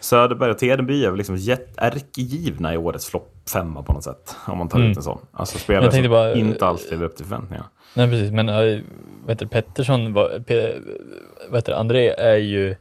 Söderberg 0.00 0.50
och 0.50 0.58
Tedenby 0.58 1.04
är 1.04 1.08
väl 1.08 1.18
liksom 1.18 1.34
ärkegivna 1.76 2.74
i 2.74 2.76
årets 2.76 3.06
flopp 3.06 3.34
femma 3.52 3.82
på 3.82 3.92
något 3.92 4.04
sätt. 4.04 4.36
Om 4.46 4.58
man 4.58 4.68
tar 4.68 4.78
Mm. 4.78 4.90
ut 4.90 4.96
en 4.96 5.02
sån. 5.02 5.18
Alltså 5.32 5.58
spelare 5.58 5.92
som 5.92 6.10
bara, 6.10 6.34
inte 6.34 6.66
alls 6.66 6.90
lever 6.90 7.04
upp 7.04 7.16
till 7.16 7.26
förväntningarna. 7.26 7.68
Nej 7.94 8.10
precis, 8.10 8.30
men 8.32 8.48
äh, 8.48 8.80
vad 9.22 9.30
heter 9.30 9.46
Pettersson, 9.46 10.14
Pe, 10.46 10.74
vad 11.48 11.58
heter 11.58 11.72
André 11.72 12.08
är 12.08 12.36
ju 12.36 12.76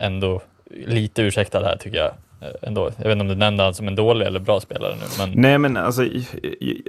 ändå 0.00 0.40
lite 0.70 1.22
ursäktad 1.22 1.64
här 1.64 1.76
tycker 1.76 1.98
jag. 1.98 2.12
Eh, 2.40 2.48
Ändå. 2.62 2.90
Jag 2.96 3.04
vet 3.04 3.12
inte 3.12 3.22
om 3.22 3.28
du 3.28 3.34
nämnde 3.34 3.62
han 3.62 3.74
som 3.74 3.88
en 3.88 3.94
dålig 3.94 4.26
eller 4.26 4.40
bra 4.40 4.60
spelare 4.60 4.94
nu, 4.94 5.06
men 5.18 5.42
Nej 5.42 5.58
men 5.58 5.76
alltså, 5.76 6.02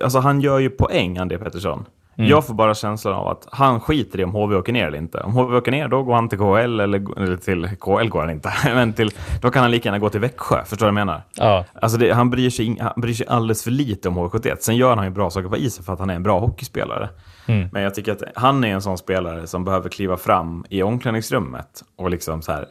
alltså 0.04 0.20
han 0.20 0.42
gör 0.42 0.60
ju 0.60 0.70
poäng, 0.70 1.18
André 1.18 1.38
Pettersson. 1.38 1.86
Mm. 2.18 2.32
Jag 2.32 2.46
får 2.46 2.54
bara 2.54 2.76
känslan 2.76 3.14
av 3.14 3.28
att 3.28 3.48
han 3.52 3.80
skiter 3.80 4.20
i 4.20 4.24
om 4.24 4.32
HV 4.32 4.56
åker 4.56 4.74
ner 4.74 4.88
eller 4.88 4.98
inte. 4.98 5.20
Om 5.20 5.34
HV 5.34 5.58
åker 5.58 5.72
ner, 5.72 5.88
då 5.88 6.04
går 6.04 6.14
han 6.14 6.30
till 6.30 6.38
KL, 6.38 6.80
eller, 6.80 7.22
eller 7.22 7.38
till 7.38 7.70
KL 7.80 8.10
går 8.10 8.20
han 8.20 8.30
inte. 8.30 8.54
Men 8.66 8.94
till, 8.94 9.12
då 9.42 9.52
kan 9.52 9.62
han 9.62 9.72
lika 9.72 9.88
gärna 9.90 10.00
gå 10.00 10.10
till 10.10 10.20
Växjö, 10.20 10.64
förstår 10.66 10.86
du 10.86 10.92
vad 10.94 11.00
jag 11.00 11.06
menar? 11.08 11.22
ja, 11.36 11.66
Alltså 11.82 11.98
det, 11.98 12.12
han, 12.12 12.30
bryr 12.30 12.50
sig, 12.50 12.78
han 12.80 13.02
bryr 13.02 13.14
sig 13.14 13.28
alldeles 13.28 13.64
för 13.64 13.72
lite 13.72 14.08
om 14.10 14.18
HV71. 14.20 14.56
Sen 14.60 14.76
gör 14.76 14.96
han 14.96 15.06
ju 15.06 15.12
bra 15.12 15.30
saker 15.30 15.50
på 15.50 15.58
isen 15.58 15.84
för 15.84 15.94
att 15.94 16.00
han 16.00 16.10
är 16.10 16.16
en 16.16 16.24
bra 16.24 16.40
hockeyspelare. 16.40 17.10
Mm. 17.46 17.70
Men 17.72 17.84
jag 17.84 17.96
tycker 17.96 18.12
att 18.12 18.24
han 18.36 18.64
är 18.64 18.70
en 18.70 18.82
sån 18.82 18.98
spelare 18.98 19.48
som 19.48 19.66
behöver 19.66 19.90
kliva 19.90 20.18
fram 20.18 20.66
i 20.70 20.84
omklädningsrummet 20.84 21.84
och 21.98 22.10
liksom 22.10 22.42
så 22.42 22.52
här 22.52 22.66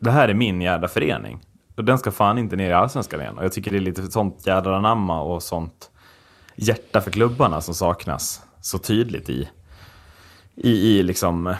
det 0.00 0.10
här 0.10 0.28
är 0.28 0.34
min 0.34 0.60
jävla 0.60 0.88
förening. 0.88 1.40
Och 1.76 1.84
den 1.84 1.98
ska 1.98 2.10
fan 2.10 2.38
inte 2.38 2.56
ner 2.56 2.70
i 2.70 2.72
allsvenskan 2.72 3.20
igen. 3.20 3.38
Och 3.38 3.44
jag 3.44 3.52
tycker 3.52 3.70
det 3.70 3.76
är 3.76 3.80
lite 3.80 4.10
sånt 4.10 4.46
jädra 4.46 4.76
anamma 4.76 5.20
och 5.20 5.42
sånt 5.42 5.90
hjärta 6.56 7.00
för 7.00 7.10
klubbarna 7.10 7.60
som 7.60 7.74
saknas 7.74 8.42
så 8.60 8.78
tydligt 8.78 9.30
i, 9.30 9.48
i, 10.56 10.70
i 10.70 11.02
liksom 11.02 11.54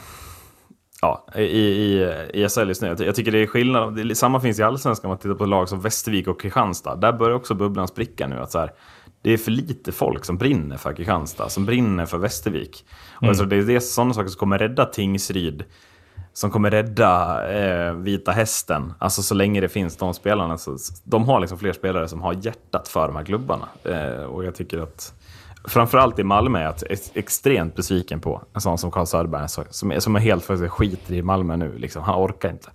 ja, 1.01 1.27
i, 1.37 1.43
i, 1.43 2.03
i 2.35 2.49
SHL 2.49 2.69
just 2.69 2.83
nu. 2.83 2.89
Jag 2.89 2.99
ty- 2.99 3.05
Jag 3.05 3.15
tycker 3.15 3.33
det 3.33 3.39
är 3.43 3.47
skillnad. 3.47 3.95
Det 3.97 4.03
är, 4.03 4.15
samma 4.15 4.41
finns 4.41 4.59
i 4.59 4.63
allsvenskan 4.63 5.09
om 5.09 5.11
man 5.11 5.19
tittar 5.19 5.35
på 5.35 5.47
lag 5.47 5.69
som 5.69 5.81
Västervik 5.81 6.29
och 6.29 6.41
Kristianstad. 6.41 6.97
Där 6.97 7.13
börjar 7.13 7.37
också 7.37 7.55
bubblan 7.55 7.89
spricka 7.89 8.27
nu. 8.27 8.39
Att 8.39 8.51
så 8.51 8.59
här, 8.59 8.73
det 9.23 9.31
är 9.31 9.37
för 9.37 9.51
lite 9.51 9.93
folk 9.93 10.25
som 10.25 10.37
brinner 10.39 10.77
för 10.77 10.93
Kristianstad, 10.93 11.49
som 11.49 11.67
brinner 11.67 12.07
för 12.07 12.19
Västervik. 12.19 12.85
Och 13.13 13.29
alltså, 13.29 13.45
det 13.45 13.57
är 13.57 13.63
det, 13.63 13.81
sådana 13.81 14.15
saker 14.15 14.29
som 14.29 14.39
kommer 14.39 14.59
rädda 14.59 14.85
Tingsryd, 14.85 15.65
som 16.35 16.51
kommer 16.51 16.71
rädda 16.71 17.43
eh, 17.53 17.93
Vita 17.93 18.33
Hästen. 18.33 18.93
Alltså 18.99 19.23
så 19.23 19.35
länge 19.35 19.61
det 19.61 19.69
finns 19.69 19.97
de 19.97 20.15
spelarna. 20.15 20.59
Så, 20.59 20.77
de 21.05 21.29
har 21.29 21.41
liksom 21.41 21.59
fler 21.59 21.73
spelare 21.73 22.09
som 22.09 22.23
har 22.23 22.33
hjärtat 22.33 22.89
för 22.89 23.07
de 23.07 23.17
här 23.17 23.25
klubbarna. 23.25 23.69
Eh, 23.85 24.25
och 24.25 24.45
jag 24.45 24.55
tycker 24.55 24.79
att 24.79 25.15
framförallt 25.69 26.19
i 26.19 26.25
Malmö 26.25 26.59
är 26.59 26.63
jag 26.63 26.75
ex- 26.91 27.11
extremt 27.15 27.77
besviken 27.77 28.21
på 28.21 28.43
en 28.55 28.61
sån 28.61 28.79
som 28.79 28.91
Carl 28.91 29.07
Söderberg 29.07 29.49
som 29.71 29.93
är, 29.93 30.01
som 30.01 30.17
är 30.17 30.21
helt 30.21 30.45
för 30.45 30.57
sig 30.57 30.69
skiter 30.69 31.15
i 31.15 31.23
Malmö 31.23 31.57
nu. 31.57 31.79
Liksom. 31.79 32.03
Han 32.03 32.15
orkar 32.15 32.51
inte. 32.51 32.71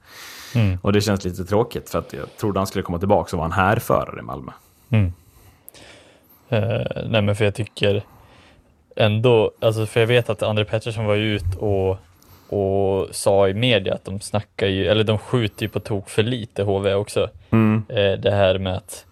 Och 0.81 0.93
det 0.93 1.01
känns 1.01 1.25
lite 1.25 1.45
tråkigt 1.45 1.89
för 1.89 1.99
att 1.99 2.13
jag 2.13 2.37
trodde 2.37 2.59
han 2.59 2.67
skulle 2.67 2.83
komma 2.83 2.99
tillbaka 2.99 3.35
och 3.35 3.37
vara 3.37 3.45
en 3.45 3.51
härförare 3.51 4.19
i 4.19 4.23
Malmö. 4.23 4.51
Eh, 6.49 7.03
nej 7.09 7.21
men 7.21 7.35
för 7.35 7.45
jag 7.45 7.55
tycker 7.55 8.03
ändå, 8.95 9.51
alltså 9.59 9.85
för 9.85 9.99
jag 9.99 10.07
vet 10.07 10.29
att 10.29 10.43
André 10.43 10.65
Pettersson 10.65 11.05
var 11.05 11.15
ju 11.15 11.35
ut 11.35 11.55
och, 11.59 11.97
och 12.49 13.15
sa 13.15 13.49
i 13.49 13.53
media 13.53 13.93
att 13.93 14.05
de 14.05 14.19
snackar 14.19 14.67
ju, 14.67 14.87
eller 14.87 15.03
de 15.03 15.17
skjuter 15.17 15.63
ju 15.63 15.69
på 15.69 15.79
tok 15.79 16.09
för 16.09 16.23
lite 16.23 16.63
HV 16.63 16.93
också. 16.93 17.29
Eh, 17.89 18.19
det 18.19 18.31
här 18.31 18.57
med 18.57 18.75
att, 18.75 19.05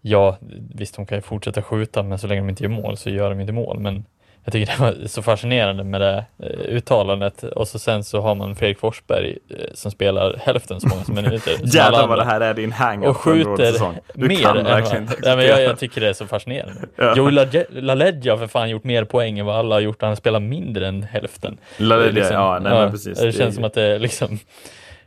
ja 0.00 0.36
visst 0.74 0.96
de 0.96 1.06
kan 1.06 1.18
ju 1.18 1.22
fortsätta 1.22 1.62
skjuta 1.62 2.02
men 2.02 2.18
så 2.18 2.26
länge 2.26 2.40
de 2.40 2.48
inte 2.48 2.62
gör 2.62 2.70
mål 2.70 2.96
så 2.96 3.10
gör 3.10 3.30
de 3.30 3.40
inte 3.40 3.52
mål. 3.52 3.78
Men 3.80 4.04
jag 4.44 4.52
tycker 4.52 4.72
det 4.72 4.80
var 4.80 5.06
så 5.08 5.22
fascinerande 5.22 5.84
med 5.84 6.00
det 6.00 6.24
eh, 6.42 6.74
uttalandet 6.76 7.42
och 7.42 7.68
så 7.68 7.78
sen 7.78 8.04
så 8.04 8.20
har 8.20 8.34
man 8.34 8.56
Fredrik 8.56 8.78
Forsberg 8.78 9.38
eh, 9.50 9.56
som 9.74 9.90
spelar 9.90 10.36
hälften 10.44 10.80
så 10.80 10.88
många 10.88 11.20
minuter. 11.22 11.52
Jävlar 11.64 12.06
vad 12.06 12.18
det 12.18 12.24
här 12.24 12.40
är 12.40 12.54
din 12.54 12.72
hang 12.72 13.04
och 13.06 13.16
skjuter 13.16 13.72
Du 14.14 14.28
mer 14.28 14.36
kan 14.42 14.64
verkligen 14.64 15.02
inte 15.02 15.16
nej, 15.22 15.36
men 15.36 15.46
jag, 15.46 15.62
jag 15.62 15.78
tycker 15.78 16.00
det 16.00 16.08
är 16.08 16.12
så 16.12 16.26
fascinerande. 16.26 16.80
Joey 17.16 17.32
Lage- 17.32 17.66
LaLeggia 17.70 18.32
har 18.32 18.38
för 18.38 18.46
fan 18.46 18.70
gjort 18.70 18.84
mer 18.84 19.04
poäng 19.04 19.38
än 19.38 19.46
vad 19.46 19.56
alla 19.56 19.74
har 19.74 19.80
gjort. 19.80 20.02
Han 20.02 20.16
spelar 20.16 20.40
mindre 20.40 20.88
än 20.88 21.02
hälften. 21.02 21.58
LaLeggia, 21.78 22.28
är 22.28 22.32
ja, 22.32 22.58
nej, 22.62 22.72
men 22.72 22.90
precis. 22.90 23.18
Det, 23.18 23.26
Det 23.26 23.32
känns 23.32 23.48
är- 23.50 23.54
som 23.54 23.64
att 23.64 23.74
det 23.74 23.82
är 23.82 23.98
liksom... 23.98 24.38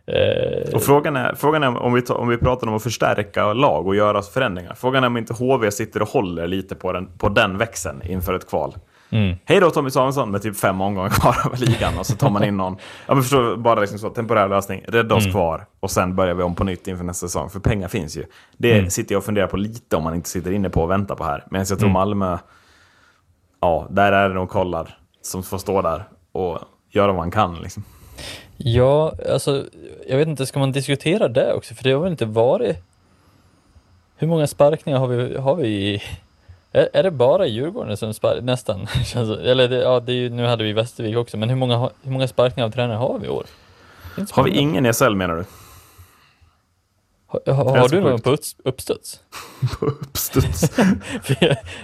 Eh, 0.07 0.73
Och 0.73 0.83
frågan 0.83 1.15
är, 1.15 1.33
frågan 1.35 1.63
är 1.63 1.77
om, 1.77 1.93
vi 1.93 2.01
tar, 2.01 2.15
om 2.15 2.27
vi 2.27 2.37
pratar 2.37 2.67
om 2.67 2.75
att 2.75 2.83
förstärka 2.83 3.53
lag 3.53 3.87
och 3.87 3.95
göra 3.95 4.21
förändringar. 4.21 4.73
Frågan 4.75 5.03
är 5.03 5.07
om 5.07 5.17
inte 5.17 5.33
HV 5.33 5.71
sitter 5.71 6.01
och 6.01 6.07
håller 6.09 6.47
lite 6.47 6.75
på 6.75 6.91
den, 6.91 7.17
på 7.17 7.29
den 7.29 7.57
växeln 7.57 8.01
inför 8.05 8.33
ett 8.33 8.49
kval. 8.49 8.75
Mm. 9.15 9.37
Hej 9.45 9.59
då 9.59 9.69
Tommy 9.69 9.89
Samuelsson 9.89 10.31
med 10.31 10.41
typ 10.41 10.57
fem 10.57 10.81
omgångar 10.81 11.09
kvar 11.09 11.35
av 11.45 11.59
ligan 11.59 11.97
och 11.99 12.05
så 12.05 12.15
tar 12.15 12.29
man 12.29 12.43
in 12.43 12.57
någon, 12.57 12.77
ja 13.07 13.13
men 13.13 13.23
förstår 13.23 13.55
bara 13.57 13.79
liksom 13.79 13.99
så, 13.99 14.09
temporär 14.09 14.49
lösning, 14.49 14.83
rädda 14.87 15.15
oss 15.15 15.23
Mm. 15.23 15.33
kvar 15.33 15.65
och 15.79 15.91
sen 15.91 16.15
börjar 16.15 16.33
vi 16.33 16.43
om 16.43 16.55
på 16.55 16.63
nytt 16.63 16.87
inför 16.87 17.03
nästa 17.03 17.27
säsong. 17.27 17.49
För 17.49 17.59
pengar 17.59 17.87
finns 17.87 18.17
ju. 18.17 18.25
Det 18.57 18.77
Mm. 18.77 18.89
sitter 18.89 19.15
jag 19.15 19.19
och 19.19 19.25
funderar 19.25 19.47
på 19.47 19.57
lite 19.57 19.95
om 19.95 20.03
man 20.03 20.15
inte 20.15 20.29
sitter 20.29 20.51
inne 20.51 20.69
på 20.69 20.81
och 20.81 20.91
väntar 20.91 21.15
på 21.15 21.23
här. 21.23 21.43
Men 21.51 21.65
jag 21.69 21.79
tror 21.79 21.89
Malmö, 21.89 22.37
ja, 23.61 23.87
där 23.89 24.11
är 24.11 24.29
det 24.29 24.35
nog 24.35 24.49
kollar 24.49 24.97
som 25.21 25.43
får 25.43 25.57
stå 25.57 25.81
där 25.81 26.03
och 26.31 26.59
göra 26.91 27.07
vad 27.07 27.15
man 27.15 27.31
kan 27.31 27.55
liksom. 27.55 27.83
ja, 28.57 29.13
alltså 29.31 29.63
jag 30.09 30.17
vet 30.17 30.27
inte, 30.27 30.45
ska 30.45 30.59
man 30.59 30.71
diskutera 30.71 31.27
det 31.27 31.53
också? 31.53 31.73
För 31.75 31.83
det 31.83 31.91
har 31.91 32.01
väl 32.01 32.11
inte 32.11 32.25
varit... 32.25 32.77
Hur 34.17 34.27
många 34.27 34.47
sparkningar 34.47 34.99
har 34.99 35.07
vi, 35.07 35.37
har 35.37 35.55
vi 35.55 35.67
i... 35.67 36.01
Är, 36.75 36.89
är 36.93 37.03
det 37.03 37.11
bara 37.11 37.47
Djurgården 37.47 37.97
som 37.97 38.13
sparkar? 38.13 38.41
Nästan. 38.41 38.87
Eller 39.43 39.67
det, 39.67 39.75
ja, 39.75 39.99
det 39.99 40.11
är 40.11 40.15
ju, 40.15 40.29
nu 40.29 40.45
hade 40.45 40.63
vi 40.63 40.73
Västervik 40.73 41.17
också, 41.17 41.37
men 41.37 41.49
hur 41.49 41.55
många, 41.55 41.89
hur 42.03 42.11
många 42.11 42.27
sparkningar 42.27 42.67
av 42.67 42.71
tränare 42.71 42.97
har 42.97 43.19
vi 43.19 43.25
i 43.25 43.29
år? 43.29 43.45
Har 44.31 44.43
vi 44.43 44.51
ingen 44.51 44.85
i 44.85 44.93
SL 44.93 45.15
menar 45.15 45.35
du? 45.35 45.45
Det 47.45 47.51
är 47.51 47.55
har 47.55 47.87
så 47.87 47.95
du 47.95 48.01
någon 48.01 48.21
på 48.21 48.29
upps- 48.29 48.55
uppstuds? 48.63 49.19
På 49.79 49.85
uppstuds. 49.85 50.77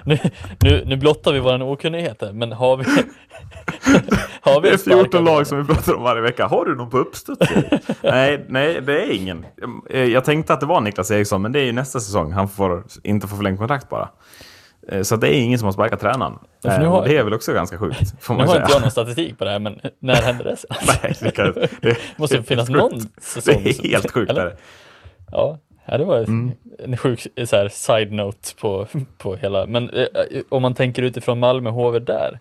Nu, 0.04 0.17
nu, 0.60 0.84
nu 0.86 0.95
blottar 0.95 1.34
vi 1.34 1.39
vår 1.39 1.62
okunnighet 1.62 2.21
här, 2.21 2.32
men 2.34 2.51
har 2.51 2.77
vi... 2.77 2.84
har 4.41 4.62
vi 4.62 4.69
Det 4.69 4.69
är 4.69 4.73
en 4.73 4.80
sparkad 4.80 4.99
14 5.01 5.25
lag 5.25 5.47
som 5.47 5.58
vi 5.58 5.73
pratar 5.73 5.93
om 5.93 6.04
varje 6.04 6.21
vecka. 6.21 6.47
Har 6.47 6.65
du 6.65 6.75
någon 6.75 6.89
på 6.89 6.97
uppstuds? 6.97 7.49
nej, 8.04 8.45
nej, 8.49 8.82
det 8.82 9.04
är 9.04 9.12
ingen. 9.12 9.45
Jag 9.89 10.25
tänkte 10.25 10.54
att 10.54 10.60
det 10.60 10.65
var 10.65 10.82
Niklas 10.82 11.12
Eriksson, 11.12 11.41
men 11.41 11.51
det 11.51 11.60
är 11.60 11.65
ju 11.65 11.71
nästa 11.71 11.99
säsong. 11.99 12.32
Han 12.32 12.49
får 12.49 12.84
inte 13.04 13.27
få 13.27 13.36
förlängt 13.36 13.60
kontrakt 13.60 13.89
bara. 13.89 14.10
Eh, 14.88 15.02
Så 15.02 15.15
det 15.15 15.28
är 15.36 15.41
ingen 15.41 15.60
som 15.60 15.65
har 15.65 15.74
sparkat 15.74 16.00
tränaren. 16.00 16.39
Ja, 16.62 16.78
nu 16.78 16.84
Eh, 16.86 16.91
har- 16.91 17.06
Det 17.08 17.17
är 17.17 17.24
väl 17.24 17.34
också 17.34 17.54
ganska 17.54 17.78
sjukt, 17.78 18.00
får 18.22 18.34
Nu 18.34 18.38
man 18.38 18.48
har 18.48 18.54
säga. 18.54 18.63
inte 18.65 18.74
jag 18.76 18.82
någon 18.82 18.91
statistik 18.91 19.38
på 19.38 19.46
det 19.46 19.52
här, 19.52 19.60
men 19.60 19.80
när 20.00 20.15
hände 20.22 20.44
det? 20.44 20.56
Nej, 21.04 21.13
det, 21.20 21.70
det 21.82 21.98
måste 22.17 22.44
finnas 22.44 22.67
sjukt. 22.67 22.80
någon 22.80 23.00
säsong. 23.22 23.62
Det 23.63 23.70
är 23.70 23.89
helt 23.89 24.12
sjukt. 24.12 24.32
eller? 24.32 24.56
Ja, 25.32 25.58
det 25.86 26.04
var 26.06 26.17
Mm. 26.17 26.52
en 26.80 26.98
sjuk 26.98 27.28
side-note 27.72 28.56
på, 28.62 28.88
på 29.17 29.36
hela. 29.36 29.65
Men 29.65 29.89
eh, 29.89 30.06
om 30.50 30.62
man 30.62 30.74
tänker 30.74 31.02
utifrån 31.04 31.39
Malmö 31.39 31.70
HV 31.70 32.00
där, 32.00 32.39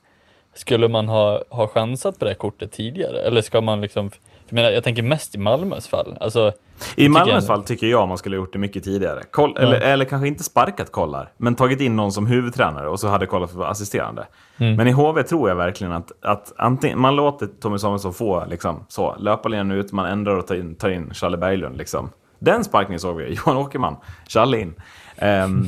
skulle 0.54 0.88
man 0.88 1.08
ha, 1.08 1.42
ha 1.48 1.66
chansat 1.68 2.18
på 2.18 2.24
det 2.24 2.34
kortet 2.34 2.72
tidigare? 2.72 3.20
Eller 3.22 3.42
ska 3.42 3.60
man 3.60 3.80
liksom, 3.80 4.10
jag 4.50 4.54
menar, 4.54 4.70
jag 4.70 4.84
tänker 4.84 5.02
mest 5.02 5.34
i 5.34 5.38
Malmös 5.38 5.88
fall. 5.88 6.16
Alltså, 6.20 6.52
I 6.96 7.08
Malmös 7.08 7.34
jag- 7.34 7.46
fall 7.46 7.64
tycker 7.64 7.86
jag 7.86 8.08
man 8.08 8.18
skulle 8.18 8.36
ha 8.36 8.40
gjort 8.44 8.52
det 8.52 8.58
mycket 8.58 8.84
tidigare. 8.84 9.22
Koll, 9.30 9.52
Ja. 9.56 9.62
eller, 9.62 9.80
eller 9.80 10.04
kanske 10.04 10.28
inte 10.28 10.44
sparkat 10.44 10.92
kollar, 10.92 11.32
men 11.36 11.54
tagit 11.54 11.80
in 11.80 11.96
någon 11.96 12.12
som 12.12 12.26
huvudtränare 12.26 12.88
och 12.88 13.00
så 13.00 13.08
hade 13.08 13.26
kollat 13.26 13.50
för 13.52 13.64
assisterande. 13.64 14.26
Mm. 14.58 14.76
Men 14.76 14.86
i 14.88 14.90
HV 14.92 15.22
tror 15.22 15.48
jag 15.48 15.56
verkligen 15.56 15.92
att, 15.92 16.12
att 16.22 16.52
antingen, 16.56 17.00
man 17.00 17.16
låter 17.16 17.46
Tommy 17.60 17.78
Samuelsson 17.78 18.14
få 18.14 18.44
liksom, 18.50 18.84
så, 18.88 19.16
löparlinjen 19.18 19.70
ut, 19.70 19.92
man 19.92 20.06
ändrar 20.06 20.36
och 20.36 20.46
tar 20.46 20.54
in, 20.54 20.74
tar 20.74 20.88
in 20.90 21.10
Charlie 21.14 21.36
Berglund. 21.36 21.76
Liksom. 21.76 22.10
Den 22.38 22.64
sparkningen 22.64 23.00
såg 23.00 23.16
vi, 23.16 23.34
Johan 23.46 23.56
Åkerman, 23.56 23.96
Charlie 24.28 24.60
in. 24.60 24.74
Ehm, 25.16 25.66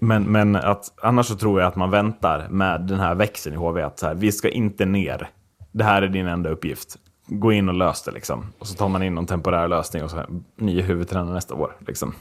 men, 0.00 0.22
men 0.22 0.56
att, 0.56 0.84
annars 1.02 1.26
så 1.26 1.34
tror 1.36 1.60
jag 1.60 1.68
att 1.68 1.76
man 1.76 1.90
väntar 1.90 2.46
med 2.50 2.80
den 2.80 3.00
här 3.00 3.14
växeln 3.14 3.54
i 3.54 3.58
HV. 3.58 3.82
Att 3.82 3.98
så 3.98 4.06
här, 4.06 4.14
vi 4.14 4.32
ska 4.32 4.48
inte 4.48 4.84
ner. 4.84 5.28
Det 5.72 5.84
här 5.84 6.02
är 6.02 6.08
din 6.08 6.26
enda 6.26 6.50
uppgift. 6.50 6.96
Gå 7.28 7.52
in 7.52 7.68
och 7.68 7.74
lös 7.74 8.02
det 8.02 8.10
liksom. 8.10 8.52
Och 8.58 8.66
så 8.66 8.74
tar 8.74 8.88
man 8.88 9.02
in 9.02 9.14
någon 9.14 9.26
temporär 9.26 9.68
lösning 9.68 10.04
och 10.04 10.10
så 10.10 10.16
här, 10.16 10.26
ny 10.56 10.82
huvudtränare 10.82 11.34
nästa 11.34 11.54
år. 11.54 11.76
Liksom. 11.86 12.14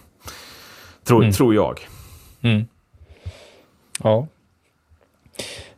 Tror, 1.04 1.32
tror 1.32 1.56
jag. 1.56 1.88
mm. 2.42 2.68
ja. 4.04 4.28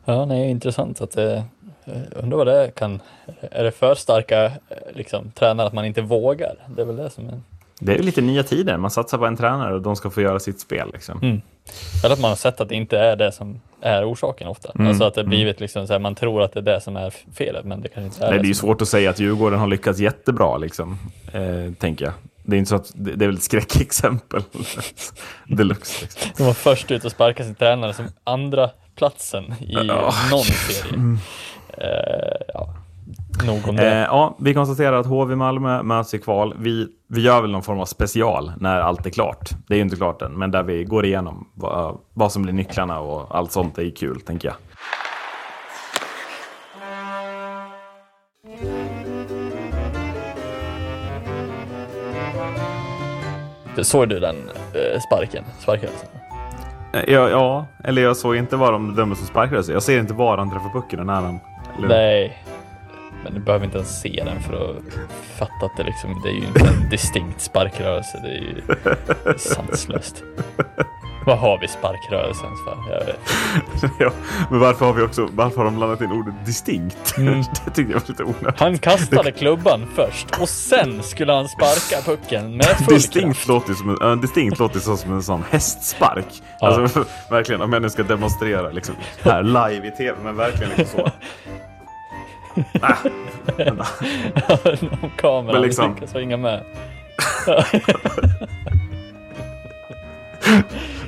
Ja, 0.04 0.24
nej, 0.24 0.50
intressant 0.50 1.00
att 1.00 1.10
det, 1.10 1.44
eh, 1.84 2.02
undrar 2.16 2.36
vad 2.36 2.46
det 2.46 2.72
kan, 2.74 3.02
är 3.40 3.64
det 3.64 3.72
för 3.72 3.94
starka 3.94 4.44
eh, 4.44 4.50
liksom, 4.94 5.30
tränare 5.30 5.66
att 5.66 5.72
man 5.72 5.84
inte 5.84 6.02
vågar? 6.02 6.54
Det 6.76 6.82
är 6.82 6.86
väl 6.86 6.96
det 6.96 7.10
som 7.10 7.28
är 7.28 7.40
Det 7.78 7.94
är 7.94 8.02
lite 8.02 8.20
nya 8.20 8.42
tider. 8.42 8.76
Man 8.76 8.90
satsar 8.90 9.18
på 9.18 9.26
en 9.26 9.36
tränare 9.36 9.74
och 9.74 9.82
de 9.82 9.96
ska 9.96 10.10
få 10.10 10.20
göra 10.20 10.38
sitt 10.38 10.60
spel. 10.60 10.90
Liksom. 10.92 11.18
Mm. 11.22 11.40
Eller 12.04 12.14
att 12.14 12.20
man 12.20 12.28
har 12.28 12.36
sett 12.36 12.60
att 12.60 12.68
det 12.68 12.74
inte 12.74 12.98
är 12.98 13.16
det 13.16 13.32
som 13.32 13.60
är 13.82 14.12
orsaken 14.12 14.48
ofta. 14.48 14.72
Mm, 14.74 14.86
Alltså 14.86 15.04
att 15.04 15.14
det 15.14 15.24
blivit 15.24 15.60
liksom 15.60 15.86
så 15.86 15.92
här, 15.92 16.00
man 16.00 16.14
tror 16.14 16.42
att 16.42 16.52
det 16.52 16.60
är 16.60 16.64
det 16.64 16.80
som 16.80 16.96
är 16.96 17.14
felet, 17.34 17.64
men 17.64 17.80
det 17.80 17.88
kanske 17.88 18.06
inte 18.06 18.24
är 18.26 18.30
Nej, 18.30 18.38
det 18.38 18.44
är 18.44 18.48
ju 18.48 18.54
svårt 18.54 18.82
att 18.82 18.88
säga 18.88 19.10
att 19.10 19.18
Djurgården 19.20 19.58
har 19.60 19.66
lyckats 19.66 19.98
jättebra, 19.98 20.56
liksom, 20.56 20.98
eh, 21.32 21.72
tänker 21.78 22.04
jag. 22.04 22.14
Det 22.42 22.56
är 22.56 22.58
inte 22.58 22.68
så 22.68 22.76
att 22.76 22.92
det, 22.94 23.16
det 23.16 23.24
är 23.24 23.26
väl 23.26 23.36
ett 23.36 23.42
skräckexempel 23.42 24.42
deluxe. 25.46 26.02
Liksom. 26.04 26.30
De 26.36 26.42
var 26.42 26.52
först 26.52 26.90
ut 26.90 27.04
och 27.04 27.10
sparka 27.12 27.44
sin 27.44 27.54
tränare 27.54 27.92
som 27.94 28.04
andra 28.24 28.70
platsen 28.96 29.44
i 29.60 29.72
Ja. 29.72 30.14
någon 30.30 30.40
serie. 30.44 31.18
Eh, 31.78 32.40
ja, 32.54 32.74
nog 33.46 33.68
om 33.68 33.76
Eh, 33.78 33.84
det. 33.84 34.00
ja, 34.10 34.36
vi 34.38 34.54
konstaterar 34.54 35.00
att 35.00 35.06
HV 35.06 35.36
Malmö 35.36 35.82
möts 35.82 36.14
i 36.14 36.18
kval. 36.18 36.54
Vi, 36.58 36.88
vi 37.08 37.20
gör 37.20 37.40
väl 37.42 37.50
någon 37.50 37.62
form 37.62 37.80
av 37.80 37.84
special 37.84 38.52
när 38.60 38.80
allt 38.80 39.06
är 39.06 39.10
klart. 39.10 39.50
Det 39.68 39.74
är 39.74 39.76
ju 39.76 39.82
inte 39.82 39.96
klart 39.96 40.22
än, 40.22 40.32
men 40.32 40.50
där 40.50 40.62
vi 40.62 40.84
går 40.84 41.04
igenom 41.06 41.48
vad, 41.54 41.98
vad 42.14 42.32
som 42.32 42.42
blir 42.42 42.52
nycklarna 42.52 43.00
och 43.00 43.36
allt 43.36 43.52
sånt 43.52 43.78
är 43.78 43.90
kul, 43.90 44.20
tänker 44.20 44.48
jag. 44.48 44.56
Såg 53.84 54.08
du 54.08 54.20
den 54.20 54.36
eh, 54.74 55.00
sparken? 55.00 55.44
Sparken 55.58 55.88
alltså. 55.88 56.06
Eh, 56.92 57.14
Ja, 57.14 57.28
ja, 57.28 57.66
eller 57.84 58.02
jag 58.02 58.16
såg 58.16 58.36
inte 58.36 58.56
vad 58.56 58.72
de 58.72 58.94
dömde 58.94 59.16
som 59.16 59.26
sparkade 59.26 59.64
sig. 59.64 59.74
Jag 59.74 59.82
ser 59.82 59.98
inte 59.98 60.14
var 60.14 60.38
han 60.38 60.50
träffar 60.50 60.68
pucken 60.68 61.00
och 61.00 61.06
när 61.06 61.14
han... 61.20 61.38
Eller, 61.78 61.88
Nej, 61.88 62.38
men 63.24 63.34
du 63.34 63.40
behöver 63.40 63.64
inte 63.64 63.78
ens 63.78 64.00
se 64.00 64.22
den 64.24 64.40
för 64.42 64.70
att 64.70 64.82
fatta 65.38 65.66
att 65.66 65.76
det 65.76 65.82
liksom, 65.82 66.20
det 66.22 66.28
är 66.28 66.32
ju 66.32 66.46
inte 66.46 66.60
en 66.60 66.88
distinkt 66.90 67.40
sparkrörelse. 67.40 68.20
Det 68.22 68.28
är 68.28 68.40
ju 68.40 68.62
sanslöst. 69.38 70.22
Vad 71.26 71.38
har 71.38 71.58
vi 71.58 71.68
sparkrörelsen 71.68 72.50
för? 72.64 72.92
Jag 72.92 73.06
vet. 73.06 73.20
ja, 73.98 74.10
men 74.50 74.60
varför 74.60 74.86
har 74.86 74.92
vi 74.92 75.02
också, 75.02 75.28
varför 75.32 75.56
har 75.56 75.64
de 75.64 75.76
blandat 75.76 76.00
in 76.00 76.12
ordet 76.12 76.34
distinkt? 76.46 77.14
Mm. 77.18 77.34
det 77.64 77.70
tyckte 77.70 77.92
jag 77.92 78.00
var 78.00 78.08
lite 78.08 78.24
onödigt. 78.24 78.60
Han 78.60 78.78
kastade 78.78 79.32
klubban 79.32 79.86
först 79.94 80.40
och 80.40 80.48
sen 80.48 81.02
skulle 81.02 81.32
han 81.32 81.48
sparka 81.48 82.02
pucken 82.04 82.56
med 82.56 82.66
full 82.66 82.94
Distinkt 82.94 83.36
kraft. 83.36 83.48
låter, 83.48 83.68
ju 83.68 83.74
som 83.74 83.98
en, 84.02 84.20
distinkt 84.20 84.58
låter 84.58 84.80
så 84.80 84.96
som 84.96 85.12
en 85.12 85.22
sån 85.22 85.44
hästspark. 85.50 86.42
Ja. 86.60 86.66
Alltså 86.66 87.04
verkligen, 87.30 87.60
om 87.62 87.72
jag 87.72 87.82
nu 87.82 87.90
ska 87.90 88.02
demonstrera 88.02 88.70
liksom, 88.70 88.94
här 89.22 89.42
live 89.42 89.88
i 89.88 89.90
tv, 89.90 90.18
men 90.24 90.36
verkligen 90.36 90.72
liksom 90.76 91.00
så. 91.00 91.10
Ah, 92.82 92.94
vänta. 93.56 93.86
Om 95.02 95.10
kameran 95.16 95.62
liksom- 95.62 95.94
lyckas 95.94 96.14
hänga 96.14 96.36
med. 96.36 96.64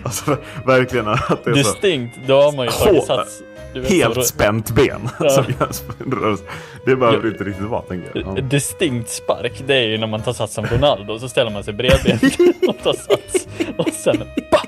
Alltså 0.04 0.36
verkligen 0.66 1.08
att 1.08 1.44
det 1.44 1.50
är 1.50 1.54
så 1.54 1.72
Distinkt, 1.72 2.18
då 2.26 2.40
har 2.42 2.52
man 2.52 2.66
ju 2.66 2.72
tagit 2.72 3.04
sats. 3.04 3.42
Vet, 3.74 3.90
helt 3.90 4.14
så- 4.14 4.22
spänt 4.22 4.70
ben. 4.70 5.08
Ja. 5.20 5.44
Det 6.86 6.96
behöver 6.96 7.28
inte 7.28 7.44
riktigt 7.44 7.66
vara, 7.66 7.82
tänker 7.82 8.10
jag. 8.14 8.38
Ja. 8.38 8.40
Distinkt 8.42 9.10
spark, 9.10 9.62
det 9.66 9.74
är 9.74 9.88
ju 9.88 9.98
när 9.98 10.06
man 10.06 10.22
tar 10.22 10.32
sats 10.32 10.54
som 10.54 10.66
Ronaldo, 10.66 11.18
så 11.18 11.28
ställer 11.28 11.50
man 11.50 11.64
sig 11.64 11.74
bredbent 11.74 12.22
och 12.68 12.78
tar 12.82 12.92
sats. 12.92 13.48
Och 13.78 13.88
sen, 13.88 14.18
bah! 14.50 14.62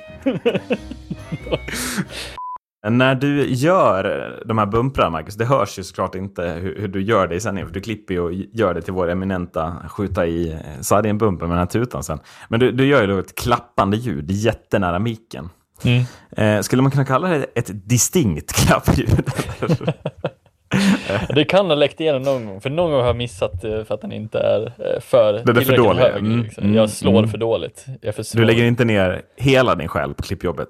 När 2.91 3.15
du 3.15 3.47
gör 3.49 4.35
de 4.47 4.59
här 4.59 4.67
bumprarna, 4.67 5.11
Marcus, 5.11 5.35
det 5.35 5.45
hörs 5.45 5.79
ju 5.79 5.83
såklart 5.83 6.15
inte 6.15 6.43
hur, 6.43 6.81
hur 6.81 6.89
du 6.89 7.03
gör 7.03 7.27
det 7.27 7.35
i 7.35 7.41
sändningen, 7.41 7.69
för 7.69 7.75
du 7.75 7.81
klipper 7.81 8.15
ju 8.15 8.21
och 8.21 8.33
gör 8.33 8.75
det 8.75 8.83
till 8.83 8.93
vår 8.93 9.11
eminenta 9.11 9.77
skjuta 9.89 10.27
i 10.27 10.53
eh, 10.53 10.59
sargen-bumper 10.81 11.47
med 11.47 11.51
den 11.51 11.59
här 11.59 11.67
tutan 11.67 12.03
sen. 12.05 12.19
Men 12.49 12.61
du, 12.61 12.73
du 12.73 12.87
gör 12.87 13.01
ju 13.01 13.07
då 13.07 13.19
ett 13.19 13.35
klappande 13.35 13.97
ljud 13.97 14.31
jättenära 14.31 14.99
micken. 14.99 15.49
Mm. 15.85 16.05
Eh, 16.37 16.63
skulle 16.63 16.83
man 16.83 16.91
kunna 16.91 17.05
kalla 17.05 17.29
det 17.29 17.45
ett 17.55 17.89
distinkt 17.89 18.53
klappljud? 18.53 19.31
Det 21.35 21.45
kan 21.45 21.67
ha 21.67 21.75
läckt 21.75 22.01
igenom 22.01 22.23
någon 22.23 22.47
gång, 22.47 22.61
för 22.61 22.71
någon 22.71 22.91
gång 22.91 23.01
har 23.01 23.07
jag 23.07 23.17
missat 23.17 23.65
eh, 23.65 23.85
för 23.85 23.95
att 23.95 24.01
den 24.01 24.13
inte 24.13 24.39
är 24.39 24.63
eh, 24.67 25.01
för 25.01 25.33
Den 25.33 25.57
är 25.57 25.61
för 25.61 25.77
dålig. 25.77 26.03
hög. 26.03 26.25
Mm, 26.25 26.43
liksom. 26.43 26.65
mm, 26.65 26.77
Jag 26.77 26.91
slår 26.91 27.19
mm. 27.19 27.31
för 27.31 27.39
dåligt. 27.39 27.87
För. 28.03 28.37
Du 28.37 28.45
lägger 28.45 28.65
inte 28.65 28.85
ner 28.85 29.23
hela 29.37 29.75
din 29.75 29.89
själ 29.89 30.15
på 30.15 30.23
klippjobbet 30.23 30.69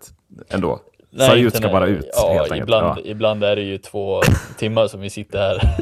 ändå? 0.49 0.81
Nej, 1.17 1.45
inte 1.45 1.57
ska 1.57 1.69
bara 1.69 1.87
ut 1.87 2.09
ja, 2.13 2.33
helt 2.33 2.53
enkelt. 2.53 2.63
Ibland, 2.63 2.87
Ja. 2.87 3.03
ibland 3.05 3.45
är 3.45 3.57
det 3.57 3.63
ju 3.63 3.79
två 3.79 4.23
timmar 4.59 4.87
som 4.87 5.01
vi 5.01 5.11
sitter 5.11 5.39
här. 5.39 5.77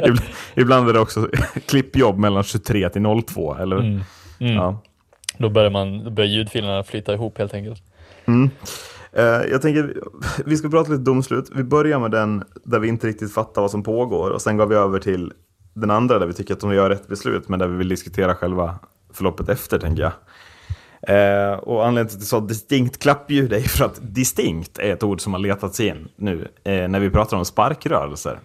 Ibland, 0.08 0.20
ibland 0.54 0.88
är 0.88 0.92
det 0.92 1.00
också 1.00 1.28
klippjobb 1.66 2.18
mellan 2.18 2.42
23 2.42 2.88
till 2.88 3.02
02, 3.26 3.56
eller? 3.56 3.76
Mm. 3.76 4.00
Ja. 4.38 4.82
Då 5.38 5.48
börjar, 5.48 5.70
man, 5.70 6.04
då 6.04 6.10
börjar 6.10 6.30
ljudfilerna 6.30 6.82
flyta 6.82 7.14
ihop 7.14 7.38
helt 7.38 7.54
enkelt. 7.54 7.82
Eh, 9.12 9.24
jag 9.50 9.62
tänker, 9.62 9.94
vi 10.44 10.56
ska 10.56 10.68
prata 10.68 10.90
lite 10.90 11.02
domslut. 11.02 11.50
Vi 11.54 11.62
börjar 11.64 11.98
med 11.98 12.10
den 12.10 12.44
där 12.64 12.78
vi 12.78 12.88
inte 12.88 13.06
riktigt 13.06 13.34
fattar 13.34 13.62
vad 13.62 13.70
som 13.70 13.82
pågår 13.82 14.30
och 14.30 14.42
sen 14.42 14.56
går 14.56 14.66
vi 14.66 14.74
över 14.74 14.98
till 14.98 15.32
den 15.74 15.90
andra 15.90 16.18
där 16.18 16.26
vi 16.26 16.32
tycker 16.32 16.54
att 16.54 16.60
de 16.60 16.74
gör 16.74 16.90
rätt 16.90 17.08
beslut 17.08 17.48
men 17.48 17.58
där 17.58 17.66
vi 17.66 17.76
vill 17.76 17.88
diskutera 17.88 18.34
själva 18.34 18.74
förloppet 19.12 19.48
efter, 19.48 19.78
tänker 19.78 20.02
jag. 20.02 20.12
Eh, 21.08 21.52
och 21.52 21.86
anledningen 21.86 22.08
till 22.08 22.16
att 22.16 22.22
jag 22.22 22.28
sa 22.28 22.40
distinkt 22.40 22.98
klappljud 22.98 23.52
är 23.52 23.60
för 23.60 23.84
att 23.84 24.14
distinkt 24.14 24.78
är 24.78 24.92
ett 24.92 25.02
ord 25.02 25.20
som 25.20 25.32
har 25.32 25.40
letat 25.40 25.74
sig 25.74 25.86
in 25.86 26.08
nu 26.16 26.48
eh, 26.64 26.88
när 26.88 27.00
vi 27.00 27.10
pratar 27.10 27.36
om 27.36 27.44
sparkrörelser. 27.44 28.38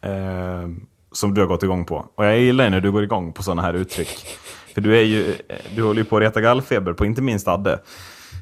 Eh, 0.00 0.68
som 1.12 1.34
du 1.34 1.40
har 1.40 1.48
gått 1.48 1.62
igång 1.62 1.84
på. 1.84 2.06
Och 2.14 2.24
jag 2.24 2.38
gillar 2.38 2.70
när 2.70 2.80
du 2.80 2.92
går 2.92 3.02
igång 3.02 3.32
på 3.32 3.42
sådana 3.42 3.62
här 3.62 3.74
uttryck. 3.74 4.26
För 4.74 4.80
du, 4.80 4.98
är 4.98 5.02
ju, 5.02 5.30
eh, 5.30 5.56
du 5.76 5.82
håller 5.82 5.98
ju 5.98 6.04
på 6.04 6.16
att 6.16 6.22
reta 6.22 6.40
gallfeber 6.40 6.92
på 6.92 7.06
inte 7.06 7.22
minst 7.22 7.48
Adde. 7.48 7.78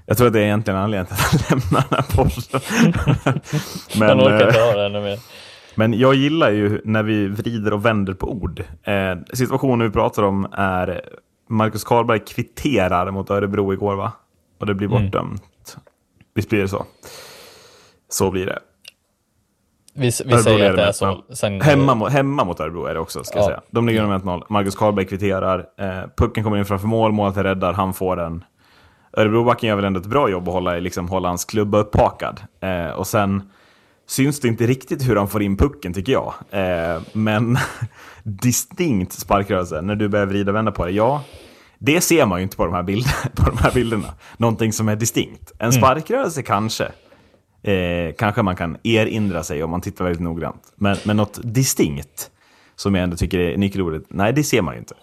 Jag 0.06 0.16
tror 0.16 0.26
att 0.26 0.32
det 0.32 0.40
är 0.40 0.44
egentligen 0.44 0.80
anledningen 0.80 1.16
till 1.16 1.36
att 1.36 1.50
jag 1.50 1.60
lämnar 1.70 1.84
den 1.88 1.98
här 1.98 2.16
podden. 2.16 3.40
Men, 3.98 4.20
orkar 4.20 4.40
eh, 4.40 4.46
inte 4.46 4.60
ha 4.60 4.72
det 4.72 4.86
ännu 4.86 5.00
mer. 5.00 5.18
men 5.74 5.94
jag 5.98 6.14
gillar 6.14 6.50
ju 6.50 6.80
när 6.84 7.02
vi 7.02 7.26
vrider 7.26 7.72
och 7.72 7.86
vänder 7.86 8.14
på 8.14 8.32
ord. 8.32 8.64
Eh, 8.82 9.16
situationen 9.32 9.86
vi 9.86 9.92
pratar 9.92 10.22
om 10.22 10.48
är 10.52 11.02
Marcus 11.50 11.84
Karlberg 11.84 12.18
kvitterar 12.24 13.10
mot 13.10 13.30
Örebro 13.30 13.72
igår 13.72 13.94
va? 13.96 14.12
Och 14.60 14.66
det 14.66 14.74
blir 14.74 14.88
bortdömt. 14.88 15.76
Visst 16.34 16.48
blir 16.48 16.60
det 16.62 16.68
så? 16.68 16.84
Så 18.08 18.30
blir 18.30 18.46
det. 18.46 18.58
Vi, 19.94 20.04
vi 20.06 20.10
säger 20.10 20.70
att 20.70 20.76
det 20.76 20.82
är 20.84 20.92
så. 20.92 21.04
1-0. 21.06 21.34
Sen, 21.34 21.60
Hemma, 21.60 21.94
mot- 21.94 22.12
hemma 22.12 22.44
mot 22.44 22.60
Örebro 22.60 22.84
är 22.84 22.94
det 22.94 23.00
också, 23.00 23.24
ska 23.24 23.38
jag 23.38 23.42
Ja. 23.44 23.46
säga. 23.48 23.60
De 23.70 23.86
ligger 23.86 24.06
med 24.06 24.20
1-0. 24.22 24.42
Marcus 24.48 24.74
Karlberg 24.76 25.06
kvitterar. 25.06 25.66
Eh, 25.78 26.00
pucken 26.16 26.44
kommer 26.44 26.56
in 26.58 26.64
framför 26.64 26.86
mål, 26.86 27.12
målet 27.12 27.36
är 27.36 27.44
räddad, 27.44 27.74
han 27.74 27.94
får 27.94 28.16
den. 28.16 28.44
Örebrobacken 29.12 29.68
gör 29.68 29.76
väl 29.76 29.84
ändå 29.84 30.00
ett 30.00 30.06
bra 30.06 30.28
jobb 30.30 30.48
att 30.48 30.54
hålla, 30.54 30.74
liksom, 30.74 31.08
hålla 31.08 31.28
hans 31.28 31.44
klubba 31.44 31.78
upphakad. 31.78 32.40
Eh, 32.60 32.90
och 32.90 33.06
sen 33.06 33.50
syns 34.10 34.40
det 34.40 34.48
inte 34.48 34.66
riktigt 34.66 35.08
hur 35.08 35.16
han 35.16 35.28
får 35.28 35.42
in 35.42 35.56
pucken, 35.56 35.92
tycker 35.92 36.12
jag. 36.12 36.34
Eh, 36.50 37.02
men 37.12 37.58
distinkt 38.22 39.12
sparkrörelse, 39.12 39.80
när 39.80 39.96
du 39.96 40.08
börjar 40.08 40.26
vrida 40.26 40.50
och 40.50 40.56
vända 40.56 40.72
på 40.72 40.84
det. 40.84 40.92
Ja, 40.92 41.24
det 41.78 42.00
ser 42.00 42.26
man 42.26 42.38
ju 42.38 42.42
inte 42.42 42.56
på 42.56 42.64
de 42.64 42.74
här, 42.74 42.82
bild 42.82 43.06
på 43.34 43.50
de 43.50 43.58
här 43.58 43.72
bilderna. 43.72 44.14
Någonting 44.36 44.72
som 44.72 44.88
är 44.88 44.96
distinkt. 44.96 45.52
En 45.58 45.72
sparkrörelse 45.72 46.42
kanske. 46.42 46.84
Eh, 47.62 48.14
kanske 48.18 48.42
man 48.42 48.56
kan 48.56 48.76
erinra 48.82 49.42
sig 49.42 49.62
om 49.62 49.70
man 49.70 49.80
tittar 49.80 50.04
väldigt 50.04 50.22
noggrant. 50.22 50.62
Men, 50.76 50.96
men 51.04 51.16
något 51.16 51.40
distinkt, 51.42 52.30
som 52.76 52.94
jag 52.94 53.04
ändå 53.04 53.16
tycker 53.16 53.38
är 53.38 53.56
nyckelordet, 53.56 54.02
nej 54.08 54.32
det 54.32 54.44
ser 54.44 54.62
man 54.62 54.74
ju 54.74 54.78
inte. 54.78 54.94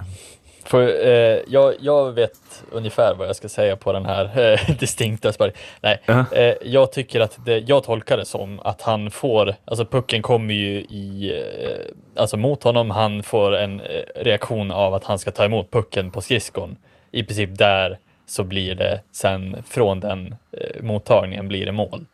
För, 0.68 1.07
eh, 1.07 1.39
jag, 1.47 1.74
jag 1.80 2.11
vet 2.11 2.63
ungefär 2.72 3.15
vad 3.15 3.28
jag 3.28 3.36
ska 3.36 3.49
säga 3.49 3.76
på 3.76 3.93
den 3.93 4.05
här 4.05 4.39
eh, 4.51 4.76
distinkta 4.80 5.34
spark. 5.34 5.55
Nej, 5.82 6.01
Ja. 6.05 6.26
eh, 6.32 6.53
jag 6.61 6.91
tycker 6.91 7.20
att 7.20 7.38
det, 7.45 7.57
jag 7.59 7.84
tolkar 7.84 8.18
det 8.18 8.26
som 8.26 8.59
att 8.63 8.82
han 8.82 9.11
får, 9.11 9.55
alltså 9.65 9.86
pucken 9.86 10.22
kommer 10.22 10.53
ju 10.53 10.80
i, 10.80 11.34
eh, 11.63 12.22
alltså 12.22 12.38
mot 12.38 12.63
honom, 12.63 12.89
han 12.91 13.24
får 13.24 13.55
en 13.55 13.80
eh, 13.82 14.01
reaktion 14.15 14.72
av 14.72 14.93
att 14.93 15.03
han 15.03 15.20
ska 15.20 15.32
ta 15.32 15.45
emot 15.45 15.72
pucken 15.72 16.11
på 16.11 16.22
skridskon. 16.22 16.78
I 17.11 17.24
princip 17.24 17.57
där 17.57 17.97
så 18.26 18.43
blir 18.43 18.76
det 18.76 19.01
sen 19.11 19.63
från 19.70 19.99
den 19.99 20.36
eh, 20.51 20.82
mottagningen 20.84 21.47
blir 21.47 21.65
det 21.65 21.72
mål. 21.72 22.05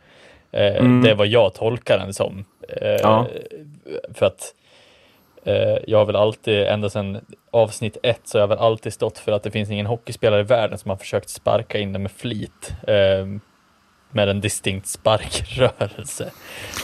Eh, 0.52 0.84
Det 1.04 1.10
är 1.10 1.16
vad 1.16 1.28
jag 1.28 1.54
tolkar 1.54 1.98
den 1.98 2.14
som. 2.14 2.46
Ja. 3.02 3.28
För 4.14 4.26
att 4.26 4.54
jag 5.88 5.98
har 5.98 6.06
väl 6.06 6.16
alltid, 6.16 6.64
ända 6.64 6.90
sedan 6.90 7.20
avsnitt 7.52 7.98
ett, 8.04 8.22
så 8.24 8.38
har 8.38 8.42
jag 8.42 8.48
väl 8.48 8.58
alltid 8.58 8.94
stått 8.94 9.18
för 9.18 9.32
att 9.32 9.44
det 9.44 9.52
finns 9.52 9.70
ingen 9.70 9.86
hockeyspelare 9.86 10.42
i 10.42 10.44
världen 10.44 10.78
som 10.78 10.90
har 10.90 10.98
försökt 10.98 11.30
sparka 11.30 11.80
in 11.80 11.94
den 11.94 12.02
med 12.02 12.12
flit. 12.12 12.76
Eh, 12.88 13.26
med 14.12 14.30
en 14.30 14.42
distinkt 14.42 14.88
sparkrörelse. 14.88 16.32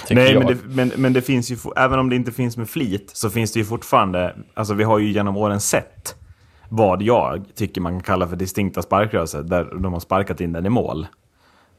Nej, 0.09 0.35
men 0.35 0.47
det, 0.47 0.57
men, 0.65 0.91
men 0.95 1.13
det 1.13 1.21
finns 1.21 1.51
ju, 1.51 1.57
även 1.75 1.99
om 1.99 2.09
det 2.09 2.15
inte 2.15 2.31
finns 2.31 2.57
med 2.57 2.69
flit, 2.69 3.11
så 3.13 3.29
finns 3.29 3.53
det 3.53 3.59
ju 3.59 3.65
fortfarande, 3.65 4.35
alltså 4.53 4.73
vi 4.73 4.83
har 4.83 4.99
ju 4.99 5.11
genom 5.11 5.37
åren 5.37 5.59
sett 5.59 6.15
vad 6.69 7.01
jag 7.01 7.45
tycker 7.55 7.81
man 7.81 7.93
kan 7.93 8.03
kalla 8.03 8.27
för 8.27 8.35
distinkta 8.35 8.81
sparkrörelser, 8.81 9.43
där 9.43 9.63
de 9.79 9.93
har 9.93 9.99
sparkat 9.99 10.41
in 10.41 10.53
den 10.53 10.65
i 10.65 10.69
mål. 10.69 11.07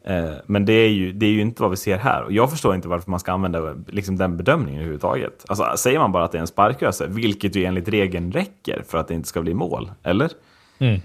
Eh, 0.04 0.30
men 0.46 0.64
det 0.64 0.72
är, 0.72 0.88
ju, 0.88 1.12
det 1.12 1.26
är 1.26 1.30
ju 1.30 1.40
inte 1.40 1.62
vad 1.62 1.70
vi 1.70 1.76
ser 1.76 1.98
här. 1.98 2.22
Och 2.22 2.32
jag 2.32 2.50
förstår 2.50 2.74
inte 2.74 2.88
varför 2.88 3.10
man 3.10 3.20
ska 3.20 3.32
använda 3.32 3.74
liksom, 3.86 4.16
den 4.16 4.36
bedömningen 4.36 4.80
överhuvudtaget. 4.80 5.44
Alltså, 5.48 5.64
säger 5.76 5.98
man 5.98 6.12
bara 6.12 6.24
att 6.24 6.32
det 6.32 6.38
är 6.38 6.40
en 6.40 6.46
sparkrörelse, 6.46 7.06
vilket 7.08 7.56
ju 7.56 7.64
enligt 7.64 7.88
regeln 7.88 8.32
räcker 8.32 8.82
för 8.88 8.98
att 8.98 9.08
det 9.08 9.14
inte 9.14 9.28
ska 9.28 9.42
bli 9.42 9.54
mål, 9.54 9.90
eller? 10.02 10.30
Mm. 10.78 11.00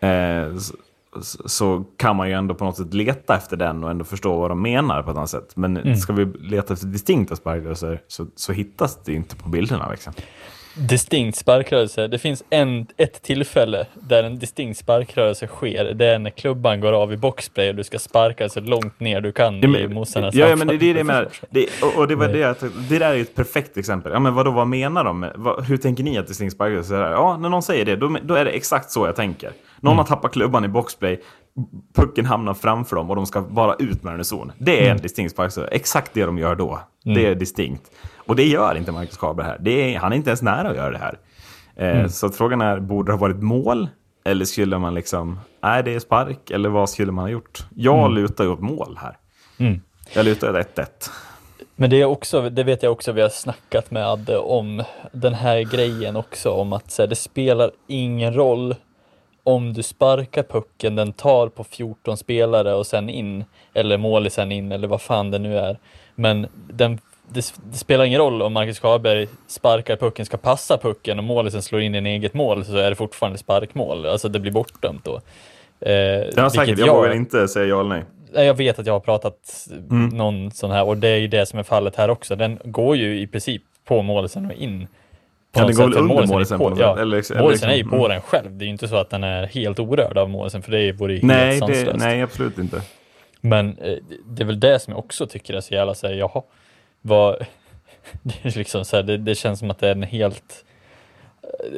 Eh, 0.00 0.58
så, 0.58 1.48
så 1.48 1.84
kan 1.96 2.16
man 2.16 2.28
ju 2.28 2.34
ändå 2.34 2.54
på 2.54 2.64
något 2.64 2.76
sätt 2.76 2.94
leta 2.94 3.36
efter 3.36 3.56
den 3.56 3.84
och 3.84 3.90
ändå 3.90 4.04
förstå 4.04 4.36
vad 4.40 4.50
de 4.50 4.62
menar 4.62 5.02
på 5.02 5.10
ett 5.10 5.16
annat 5.16 5.30
sätt. 5.30 5.56
Men 5.56 5.76
Mm. 5.76 5.96
ska 5.96 6.12
vi 6.12 6.24
leta 6.24 6.72
efter 6.72 6.86
distinkta 6.86 7.36
sparkrörelser 7.36 8.00
så, 8.08 8.26
så 8.36 8.52
hittas 8.52 8.98
det 9.04 9.12
inte 9.12 9.36
på 9.36 9.48
bilderna. 9.48 9.90
Liksom. 9.90 10.12
Distinkt 10.76 11.38
sparkrörelse. 11.38 12.06
Det 12.08 12.18
finns 12.18 12.44
en, 12.50 12.86
ett 12.96 13.22
tillfälle 13.22 13.86
där 13.94 14.24
en 14.24 14.38
distinkt 14.38 14.78
sparkrörelse 14.78 15.46
sker. 15.46 15.84
Det 15.84 16.06
är 16.06 16.18
när 16.18 16.30
klubban 16.30 16.80
går 16.80 16.92
av 16.92 17.12
i 17.12 17.16
boxplay 17.16 17.68
och 17.68 17.74
du 17.74 17.84
ska 17.84 17.98
sparka 17.98 18.48
så 18.48 18.60
långt 18.60 19.00
ner 19.00 19.20
du 19.20 19.32
kan 19.32 19.54
Ja, 19.60 19.64
i 19.64 19.68
men, 19.68 19.94
motståndarnas 19.94 20.34
ja, 20.34 20.48
ja, 20.48 20.56
men 20.56 20.66
det 20.66 20.74
är 20.74 20.78
det 20.78 20.86
jag 20.86 21.06
menar. 21.06 21.28
Det, 21.50 21.66
och, 21.82 21.96
och 21.98 22.08
det, 22.08 22.14
var 22.16 22.28
det, 22.28 22.56
det 22.88 22.98
där 22.98 23.10
är 23.10 23.14
ju 23.14 23.22
ett 23.22 23.34
perfekt 23.34 23.76
exempel. 23.76 24.12
Ja, 24.12 24.18
men 24.18 24.34
vadå, 24.34 24.50
vad 24.50 24.66
menar 24.66 25.04
de? 25.04 25.30
Vad, 25.34 25.64
hur 25.64 25.76
tänker 25.76 26.04
ni 26.04 26.18
att 26.18 26.26
distinkt 26.26 26.54
sparkrörelse 26.54 26.96
är? 26.96 27.10
Ja, 27.10 27.36
när 27.40 27.48
någon 27.48 27.62
säger 27.62 27.84
det, 27.84 27.96
då, 27.96 28.16
då 28.22 28.34
är 28.34 28.44
det 28.44 28.50
exakt 28.50 28.90
så 28.90 29.06
jag 29.06 29.16
tänker. 29.16 29.50
Någon 29.80 29.92
Mm. 29.92 29.98
har 29.98 30.04
tappat 30.06 30.32
klubban 30.32 30.64
i 30.64 30.68
boxplay, 30.68 31.20
pucken 31.94 32.24
hamnar 32.26 32.54
framför 32.54 32.96
dem 32.96 33.10
och 33.10 33.16
de 33.16 33.26
ska 33.26 33.40
bara 33.40 33.74
ut 33.74 34.02
med 34.02 34.12
den 34.12 34.20
i 34.20 34.24
zon. 34.24 34.52
Det 34.58 34.72
Mm. 34.76 34.86
är 34.86 34.90
en 34.90 34.96
distinkt 35.02 35.32
sparkrörelse. 35.32 35.68
Exakt 35.72 36.10
det 36.14 36.24
de 36.24 36.38
gör 36.38 36.54
då. 36.54 36.80
Det 37.04 37.26
är 37.26 37.34
distinkt. 37.34 37.82
Och 38.26 38.36
det 38.36 38.44
gör 38.44 38.74
inte 38.74 38.92
Marcus 38.92 39.16
Karlberg 39.16 39.46
här. 39.46 39.58
Det 39.60 39.94
är, 39.94 39.98
han 39.98 40.12
är 40.12 40.16
inte 40.16 40.30
ens 40.30 40.42
nära 40.42 40.68
att 40.70 40.76
göra 40.76 40.90
det 40.90 40.98
här. 40.98 41.18
Eh, 41.76 41.96
Mm. 41.96 42.08
Så 42.08 42.30
frågan 42.30 42.60
är, 42.60 42.80
borde 42.80 43.08
det 43.12 43.14
ha 43.16 43.20
varit 43.20 43.42
mål? 43.42 43.88
Eller 44.24 44.44
skulle 44.44 44.78
man 44.78 44.94
liksom, 44.94 45.40
nej 45.62 45.82
det 45.82 45.94
är 45.94 45.98
spark, 46.00 46.50
eller 46.50 46.68
vad 46.68 46.90
skulle 46.90 47.12
man 47.12 47.24
ha 47.24 47.30
gjort? 47.30 47.66
Jag 47.76 48.10
lutar 48.12 48.44
ju 48.44 48.50
åt 48.50 48.60
mål 48.60 48.98
här. 49.02 49.16
Mm. 49.58 49.80
Jag 50.14 50.24
lutar 50.24 50.60
åt 50.60 50.66
1-1. 50.76 50.86
Men 51.76 51.90
det, 51.90 52.00
är 52.00 52.04
också, 52.04 52.50
det 52.50 52.64
vet 52.64 52.82
jag 52.82 52.92
också, 52.92 53.12
vi 53.12 53.20
har 53.20 53.28
snackat 53.28 53.90
med 53.90 54.06
Adde 54.06 54.38
om 54.38 54.82
den 55.12 55.34
här 55.34 55.60
grejen 55.60 56.16
också, 56.16 56.50
om 56.50 56.72
att 56.72 56.90
så 56.90 57.02
här, 57.02 57.06
det 57.06 57.16
spelar 57.16 57.70
ingen 57.86 58.34
roll 58.34 58.74
om 59.42 59.72
du 59.72 59.82
sparkar 59.82 60.42
pucken, 60.42 60.96
den 60.96 61.12
tar 61.12 61.48
på 61.48 61.64
14 61.64 62.16
spelare 62.16 62.74
och 62.74 62.86
sen 62.86 63.08
in, 63.08 63.44
eller 63.74 63.98
målisen 63.98 64.52
in, 64.52 64.72
eller 64.72 64.88
vad 64.88 65.02
fan 65.02 65.30
det 65.30 65.38
nu 65.38 65.58
är. 65.58 65.78
Men 66.14 66.46
den, 66.68 66.98
det, 67.28 67.54
det 67.72 67.76
spelar 67.76 68.04
ingen 68.04 68.20
roll 68.20 68.42
om 68.42 68.52
Marcus 68.52 68.78
Karlberg 68.80 69.28
sparkar 69.46 69.96
pucken, 69.96 70.26
ska 70.26 70.36
passa 70.36 70.78
pucken 70.78 71.18
och 71.18 71.24
målisen 71.24 71.62
slår 71.62 71.80
in 71.80 71.94
i 71.94 71.98
en 71.98 72.06
eget 72.06 72.34
mål 72.34 72.64
så 72.64 72.76
är 72.76 72.90
det 72.90 72.96
fortfarande 72.96 73.38
sparkmål. 73.38 74.06
Alltså 74.06 74.28
det 74.28 74.40
blir 74.40 74.52
bortdömt 74.52 75.04
då. 75.04 75.20
Eh, 75.80 75.92
Ja, 75.92 76.50
säkert. 76.50 76.68
vilket 76.68 76.86
Jag 76.86 76.94
vågar 76.96 77.14
inte 77.14 77.48
säga 77.48 77.66
ja 77.66 77.80
eller 77.80 77.88
nej. 78.34 78.46
Jag 78.46 78.54
vet 78.54 78.78
att 78.78 78.86
jag 78.86 78.92
har 78.92 79.00
pratat 79.00 79.66
Mm. 79.90 80.08
någon 80.08 80.50
sån 80.50 80.70
här 80.70 80.84
och 80.88 80.96
det 80.96 81.08
är 81.08 81.16
ju 81.16 81.28
det 81.28 81.46
som 81.46 81.58
är 81.58 81.62
fallet 81.62 81.96
här 81.96 82.10
också. 82.10 82.36
Den 82.36 82.58
går 82.64 82.96
ju 82.96 83.20
i 83.20 83.26
princip 83.26 83.62
på 83.84 84.02
målisen 84.02 84.46
och 84.46 84.52
in. 84.52 84.86
på 85.52 85.60
Ja, 85.60 85.66
den 85.66 85.76
går 85.76 85.82
sätt. 85.84 85.94
väl 85.96 86.02
under 86.10 86.26
Målisen 86.26 86.58
på- 86.58 86.70
på 86.70 86.80
Ja, 86.80 86.98
eller- 86.98 87.02
eller 87.32 87.42
målisen 87.42 87.68
är 87.68 87.72
ju 87.72 87.78
liksom- 87.78 87.90
på 87.98 88.04
mm. 88.06 88.08
den 88.10 88.20
själv. 88.20 88.56
Det 88.58 88.64
är 88.64 88.66
ju 88.66 88.72
inte 88.72 88.88
så 88.88 88.96
att 88.96 89.10
den 89.10 89.24
är 89.24 89.46
helt 89.46 89.78
orörd 89.78 90.18
av 90.18 90.30
målisen 90.30 90.62
för 90.62 90.72
det 90.72 90.92
vore 90.92 91.14
ju 91.14 91.20
Nej, 91.22 91.46
helt 91.46 91.58
sanslöst. 91.58 91.98
nej, 91.98 92.22
absolut 92.22 92.58
inte. 92.58 92.82
Men 93.40 93.78
eh, 93.78 93.94
det 94.28 94.42
är 94.42 94.46
väl 94.46 94.60
det 94.60 94.78
som 94.78 94.90
jag 94.90 94.98
också 94.98 95.26
tycker 95.26 95.54
är 95.54 95.60
så 95.60 95.74
jävla 95.74 95.94
så 95.94 96.06
här, 96.06 96.14
jaha, 96.14 96.42
vad, 97.06 97.46
det, 98.22 98.34
är 98.42 98.58
liksom 98.58 98.84
så 98.84 98.96
här, 98.96 99.02
det, 99.02 99.16
det 99.16 99.34
känns 99.34 99.58
som 99.58 99.70
att 99.70 99.78
det 99.78 99.88
är 99.88 99.92
en 99.92 100.02
helt, 100.02 100.64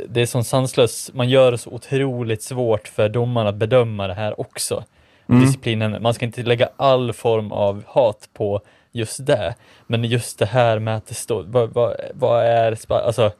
det 0.09 0.23
är 0.23 0.27
sån 0.27 0.45
sanslös, 0.45 1.11
man 1.15 1.29
gör 1.29 1.53
det 1.53 1.59
så 1.59 1.71
otroligt 1.71 2.43
svårt 2.43 2.89
för 2.89 3.09
domaren 3.09 3.47
att 3.47 3.55
bedöma 3.55 4.07
det 4.07 4.15
här 4.15 4.41
också. 4.41 4.85
Disciplinen, 5.27 6.03
man 6.03 6.15
ska 6.15 6.25
inte 6.25 6.43
lägga 6.43 6.69
all 6.77 7.13
form 7.13 7.53
av 7.53 7.83
hat 7.87 8.29
på 8.33 8.61
just 8.93 9.27
det, 9.27 9.55
men 9.87 10.05
just 10.05 10.39
det 10.39 10.47
här 10.47 10.79
med 10.79 10.97
att 10.97 11.07
det 11.07 11.15
står, 11.15 11.43
vad, 11.43 11.71
vad, 11.71 11.97
vad 12.15 12.45
är, 12.45 12.93
alltså, 12.93 13.33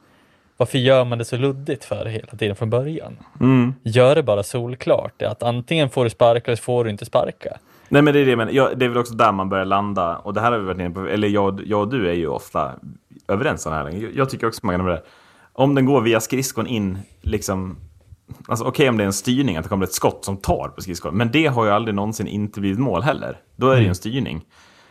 varför 0.57 0.77
gör 0.77 1.05
man 1.05 1.17
det 1.17 1.25
så 1.25 1.37
luddigt 1.37 1.85
för 1.85 2.05
hela 2.05 2.27
tiden 2.37 2.55
från 2.55 2.69
början? 2.69 3.17
Mm. 3.39 3.73
Gör 3.83 4.15
det 4.15 4.23
bara 4.23 4.43
solklart, 4.43 5.21
att 5.21 5.43
antingen 5.43 5.89
får 5.89 6.03
du 6.03 6.09
sparka 6.09 6.45
eller 6.45 6.55
så 6.55 6.63
får 6.63 6.83
du 6.83 6.89
inte 6.89 7.05
sparka. 7.05 7.57
Nej 7.89 8.01
men 8.01 8.13
det 8.13 8.19
är 8.19 8.25
det 8.25 8.31
jag 8.31 8.37
menar. 8.37 8.51
Ja, 8.51 8.69
det 8.75 8.85
är 8.85 8.89
väl 8.89 8.97
också 8.97 9.13
där 9.13 9.31
man 9.31 9.49
börjar 9.49 9.65
landa. 9.65 10.17
Och 10.17 10.33
det 10.33 10.41
här 10.41 10.51
har 10.51 10.59
vi 10.59 10.65
varit 10.65 10.79
inne 10.79 10.89
på. 10.89 11.07
Eller 11.07 11.27
jag, 11.27 11.61
jag 11.65 11.81
och 11.81 11.89
du 11.89 12.09
är 12.09 12.13
ju 12.13 12.27
ofta 12.27 12.71
överens 13.27 13.65
om 13.65 13.71
det 13.71 13.77
här. 13.77 13.89
Jag- 13.89 14.15
Jag 14.15 14.29
tycker 14.29 14.47
också 14.47 14.65
man 14.65 14.75
kan 14.77 14.85
det. 14.85 15.03
Om 15.53 15.75
den 15.75 15.85
går 15.85 16.01
via 16.01 16.19
skridskon 16.19 16.67
in, 16.67 16.97
liksom. 17.21 17.77
Alltså 18.47 18.65
okej 18.65 18.89
om 18.89 18.97
det 18.97 19.03
är 19.03 19.05
en 19.05 19.13
styrning, 19.13 19.57
att 19.57 19.63
det 19.63 19.69
kommer 19.69 19.83
ett 19.85 19.93
skott 19.93 20.25
som 20.25 20.37
tar 20.37 20.67
på 20.75 20.81
skridskon. 20.81 21.17
Men 21.17 21.31
det 21.31 21.45
har 21.47 21.65
ju 21.65 21.71
aldrig 21.71 21.95
någonsin 21.95 22.27
inte 22.27 22.59
blivit 22.59 22.79
mål 22.79 23.01
heller. 23.01 23.37
Då 23.55 23.69
är 23.69 23.75
det 23.75 23.81
ju 23.81 23.87
en 23.89 23.95
styrning. 23.95 24.41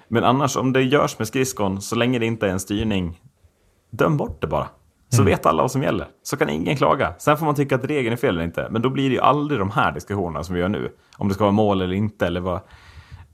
Men 0.08 0.24
annars, 0.24 0.56
om 0.56 0.72
det 0.72 0.82
görs 0.82 1.18
med 1.18 1.28
skridskon, 1.28 1.80
så 1.82 1.96
länge 1.96 2.18
det 2.18 2.26
inte 2.26 2.46
är 2.46 2.50
en 2.50 2.60
styrning, 2.60 3.20
döm 3.90 4.16
bort 4.16 4.40
det 4.40 4.46
bara. 4.46 4.66
Så 5.08 5.22
vet 5.22 5.46
alla 5.46 5.62
vad 5.62 5.70
som 5.70 5.82
gäller. 5.82 6.06
Så 6.22 6.36
kan 6.36 6.48
ingen 6.48 6.76
klaga. 6.76 7.14
Sen 7.18 7.36
får 7.36 7.46
man 7.46 7.54
tycka 7.54 7.74
att 7.74 7.84
regeln 7.84 8.12
är 8.12 8.16
fel 8.16 8.34
eller 8.34 8.44
inte. 8.44 8.68
Men 8.70 8.82
då 8.82 8.90
blir 8.90 9.08
det 9.08 9.14
ju 9.14 9.20
aldrig 9.20 9.60
de 9.60 9.70
här 9.70 9.92
diskussionerna 9.92 10.44
som 10.44 10.54
vi 10.54 10.60
gör 10.60 10.68
nu. 10.68 10.92
Om 11.16 11.28
det 11.28 11.34
ska 11.34 11.44
vara 11.44 11.52
mål 11.52 11.80
eller 11.82 11.94
inte. 11.94 12.26
Eller 12.26 12.40
vad. 12.40 12.60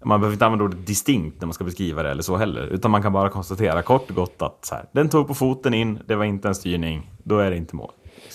Man 0.05 0.21
behöver 0.21 0.33
inte 0.35 0.45
använda 0.47 0.65
ordet 0.65 0.87
distinkt 0.87 1.41
när 1.41 1.47
man 1.47 1.55
ska 1.55 1.65
beskriva 1.65 2.03
det 2.03 2.11
eller 2.11 2.23
så 2.23 2.37
heller. 2.37 2.67
Utan 2.67 2.91
man 2.91 3.03
kan 3.03 3.13
bara 3.13 3.29
konstatera 3.29 3.83
kort 3.83 4.11
och 4.11 4.17
gott 4.17 4.43
att 4.43 4.65
så 4.65 4.75
här, 4.75 4.85
den 4.93 5.09
tog 5.09 5.29
på 5.29 5.35
foten 5.35 5.75
in, 5.75 5.99
det 6.07 6.15
var 6.15 6.25
inte 6.25 6.49
en 6.49 6.55
styrning. 6.55 7.11
Då 7.23 7.39
är 7.39 7.51
det 7.51 7.57
inte 7.57 7.77
mål. 7.77 7.91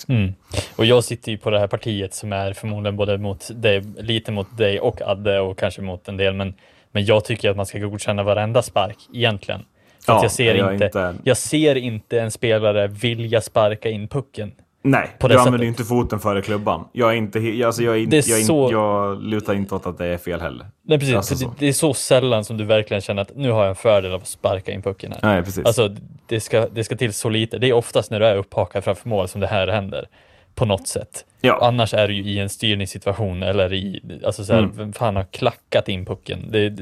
Mm. 0.08 0.32
Och 0.76 0.84
jag 0.84 1.04
sitter 1.04 1.32
ju 1.32 1.38
på 1.38 1.50
det 1.50 1.58
här 1.58 1.66
partiet 1.66 2.14
som 2.14 2.32
är 2.32 2.52
förmodligen 2.52 2.96
både 2.96 3.18
mot 3.18 3.50
dig, 3.62 3.80
lite 3.96 4.32
mot 4.32 4.56
dig 4.58 4.80
och 4.80 5.02
Adde 5.02 5.40
och 5.40 5.58
kanske 5.58 5.82
mot 5.82 6.08
en 6.08 6.16
del, 6.16 6.34
men, 6.34 6.54
men 6.92 7.04
jag 7.04 7.24
tycker 7.24 7.50
att 7.50 7.56
man 7.56 7.66
ska 7.66 7.78
godkänna 7.78 8.22
varenda 8.22 8.62
spark 8.62 8.96
egentligen. 9.14 9.60
För 10.06 10.12
Ja, 10.12 10.22
jag 10.22 10.30
ser, 10.32 10.54
jag 10.54 10.72
inte, 10.74 10.84
inte- 10.84 11.14
jag 11.24 11.36
ser 11.36 11.74
inte 11.74 12.20
en 12.20 12.30
spelare 12.30 12.86
vilja 12.86 13.40
sparka 13.40 13.88
in 13.90 14.08
pucken. 14.08 14.52
Nej, 14.90 15.08
På 15.18 15.28
det 15.28 15.34
använder 15.34 15.50
sättet. 15.58 15.64
ju 15.64 15.68
inte 15.68 15.84
foten 15.84 16.18
före 16.20 16.42
klubban. 16.42 16.84
Jag, 16.92 17.10
är 17.12 17.14
inte, 17.16 17.38
he- 17.38 17.66
alltså 17.66 17.82
jag, 17.82 17.94
är 17.94 17.98
inte, 17.98 18.16
Det 18.16 18.26
är 18.26 18.30
jag, 18.30 18.40
är 18.40 18.44
så- 18.44 18.62
inte, 18.62 18.72
jag 18.74 19.22
lutar 19.22 19.54
inte 19.54 19.74
åt 19.74 19.86
att 19.86 19.98
det 19.98 20.06
är 20.06 20.16
fel 20.18 20.40
heller. 20.40 20.66
Nej, 20.82 20.98
precis. 20.98 21.14
Alltså 21.14 21.34
det, 21.34 21.50
det 21.58 21.66
är 21.68 21.72
så 21.72 21.94
sällan 21.94 22.44
som 22.44 22.56
du 22.56 22.64
verkligen 22.64 23.00
känner 23.00 23.22
att 23.22 23.36
nu 23.36 23.50
har 23.50 23.60
jag 23.60 23.68
en 23.68 23.74
fördel 23.76 24.12
av 24.12 24.20
att 24.20 24.28
sparka 24.28 24.72
in 24.72 24.82
pucken 24.82 25.12
här. 25.12 25.20
Nej, 25.34 25.42
precis. 25.42 25.64
Alltså, 25.66 25.96
det 26.26 26.40
ska, 26.40 26.68
det 26.68 26.84
ska 26.84 26.96
till 26.96 27.12
så 27.12 27.28
lite. 27.28 27.58
Det 27.58 27.68
är 27.68 27.72
oftast 27.72 28.10
när 28.10 28.20
du 28.20 28.26
är 28.26 28.36
upphakad 28.36 28.84
framför 28.84 29.08
mål 29.08 29.28
som 29.28 29.40
det 29.40 29.46
här 29.46 29.68
händer. 29.68 30.06
På 30.54 30.64
något 30.64 30.88
sätt. 30.88 31.24
Ja. 31.40 31.58
Annars 31.62 31.94
är 31.94 32.08
du 32.08 32.14
ju 32.14 32.22
i 32.22 32.38
en 32.38 32.48
styrningssituation 32.48 33.42
eller 33.42 33.72
i, 33.72 34.00
alltså 34.26 34.44
så 34.44 34.52
här, 34.52 34.58
Mm. 34.60 34.72
vem 34.76 34.92
fan 34.92 35.16
har 35.16 35.24
klackat 35.24 35.88
in 35.88 36.04
pucken? 36.06 36.38
Det, 36.50 36.72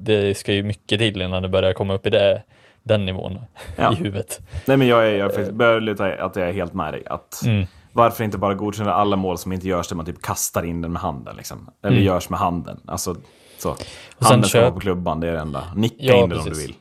det, 0.00 0.34
ska 0.38 0.52
ju 0.52 0.62
mycket 0.62 0.98
till 0.98 1.22
innan 1.22 1.42
det 1.42 1.48
börjar 1.48 1.72
komma 1.72 1.94
upp 1.94 2.06
i 2.06 2.10
det, 2.10 2.42
den 2.82 3.06
nivån 3.06 3.38
Ja. 3.76 3.92
i 3.92 3.94
huvudet. 3.96 4.40
Nej, 4.66 4.76
men 4.76 4.86
jag, 4.88 5.08
är, 5.08 5.12
jag 5.18 5.34
är- 5.34 5.52
börjar 5.52 5.80
luta 5.80 6.04
att 6.24 6.36
jag 6.36 6.48
är 6.48 6.52
helt 6.52 6.74
med 6.74 6.94
dig. 6.94 7.02
Att 7.06 7.42
Mm. 7.46 7.66
Varför 7.92 8.24
inte 8.24 8.38
bara 8.38 8.54
godkänna 8.54 8.92
alla 8.94 9.16
mål 9.16 9.38
som 9.38 9.52
inte 9.52 9.68
görs 9.68 9.88
där 9.88 9.96
man 9.96 10.06
typ 10.06 10.22
kastar 10.22 10.62
in 10.62 10.82
den 10.82 10.92
med 10.92 11.02
handen? 11.02 11.36
Liksom. 11.36 11.70
Eller 11.82 11.92
Mm. 11.96 12.06
görs 12.06 12.28
med 12.28 12.38
handen. 12.40 12.80
Alltså, 12.86 13.16
så. 13.58 13.76
Handen 14.18 14.48
ska 14.48 14.60
vara 14.60 14.70
på 14.70 14.80
klubban, 14.80 15.20
det 15.20 15.28
är 15.28 15.32
det 15.32 15.38
enda. 15.38 15.64
Nicka 15.76 15.96
Ja, 15.98 16.14
in 16.22 16.28
den 16.28 16.38
om 16.38 16.44
du 16.44 16.54
vill. 16.60 16.74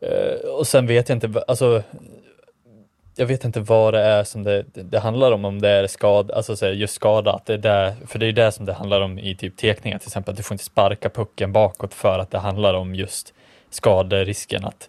Eh, 0.00 0.50
och 0.58 0.66
sen 0.66 0.86
vet 0.86 1.08
jag 1.08 1.16
inte, 1.16 1.42
alltså 1.48 1.82
jag 3.16 3.26
vet 3.26 3.44
inte 3.44 3.60
vad 3.60 3.94
det 3.94 4.00
är 4.00 4.24
som 4.24 4.42
det, 4.42 4.64
det, 4.74 4.98
handlar 4.98 5.32
om, 5.32 5.44
om 5.44 5.60
det 5.60 5.68
är 5.68 5.86
skada, 5.86 6.34
alltså 6.34 6.56
så 6.56 6.66
här, 6.66 6.72
just 6.72 6.94
skada, 6.94 7.32
att 7.32 7.46
det 7.46 7.54
är 7.54 7.58
där, 7.58 7.94
för 8.06 8.18
det 8.18 8.26
är 8.26 8.32
det 8.32 8.52
som 8.52 8.66
det 8.66 8.72
handlar 8.72 9.00
om 9.00 9.18
i 9.18 9.34
typ 9.34 9.56
tekningar 9.56 9.98
till 9.98 10.08
exempel, 10.08 10.32
att 10.32 10.36
du 10.36 10.42
får 10.42 10.54
inte 10.54 10.64
sparka 10.64 11.10
pucken 11.10 11.52
bakåt 11.52 11.94
för 11.94 12.18
att 12.18 12.30
det 12.30 12.38
handlar 12.38 12.74
om 12.74 12.94
just 12.94 13.34
skaderisken 13.70 14.64
att 14.64 14.88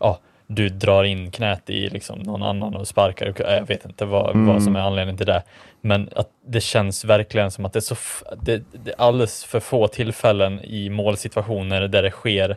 ja, 0.00 0.18
du 0.46 0.68
drar 0.68 1.04
in 1.04 1.30
knät 1.30 1.70
i 1.70 1.88
liksom 1.88 2.18
någon 2.18 2.42
annan 2.42 2.74
och 2.74 2.88
sparkar. 2.88 3.34
Jag 3.38 3.66
vet 3.66 3.84
inte 3.84 4.04
vad, 4.04 4.36
vad 4.36 4.62
som 4.62 4.76
är 4.76 4.80
anledningen 4.80 5.16
till 5.16 5.26
det. 5.26 5.42
Men 5.80 6.08
att 6.16 6.28
det 6.46 6.60
känns 6.60 7.04
verkligen 7.04 7.50
som 7.50 7.64
att 7.64 7.72
det 7.72 7.78
är, 7.78 7.94
så 7.94 7.96
det, 8.42 8.62
det 8.72 8.90
är 8.90 9.00
alldeles 9.00 9.44
för 9.44 9.60
få 9.60 9.88
tillfällen 9.88 10.60
i 10.64 10.90
målsituationer 10.90 11.88
där 11.88 12.02
det 12.02 12.10
sker 12.10 12.56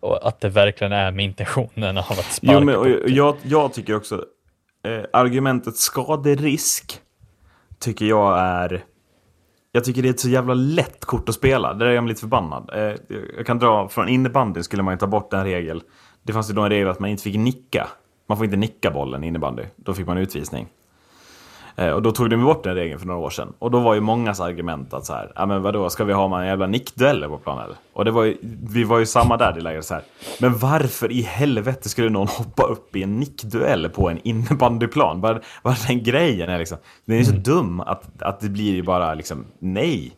och 0.00 0.28
att 0.28 0.40
det 0.40 0.48
verkligen 0.48 0.92
är 0.92 1.10
med 1.10 1.24
intentionen 1.24 1.98
av 1.98 2.10
att 2.10 2.32
sparka 2.32 2.52
Jo, 2.52 2.60
men, 2.60 2.76
och 2.76 3.10
jag, 3.10 3.36
jag 3.42 3.72
tycker 3.72 3.96
också, 3.96 4.24
eh, 4.82 5.04
argumentet 5.12 5.76
skaderisk 5.76 7.00
tycker 7.78 8.06
jag 8.06 8.38
är... 8.38 8.84
Jag 9.72 9.84
tycker 9.84 10.02
det 10.02 10.08
är 10.08 10.10
ett 10.10 10.20
så 10.20 10.28
jävla 10.28 10.54
lätt 10.54 11.04
kort 11.04 11.28
att 11.28 11.34
spela. 11.34 11.74
Där 11.74 11.86
är 11.86 11.92
jag 11.92 12.08
lite 12.08 12.20
förbannad. 12.20 12.70
Eh, 12.74 13.16
jag 13.36 13.46
kan 13.46 13.58
dra, 13.58 13.88
från 13.88 14.08
innebandy 14.08 14.62
skulle 14.62 14.82
man 14.82 14.94
ju 14.94 14.98
ta 14.98 15.06
bort 15.06 15.32
en 15.32 15.44
regel. 15.44 15.82
Det 16.22 16.32
fanns 16.32 16.50
ju 16.50 16.54
då 16.54 16.62
en 16.62 16.70
regel 16.70 16.88
att 16.88 17.00
man 17.00 17.10
inte 17.10 17.22
fick 17.22 17.36
nicka. 17.36 17.88
Man 18.28 18.36
får 18.36 18.44
inte 18.44 18.56
nicka 18.56 18.90
bollen 18.90 19.24
i 19.24 19.26
innebandy. 19.26 19.62
Då 19.76 19.94
fick 19.94 20.06
man 20.06 20.18
utvisning. 20.18 20.68
Eh, 21.80 21.90
och 21.90 22.02
då 22.02 22.12
tog 22.12 22.30
de 22.30 22.44
bort 22.44 22.64
den 22.64 22.74
regeln 22.74 22.98
för 23.00 23.06
några 23.06 23.20
år 23.20 23.30
sedan. 23.30 23.52
Och 23.58 23.70
då 23.70 23.80
var 23.80 23.94
ju 23.94 24.00
mångas 24.00 24.40
argument 24.40 24.94
att 24.94 25.06
så 25.06 25.12
här, 25.12 25.32
ja 25.36 25.46
men 25.46 25.62
vadå, 25.62 25.90
ska 25.90 26.04
vi 26.04 26.12
ha 26.12 26.40
en 26.40 26.46
jävla 26.46 26.66
nickdueller 26.66 27.28
på 27.28 27.38
planen 27.38 27.64
eller? 27.64 27.76
Och 27.92 28.04
det 28.04 28.10
var 28.10 28.24
ju, 28.24 28.36
vi 28.70 28.84
var 28.84 28.98
ju 28.98 29.06
samma 29.06 29.36
där 29.36 29.58
i 29.58 29.60
läget 29.60 29.84
så 29.84 29.94
här. 29.94 30.02
Men 30.40 30.58
varför 30.58 31.12
i 31.12 31.22
helvete 31.22 31.88
skulle 31.88 32.08
någon 32.08 32.26
hoppa 32.28 32.62
upp 32.62 32.96
i 32.96 33.02
en 33.02 33.20
nickduell 33.20 33.88
på 33.88 34.08
en 34.10 34.18
innebandyplan? 34.24 35.20
Bara, 35.20 35.40
bara 35.62 35.74
den 35.88 36.02
grejen 36.02 36.48
är 36.50 36.58
liksom, 36.58 36.78
den 37.04 37.18
är 37.18 37.24
så 37.24 37.32
dum 37.32 37.80
att, 37.80 38.22
att 38.22 38.40
det 38.40 38.48
blir 38.48 38.72
ju 38.74 38.82
bara 38.82 39.14
liksom 39.14 39.44
nej. 39.58 40.12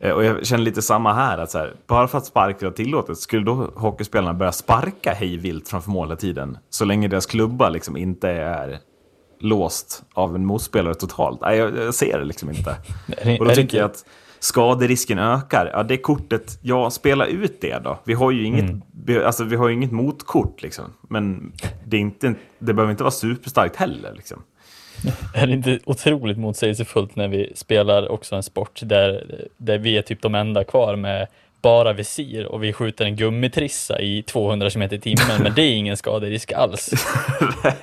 Eh, 0.00 0.10
Och 0.12 0.24
jag 0.24 0.46
känner 0.46 0.64
lite 0.64 0.82
samma 0.82 1.12
här, 1.12 1.38
att 1.38 1.50
så 1.50 1.58
här, 1.58 1.72
bara 1.86 2.08
för 2.08 2.18
att 2.18 2.26
spark 2.26 2.62
var 2.62 2.70
tillåtet, 2.70 3.18
skulle 3.18 3.44
då 3.44 3.70
hockeyspelarna 3.76 4.34
börja 4.34 4.52
sparka 4.52 5.12
hej 5.12 5.36
vilt 5.36 5.68
framför 5.68 5.90
mål 5.90 6.06
hela 6.08 6.16
tiden? 6.16 6.58
Så 6.70 6.84
länge 6.84 7.08
deras 7.08 7.26
klubba 7.26 7.68
liksom 7.68 7.96
inte 7.96 8.30
är 8.30 8.78
låst 9.42 10.02
av 10.12 10.34
en 10.36 10.46
motspelare 10.46 10.94
totalt. 10.94 11.40
Nej, 11.40 11.58
jag, 11.58 11.76
jag 11.78 11.94
ser 11.94 12.18
det 12.18 12.24
liksom 12.24 12.50
inte. 12.50 12.76
Det- 13.06 13.38
Och 13.38 13.44
då 13.46 13.54
tycker 13.54 13.78
jag 13.78 13.84
att 13.84 14.04
skaderisken 14.38 15.18
ökar. 15.18 15.70
Ja, 15.72 15.82
det 15.82 15.96
kortet, 15.96 16.58
ja, 16.62 16.90
spela 16.90 17.26
ut 17.26 17.60
det 17.60 17.78
då. 17.84 17.98
Vi 18.04 18.14
har 18.14 18.30
ju 18.30 18.44
inget, 18.44 18.62
Mm. 18.64 18.82
vi, 19.04 19.24
alltså, 19.24 19.44
vi 19.44 19.56
har 19.56 19.68
ju 19.68 19.74
inget 19.74 19.92
motkort 19.92 20.62
liksom. 20.62 20.84
Men 21.08 21.52
det, 21.84 21.96
är 21.96 22.00
inte, 22.00 22.34
det 22.58 22.72
behöver 22.74 22.90
inte 22.90 23.02
vara 23.02 23.10
superstarkt 23.10 23.76
heller 23.76 24.12
liksom. 24.16 24.42
Är 25.34 25.46
det 25.46 25.52
inte 25.52 25.78
otroligt 25.84 26.38
motsägelsefullt 26.38 27.16
när 27.16 27.28
vi 27.28 27.52
spelar 27.54 28.08
också 28.08 28.36
en 28.36 28.42
sport 28.42 28.80
där, 28.84 29.24
där 29.56 29.78
vi 29.78 29.98
är 29.98 30.02
typ 30.02 30.22
de 30.22 30.34
enda 30.34 30.64
kvar 30.64 30.96
med 30.96 31.26
bara 31.62 31.92
visir 31.92 32.46
och 32.46 32.62
vi 32.64 32.72
skjuter 32.72 33.04
en 33.04 33.16
gummitrissa 33.16 34.00
i 34.00 34.22
200 34.22 34.70
km 34.70 34.82
i 34.82 35.00
timmen, 35.00 35.42
men 35.42 35.52
det 35.54 35.62
är 35.62 35.72
ingen 35.74 35.96
skaderisk 35.96 36.52
alls. 36.52 36.90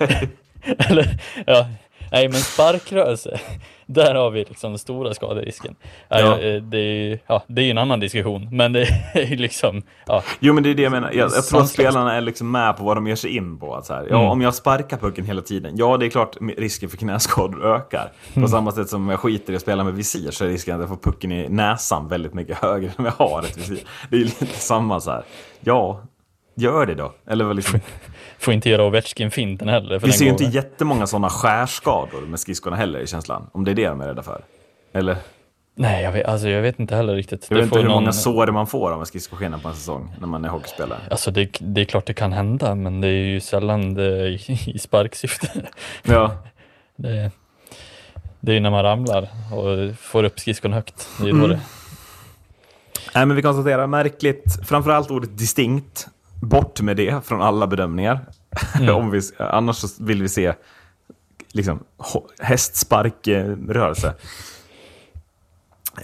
Eller, 0.90 1.22
ja, 1.48 1.66
nej 2.12 2.28
men 2.28 2.38
sparkrörelse, 2.40 3.40
där 3.86 4.16
har 4.16 4.32
vi 4.32 4.40
liksom 4.40 4.72
den 4.72 4.80
stora 4.80 5.14
skaderisken. 5.14 5.76
Ja. 6.10 6.18
Eh, 6.40 6.62
Det, 6.62 6.78
är, 6.78 6.94
ju- 7.10 7.20
ja, 7.28 7.44
det 7.48 7.62
är 7.62 7.66
ju 7.66 7.72
en 7.72 7.78
annan 7.78 8.00
diskussion, 8.00 8.48
men 8.56 8.74
det 8.74 8.82
är 9.14 9.26
ju 9.26 9.36
liksom, 9.36 9.82
ja, 10.06 10.24
Jo 10.40 10.54
men 10.54 10.64
det 10.64 10.70
är 10.70 10.76
det 10.76 10.82
jag 10.82 10.92
menar. 10.92 11.12
Jag, 11.12 11.32
jag 11.36 11.46
tror 11.46 11.62
att 11.62 11.70
spelarna 11.70 12.16
är 12.16 12.22
liksom 12.22 12.52
med 12.52 12.78
på 12.78 12.84
vad 12.84 12.98
de 12.98 13.08
ger 13.08 13.16
sig 13.16 13.36
in 13.36 13.60
på. 13.60 13.76
Att 13.76 13.86
så 13.86 13.94
här, 13.94 14.08
ja, 14.10 14.16
Mm. 14.20 14.32
Om 14.32 14.42
jag 14.42 14.56
sparkar 14.56 14.98
pucken 14.98 15.26
hela 15.26 15.42
tiden, 15.42 15.74
ja 15.78 15.98
det 15.98 16.06
är 16.06 16.10
klart 16.10 16.38
risken 16.58 16.90
för 16.90 16.98
knäskador 16.98 17.76
ökar. 17.76 18.12
På 18.34 18.40
Mm. 18.40 18.50
samma 18.50 18.72
sätt 18.72 18.90
som 18.90 19.02
om 19.04 19.10
jag 19.10 19.20
skiter 19.20 19.54
i 19.54 19.56
att 19.56 19.62
spela 19.62 19.84
med 19.84 19.94
visir 19.94 20.32
så 20.32 20.46
är 20.46 20.50
risken 20.50 20.76
att 20.76 20.80
jag 20.82 20.90
får 20.90 21.12
pucken 21.12 21.32
i 21.32 21.50
näsan 21.50 22.08
väldigt 22.08 22.34
mycket 22.34 22.58
högre 22.58 22.92
än 22.98 23.06
jag 23.06 23.12
har 23.12 23.40
ett 23.44 23.58
visir. 23.58 23.80
Det 24.10 24.16
är 24.16 24.20
lite 24.20 24.46
samma 24.46 25.00
så 25.00 25.12
här. 25.12 25.24
Ja, 25.60 26.02
gör 26.60 26.86
det 26.86 26.96
då. 26.96 27.14
Eller 27.28 27.46
vad 27.46 27.56
liksom, 27.56 27.80
får 28.40 28.54
inte 28.54 28.70
göra 28.70 28.84
Ovechkin-finten 28.84 29.68
heller. 29.70 30.00
Vi 30.00 30.12
ser 30.12 30.26
ju 30.26 30.32
inte 30.32 30.44
jättemånga 30.44 31.08
sådana 31.08 31.30
skärskador 31.30 32.22
med 32.22 32.40
skridskorna 32.40 32.76
heller 32.76 33.00
i 33.00 33.08
känslan. 33.08 33.50
Om 33.52 33.64
det 33.64 33.72
är 33.72 33.76
det 33.76 33.88
de 33.88 34.02
är 34.02 34.08
rädda 34.08 34.24
för. 34.24 34.42
Eller? 34.94 35.18
Nej, 35.76 36.04
jag 36.04 36.12
vet, 36.12 36.26
alltså, 36.26 36.50
jag 36.50 36.62
vet 36.62 36.80
inte 36.80 36.96
heller 36.96 37.16
riktigt. 37.16 37.48
Jag 37.50 37.58
vet 37.58 37.64
Det 37.64 37.66
inte 37.66 37.78
hur 37.80 37.84
någon- 37.86 37.94
många 38.04 38.12
sår 38.14 38.48
man 38.48 38.68
får 38.68 38.92
av 38.92 39.00
en 39.00 39.06
skridskoskena 39.06 39.60
på 39.60 39.68
en 39.70 39.76
säsong 39.76 40.16
när 40.20 40.28
man 40.28 40.46
är 40.46 40.50
hockeyspelare. 40.50 41.00
Alltså 41.12 41.32
det, 41.32 41.58
det 41.60 41.82
är 41.82 41.86
klart 41.86 42.06
det 42.06 42.14
kan 42.14 42.34
hända, 42.34 42.76
men 42.76 43.02
det 43.02 43.08
är 43.08 43.12
ju 43.12 43.40
sällan 43.40 43.94
det 43.94 44.28
i, 44.28 44.60
i 44.68 44.80
sparksyfte. 44.80 45.48
Ja, 46.04 46.32
Det, 46.96 47.32
det 48.40 48.52
är 48.52 48.54
ju 48.54 48.60
när 48.60 48.70
man 48.72 48.84
ramlar 48.84 49.22
och 49.54 49.96
får 50.00 50.24
upp 50.24 50.40
skridskon 50.40 50.74
högt. 50.74 51.08
Det 51.18 51.24
är 51.24 51.28
ju 51.28 51.32
då 51.32 51.38
Mm. 51.46 51.50
det... 51.50 51.60
Nej, 53.16 53.26
men 53.26 53.36
vi 53.36 53.42
konstaterar 53.42 53.88
märkligt, 53.88 54.68
framförallt 54.68 55.12
ordet 55.12 55.38
distinkt. 55.38 56.08
Bort 56.42 56.82
med 56.82 56.98
det 56.98 57.26
från 57.26 57.42
alla 57.42 57.68
bedömningar. 57.68 58.26
Om 58.94 59.12
vi, 59.12 59.22
annars 59.38 60.00
vill 60.00 60.22
vi 60.22 60.30
se 60.30 60.54
liksom, 61.52 61.84
hästsparkrörelse. 62.40 64.14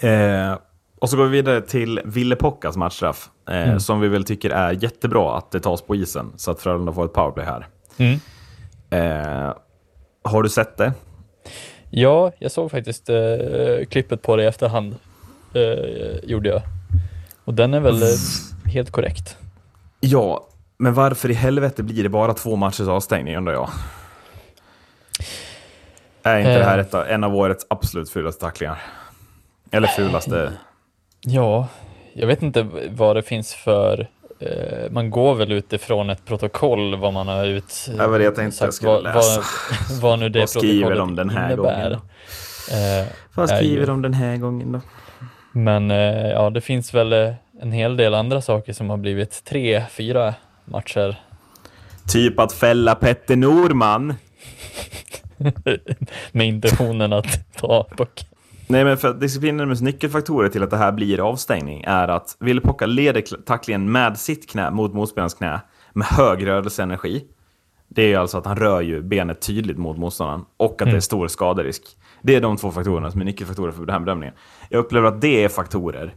Eh, 0.02 0.58
och 1.00 1.10
så 1.10 1.18
går 1.18 1.24
vi 1.24 1.30
vidare 1.30 1.62
till 1.62 2.02
Ville 2.06 2.36
Pockas 2.36 2.78
matchstraff. 2.78 3.30
Eh, 3.50 3.78
Som 3.78 4.00
vi 4.00 4.08
väl 4.08 4.24
tycker 4.24 4.50
är 4.50 4.84
jättebra 4.84 5.38
att 5.38 5.52
det 5.52 5.60
tas 5.60 5.82
på 5.82 5.96
isen. 5.96 6.34
Så 6.36 6.52
att 6.52 6.60
Frölunda 6.62 6.94
får 6.94 7.06
ett 7.06 7.14
powerplay 7.14 7.46
här. 7.46 7.68
Mm. 7.98 8.20
Eh, 8.90 9.54
har 10.24 10.44
du 10.44 10.50
sett 10.50 10.78
det? 10.78 10.94
Ja, 11.90 12.32
jag 12.40 12.52
såg 12.52 12.72
faktiskt 12.72 13.10
eh, 13.10 13.86
klippet 13.90 14.22
på 14.22 14.36
det 14.36 14.44
i 14.44 14.46
efterhand. 14.46 14.96
Eh, 15.54 16.30
gjorde 16.30 16.50
jag. 16.50 16.62
Och 17.44 17.54
den 17.54 17.74
är 17.74 17.80
väl 17.80 18.02
eh, 18.02 18.72
helt 18.74 18.92
korrekt. 18.92 19.38
Ja, 20.00 20.48
men 20.78 20.94
varför 20.94 21.32
i 21.32 21.34
helvete 21.34 21.84
blir 21.84 22.04
det 22.04 22.10
bara 22.10 22.34
två 22.34 22.56
matchers 22.56 22.88
avstängning 22.88 23.38
undrar 23.38 23.54
jag? 23.54 23.70
Är 26.24 26.38
inte 26.40 26.52
Eh. 26.52 26.60
det 26.60 26.66
här 26.66 26.78
ett, 26.78 26.94
en 26.94 27.24
av 27.24 27.36
årets 27.36 27.66
absolut 27.70 28.10
fulaste 28.10 28.42
tacklingar? 28.42 28.82
Eller 29.72 29.88
fulaste? 29.88 30.54
Ja, 31.22 31.68
jag 32.14 32.28
vet 32.28 32.42
inte 32.42 32.68
vad 32.90 33.16
det 33.16 33.24
finns 33.24 33.54
för... 33.54 34.08
Eh, 34.40 34.92
man 34.92 35.10
går 35.10 35.36
väl 35.36 35.52
utifrån 35.52 36.10
ett 36.10 36.26
protokoll 36.26 36.96
vad 36.96 37.14
man 37.14 37.28
har 37.28 37.46
ut... 37.46 37.90
Var 37.98 38.20
det 38.20 38.26
jag 38.26 38.36
tänkte 38.36 38.66
jag 38.66 38.74
skulle 38.74 38.92
vad, 38.92 39.04
läsa. 39.04 39.42
Vad, 39.90 40.02
vad 40.02 40.20
nu 40.20 40.30
det 40.30 40.40
Vad 40.40 40.50
skriver 40.50 40.96
de 40.96 41.16
den 41.16 41.30
här 41.30 41.48
innebär. 41.48 41.64
gången 41.74 41.92
då? 41.92 41.96
Eh, 42.76 43.08
Vad 43.34 43.50
skriver 43.50 43.80
ju- 43.80 43.86
de 43.86 44.02
den 44.02 44.14
här 44.14 44.38
gången 44.38 44.72
då? 44.72 44.82
Men 45.52 45.92
eh, 45.92 46.28
ja, 46.30 46.50
det 46.50 46.62
finns 46.62 46.94
väl 46.94 47.14
eh, 47.14 47.34
en 47.62 47.72
hel 47.72 47.98
del 47.98 48.14
andra 48.14 48.42
saker 48.42 48.74
som 48.74 48.90
har 48.90 48.98
blivit 48.98 49.44
tre, 49.44 49.84
fyra 49.90 50.34
matcher. 50.66 51.20
Typ 52.08 52.40
att 52.40 52.54
fälla 52.54 52.96
Petter 52.96 53.36
Norman. 53.36 54.14
med 56.32 56.48
intentionen 56.48 57.14
att 57.14 57.56
ta 57.56 57.88
puck. 57.98 58.28
Nej, 58.68 58.86
men 58.86 58.98
för 58.98 59.14
disciplinnämndens 59.14 59.82
nyckelfaktorer 59.82 60.50
till 60.50 60.64
att 60.64 60.70
det 60.70 60.78
här 60.78 60.92
blir 60.92 61.30
avstängning 61.30 61.84
är 61.88 62.08
att 62.08 62.38
Ville 62.40 62.62
Pocka 62.62 62.86
leder 62.86 63.22
kl- 63.22 63.44
tacklingen 63.44 63.92
med 63.92 64.18
sitt 64.18 64.50
knä 64.50 64.72
mot 64.72 64.94
motspelarens 64.94 65.34
knä 65.34 65.62
med 65.94 66.08
hög 66.08 66.48
rörelseenergi. 66.48 67.24
Det 67.88 68.02
är 68.02 68.08
ju 68.08 68.16
alltså 68.16 68.38
att 68.38 68.46
han 68.46 68.56
rör 68.56 68.82
ju 68.82 69.02
benet 69.02 69.42
tydligt 69.42 69.78
mot 69.78 69.98
motståndaren 69.98 70.46
och 70.58 70.82
att 70.82 70.92
det 70.92 70.96
är 70.96 71.00
stor 71.00 71.28
skaderisk. 71.28 71.84
Det 72.22 72.36
är 72.36 72.42
de 72.42 72.58
två 72.58 72.72
faktorerna 72.72 73.12
som 73.12 73.22
är 73.22 73.26
nyckelfaktorer 73.26 73.72
för 73.72 73.86
den 73.86 73.94
här 73.94 74.00
bedömningen. 74.00 74.36
Jag 74.70 74.80
upplever 74.80 75.08
att 75.08 75.22
det 75.22 75.44
är 75.44 75.50
faktorer 75.50 76.14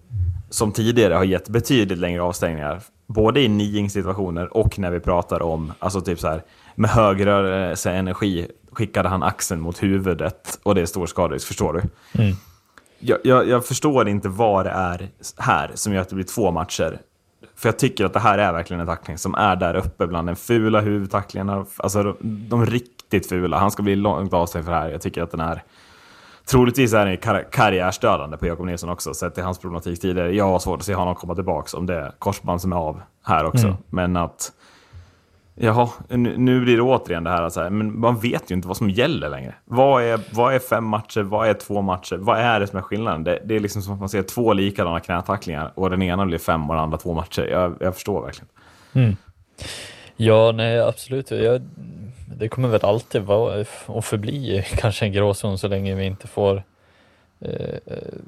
som 0.51 0.73
tidigare 0.73 1.15
har 1.15 1.25
gett 1.25 1.49
betydligt 1.49 1.99
längre 1.99 2.23
avstängningar. 2.23 2.83
Både 3.07 3.41
i 3.41 3.49
niing-situationer 3.49 4.57
och 4.57 4.79
när 4.79 4.91
vi 4.91 5.01
pratar 5.01 5.43
om, 5.43 5.73
alltså 5.79 6.01
typ 6.01 6.21
så 6.21 6.29
här, 6.29 6.43
med 6.75 6.91
hög 6.91 7.27
rörelseenergi 7.27 8.47
skickade 8.73 9.09
han 9.09 9.23
axeln 9.23 9.61
mot 9.61 9.83
huvudet 9.83 10.59
och 10.63 10.75
det 10.75 10.81
är 10.81 10.87
stor 10.87 11.07
skaderisk, 11.07 11.47
förstår 11.47 11.73
du? 11.73 11.83
jag, 12.99 13.19
jag, 13.25 13.49
jag 13.49 13.67
förstår 13.67 14.09
inte 14.09 14.29
vad 14.29 14.67
det 14.67 14.71
är 14.71 15.09
här 15.37 15.71
som 15.75 15.93
gör 15.93 16.01
att 16.01 16.09
det 16.09 16.15
blir 16.15 16.25
två 16.25 16.51
matcher. 16.51 16.99
För 17.57 17.69
jag 17.69 17.79
tycker 17.79 18.05
att 18.05 18.13
det 18.13 18.21
här 18.21 18.39
är 18.39 18.53
verkligen 18.53 18.81
en 18.81 18.87
tackling 18.87 19.19
som 19.19 19.35
är 19.35 19.57
där 19.57 19.75
uppe 19.77 20.07
bland 20.07 20.29
den 20.29 20.37
fula 20.37 20.81
huvudtacklingarna. 20.81 21.67
Alltså 21.77 22.03
de, 22.03 22.17
de 22.49 22.67
riktigt 22.67 23.29
fula. 23.29 23.59
Han 23.59 23.71
ska 23.71 23.83
bli 23.83 23.97
långt 23.97 24.33
avstängd 24.33 24.65
för 24.65 24.73
det 24.73 24.79
här. 24.79 24.91
Jag 24.91 25.01
tycker 25.01 25.23
att 25.23 25.31
den 25.31 25.41
är... 25.41 25.63
Troligtvis 26.51 26.93
är 26.93 27.07
den 27.07 27.17
kar 27.17 27.45
karriärsdödande 27.53 28.37
på 28.37 28.47
Jakob 28.47 28.67
Nilsson 28.67 28.91
också, 28.91 29.15
sett 29.15 29.35
till 29.35 29.45
hans 29.45 29.59
problematik 29.59 30.01
tidigare. 30.01 30.35
Jag 30.35 30.45
har 30.45 30.59
svårt 30.59 30.81
att 30.81 30.87
se 30.87 30.95
honom 30.95 31.15
komma 31.15 31.35
tillbaka 31.35 31.77
om 31.77 31.87
det 31.87 31.95
är 31.95 32.13
korsband 32.19 32.61
som 32.61 32.73
är 32.73 32.77
av 32.77 33.01
här 33.25 33.45
också. 33.45 33.77
Men 33.91 34.17
att... 34.17 34.53
Jaha, 35.61 35.89
nu, 36.09 36.61
blir 36.61 36.77
det 36.77 36.83
återigen 36.83 37.25
det 37.25 37.31
här, 37.31 37.49
så 37.49 37.63
här, 37.63 37.71
men 37.71 38.01
man 38.01 38.19
vet 38.19 38.51
ju 38.51 38.55
inte 38.55 38.69
vad 38.69 38.77
som 38.77 38.91
gäller 38.91 39.29
längre. 39.29 39.55
Vad 39.65 40.03
är, 40.03 40.21
vad 40.33 40.55
är 40.55 40.59
fem 40.59 40.85
matcher? 40.85 41.21
Vad 41.21 41.49
är 41.49 41.55
två 41.55 41.83
matcher? 41.83 42.17
Vad 42.17 42.39
är 42.39 42.61
det 42.61 42.67
som 42.67 42.79
är 42.79 42.83
skillnaden? 42.83 43.25
Det, 43.25 43.43
det 43.45 43.57
är 43.57 43.61
liksom 43.61 43.83
som 43.83 43.95
att 43.95 44.01
man 44.01 44.09
ser 44.09 44.23
två 44.23 44.53
likadana 44.53 45.01
knätacklingar 45.01 45.73
och 45.75 45.91
den 45.91 46.03
ena 46.03 46.27
blir 46.27 46.39
fem 46.39 46.71
och 46.71 46.75
den 46.75 46.85
andra 46.85 46.99
två 46.99 47.15
matcher. 47.15 47.43
Jag, 47.43 47.77
jag 47.81 47.95
förstår 47.95 48.23
verkligen. 48.23 49.17
Ja, 50.17 50.53
nej 50.53 50.81
absolut. 50.81 51.31
Jag, 51.31 51.63
det 52.37 52.49
kommer 52.49 52.69
väl 52.69 52.85
alltid 52.85 53.23
vara 53.23 53.65
och 53.87 54.05
förbli 54.05 54.65
kanske 54.77 55.05
en 55.05 55.13
gråzon 55.13 55.59
så 55.59 55.69
länge 55.69 55.95
vi 55.95 56.05
inte 56.05 56.27
får 56.27 56.63
eh, 57.41 57.79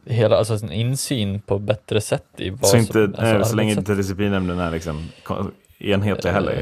hela, 0.07 0.37
alltså 0.37 0.55
en 0.55 0.73
insyn 0.73 1.41
på 1.41 1.59
bättre 1.59 2.01
sätt 2.01 2.25
i 2.37 2.51
vad 2.51 2.67
Så, 2.67 2.77
inte, 2.77 2.93
som, 2.93 3.15
alltså 3.19 3.37
eh, 3.37 3.43
så 3.43 3.57
länge 3.57 3.73
inte 3.73 3.95
disciplinnämnden 3.95 4.59
är 4.59 4.71
liksom 4.71 5.09
kon- 5.23 5.53
enhetlig 5.79 6.31
heller. 6.31 6.53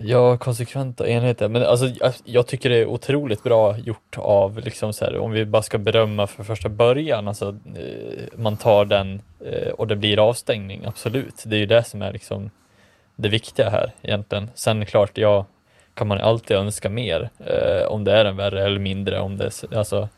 Eh, 0.00 0.06
Ja, 0.06 0.36
konsekvent 0.36 1.00
och 1.00 1.08
enhetliga. 1.08 1.48
Men 1.48 1.62
alltså, 1.62 1.86
jag, 1.86 2.12
jag 2.24 2.46
tycker 2.46 2.70
det 2.70 2.76
är 2.76 2.86
otroligt 2.86 3.42
bra 3.42 3.78
gjort 3.78 4.16
av, 4.18 4.58
liksom 4.58 4.92
så 4.92 5.04
här, 5.04 5.18
om 5.18 5.30
vi 5.30 5.44
bara 5.44 5.62
ska 5.62 5.78
berömma 5.78 6.26
för 6.26 6.44
första 6.44 6.68
början, 6.68 7.28
alltså 7.28 7.48
eh, 7.76 8.24
man 8.36 8.56
tar 8.56 8.84
den 8.84 9.22
och 9.74 9.86
det 9.86 9.96
blir 9.96 10.18
avstängning, 10.28 10.84
absolut. 10.86 11.42
Det 11.46 11.56
är 11.56 11.60
ju 11.60 11.66
det 11.66 11.84
som 11.84 12.02
är 12.02 12.12
liksom 12.12 12.50
det 13.16 13.28
viktiga 13.28 13.70
här 13.70 13.92
egentligen. 14.02 14.50
Sen 14.54 14.86
klart, 14.86 15.18
ja, 15.18 15.46
kan 15.98 16.06
man 16.08 16.18
alltid 16.20 16.56
önska 16.56 16.90
mer, 16.90 17.30
eh, 17.38 17.88
om 17.92 18.04
det 18.04 18.12
är 18.12 18.24
en 18.24 18.36
värre 18.36 18.64
eller 18.64 18.78
mindre, 18.80 19.20
om 19.20 19.36
det 19.36 19.50
alltså 19.76 20.08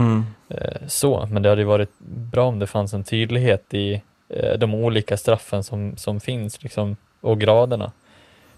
Mm. 0.00 0.24
eh, 0.48 0.86
så. 0.86 1.28
Men 1.30 1.42
det 1.42 1.48
hade 1.48 1.64
varit 1.64 1.98
bra 2.32 2.46
om 2.46 2.58
det 2.58 2.66
fanns 2.66 2.94
en 2.94 3.04
tydlighet 3.04 3.74
i 3.74 4.02
eh, 4.28 4.58
de 4.58 4.74
olika 4.74 5.16
straffen 5.16 5.64
som, 5.64 5.96
som 5.96 6.20
finns 6.20 6.62
liksom, 6.62 6.96
och 7.20 7.40
graderna. 7.40 7.92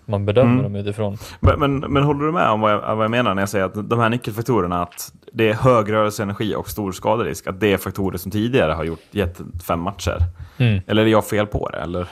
Man 0.04 0.26
bedömer 0.26 0.50
Mm. 0.52 0.62
dem 0.62 0.76
utifrån. 0.76 1.18
Men, 1.40 1.58
men, 1.60 1.78
men 1.92 2.02
håller 2.02 2.26
du 2.26 2.32
med 2.32 2.48
om 2.50 2.60
vad 2.60 2.72
jag, 2.72 2.96
vad 2.96 3.04
jag 3.04 3.10
menar 3.10 3.34
när 3.34 3.42
jag 3.42 3.48
säger 3.48 3.64
att 3.64 3.90
de 3.90 3.98
här 3.98 4.08
nyckelfaktorerna, 4.08 4.82
att 4.82 5.12
det 5.32 5.48
är 5.48 5.54
hög 5.54 5.92
rörelseenergi 5.92 6.54
och 6.54 6.68
stor 6.68 6.92
skaderisk, 6.92 7.46
att 7.46 7.60
det 7.60 7.72
är 7.72 7.76
faktorer 7.76 8.18
som 8.18 8.30
tidigare 8.30 8.72
har 8.72 8.84
gjort, 8.84 9.02
gett 9.10 9.40
fem 9.66 9.80
matcher? 9.80 10.18
Mm. 10.58 10.80
Eller 10.86 11.02
är 11.02 11.06
jag 11.06 11.24
fel 11.26 11.46
på 11.46 11.68
det? 11.68 11.78
Eller? 11.78 12.08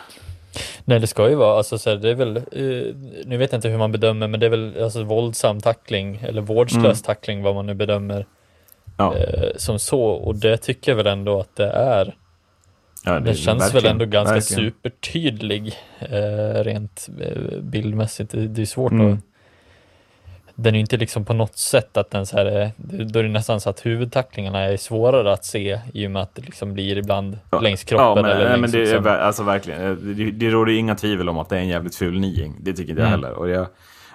Nej, 0.85 1.01
det 1.01 1.07
ska 1.07 1.29
ju 1.29 1.35
vara, 1.35 1.57
alltså, 1.57 1.79
så 1.79 1.91
här, 1.91 1.97
det 1.97 2.11
är 2.11 2.15
väl, 2.15 2.37
eh, 2.37 2.43
nu 3.27 3.37
vet 3.37 3.53
jag 3.53 3.59
inte 3.59 3.69
hur 3.69 3.79
man 3.79 3.93
bedömer, 3.93 4.29
men 4.29 4.41
det 4.41 4.47
är 4.47 4.51
väl 4.51 4.83
alltså, 4.83 5.03
våldsam 5.03 5.61
tackling 5.61 6.21
eller 6.23 6.41
vårdslös 6.43 7.03
tackling, 7.03 7.43
vad 7.43 7.55
man 7.55 7.67
nu 7.67 7.75
bedömer 7.75 8.27
Ja, 8.97 9.17
eh, 9.17 9.51
som 9.57 9.79
så. 9.79 10.03
Och 10.03 10.35
det 10.37 10.57
tycker 10.57 10.93
jag 10.93 10.97
väl 10.97 11.07
ändå 11.07 11.41
att 11.41 11.57
det 11.57 11.67
är. 11.71 12.17
ja, 13.05 13.21
Det 13.21 13.35
känns 13.35 13.75
väl 13.75 13.87
ändå 13.87 14.05
ganska 14.05 14.35
verkligen. 14.35 14.71
supertydlig 14.73 15.75
eh, 15.99 16.65
rent 16.65 17.09
eh, 17.21 17.59
bildmässigt. 17.61 18.31
Det, 18.31 18.49
det 18.49 18.63
är 18.63 18.67
svårt 18.67 18.93
Mm. 18.93 19.13
att... 19.13 19.19
Den 20.61 20.75
är 20.75 20.79
inte 20.81 20.97
liksom 20.97 21.25
på 21.25 21.33
något 21.35 21.57
sätt 21.59 21.97
att 21.97 22.11
den 22.11 22.27
så 22.27 22.37
här, 22.37 22.47
är- 22.47 22.71
då 23.05 23.19
är 23.19 23.23
det 23.23 23.29
nästan 23.29 23.61
så 23.61 23.71
att 23.71 23.87
huvudtacklingarna 23.87 24.59
är 24.61 24.77
svårare 24.77 25.33
att 25.33 25.45
se 25.45 25.81
i 25.95 26.07
och 26.07 26.11
med 26.11 26.23
att 26.23 26.35
det 26.35 26.43
liksom 26.43 26.75
blir 26.75 26.99
ibland 26.99 27.39
Ja. 27.51 27.61
längs 27.61 27.85
kroppen. 27.85 28.07
Ja, 28.07 28.15
men, 28.15 28.25
eller 28.25 28.51
nej, 28.51 28.61
men 28.61 28.71
det 28.71 28.79
är 28.79 28.81
liksom, 28.81 29.05
ver- 29.05 29.19
alltså 29.21 29.43
verkligen. 29.43 29.83
eh, 29.83 29.91
Det, 29.93 30.31
det 30.31 30.51
råder 30.51 30.73
inga 30.73 30.95
tvivel 30.95 31.29
om 31.29 31.39
att 31.39 31.49
det 31.49 31.57
är 31.57 31.61
en 31.61 31.69
jävligt 31.69 31.95
ful 31.97 32.19
niing. 32.21 32.55
Det 32.61 32.73
tycker 32.73 32.91
inte 32.91 33.03
jag 33.03 33.09
Mm. 33.09 33.21
heller. 33.23 33.39
Och 33.39 33.49
jag, 33.49 33.67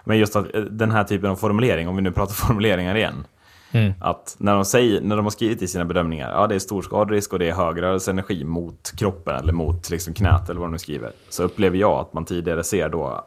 men 0.04 0.18
just 0.18 0.36
att 0.36 0.56
eh, 0.56 0.62
den 0.62 0.92
här 0.92 1.04
typen 1.04 1.30
av 1.30 1.36
formulering, 1.36 1.88
om 1.88 1.96
vi 1.96 2.02
nu 2.02 2.12
pratar 2.12 2.34
formuleringar 2.48 2.96
igen. 2.96 3.26
Mm. 3.74 3.94
Att 4.00 4.36
när 4.38 4.56
de, 4.56 4.66
säger, 4.66 5.02
när 5.02 5.16
de 5.16 5.26
har 5.26 5.32
skrivit 5.32 5.62
i 5.62 5.68
sina 5.68 5.86
bedömningar, 5.86 6.32
ja 6.32 6.48
det 6.48 6.56
är 6.56 6.60
stor 6.60 6.82
skaderisk 6.82 7.34
och 7.34 7.40
det 7.40 7.50
är 7.50 7.54
hög 7.54 7.82
rörelseenergi 7.82 8.44
mot 8.44 8.94
kroppen 8.98 9.36
eller 9.36 9.54
mot 9.54 9.90
liksom 9.90 10.14
knät 10.14 10.50
eller 10.50 10.60
vad 10.60 10.70
de 10.70 10.72
nu 10.72 10.78
skriver. 10.78 11.12
Så 11.30 11.44
upplever 11.44 11.78
jag 11.78 12.00
att 12.00 12.14
man 12.14 12.26
tidigare 12.26 12.64
ser 12.64 12.90
då 12.90 13.26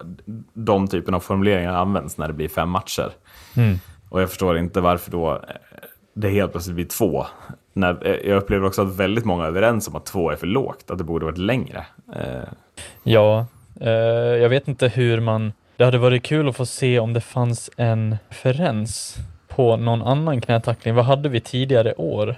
de 0.55 0.89
typen 0.89 1.15
av 1.15 1.21
formuleringar 1.21 1.73
används 1.73 2.19
när 2.19 2.29
det 2.29 2.35
blir 2.35 2.49
fem 2.49 2.71
matcher. 2.71 3.13
Mm. 3.57 3.79
Och 4.09 4.23
jag 4.23 4.29
förstår 4.29 4.59
inte 4.59 4.81
varför 4.81 5.11
då 5.11 5.33
eh, 5.33 5.39
det 6.15 6.29
helt 6.29 6.53
plötsligt 6.53 6.75
blir 6.75 6.87
två. 6.87 7.27
När, 7.73 8.07
eh, 8.07 8.31
jag 8.31 8.37
upplever 8.37 8.67
också 8.67 8.83
att 8.83 8.97
väldigt 8.97 9.25
många 9.25 9.45
är 9.45 9.49
överens 9.49 9.89
om 9.89 9.97
att 9.97 10.07
två 10.07 10.31
är 10.31 10.37
för 10.37 10.47
lågt, 10.47 10.91
att 10.91 10.99
det 10.99 11.05
borde 11.05 11.25
varit 11.25 11.39
längre. 11.39 11.87
Eh, 12.15 12.49
Ja, 13.03 13.47
eh, 13.81 13.91
jag 14.43 14.49
vet 14.49 14.69
inte 14.69 14.89
hur 14.89 15.21
man... 15.21 15.53
Det 15.77 15.85
hade 15.85 15.99
varit 15.99 16.23
kul 16.23 16.49
att 16.49 16.57
få 16.57 16.67
se 16.67 16.99
om 16.99 17.13
det 17.13 17.21
fanns 17.21 17.71
en 17.77 18.17
referens 18.29 19.17
på 19.57 19.77
någon 19.77 20.03
annan 20.03 20.41
knätackling. 20.41 20.95
Vad 20.95 21.05
hade 21.05 21.29
vi 21.29 21.41
tidigare 21.41 21.95
år? 21.95 22.37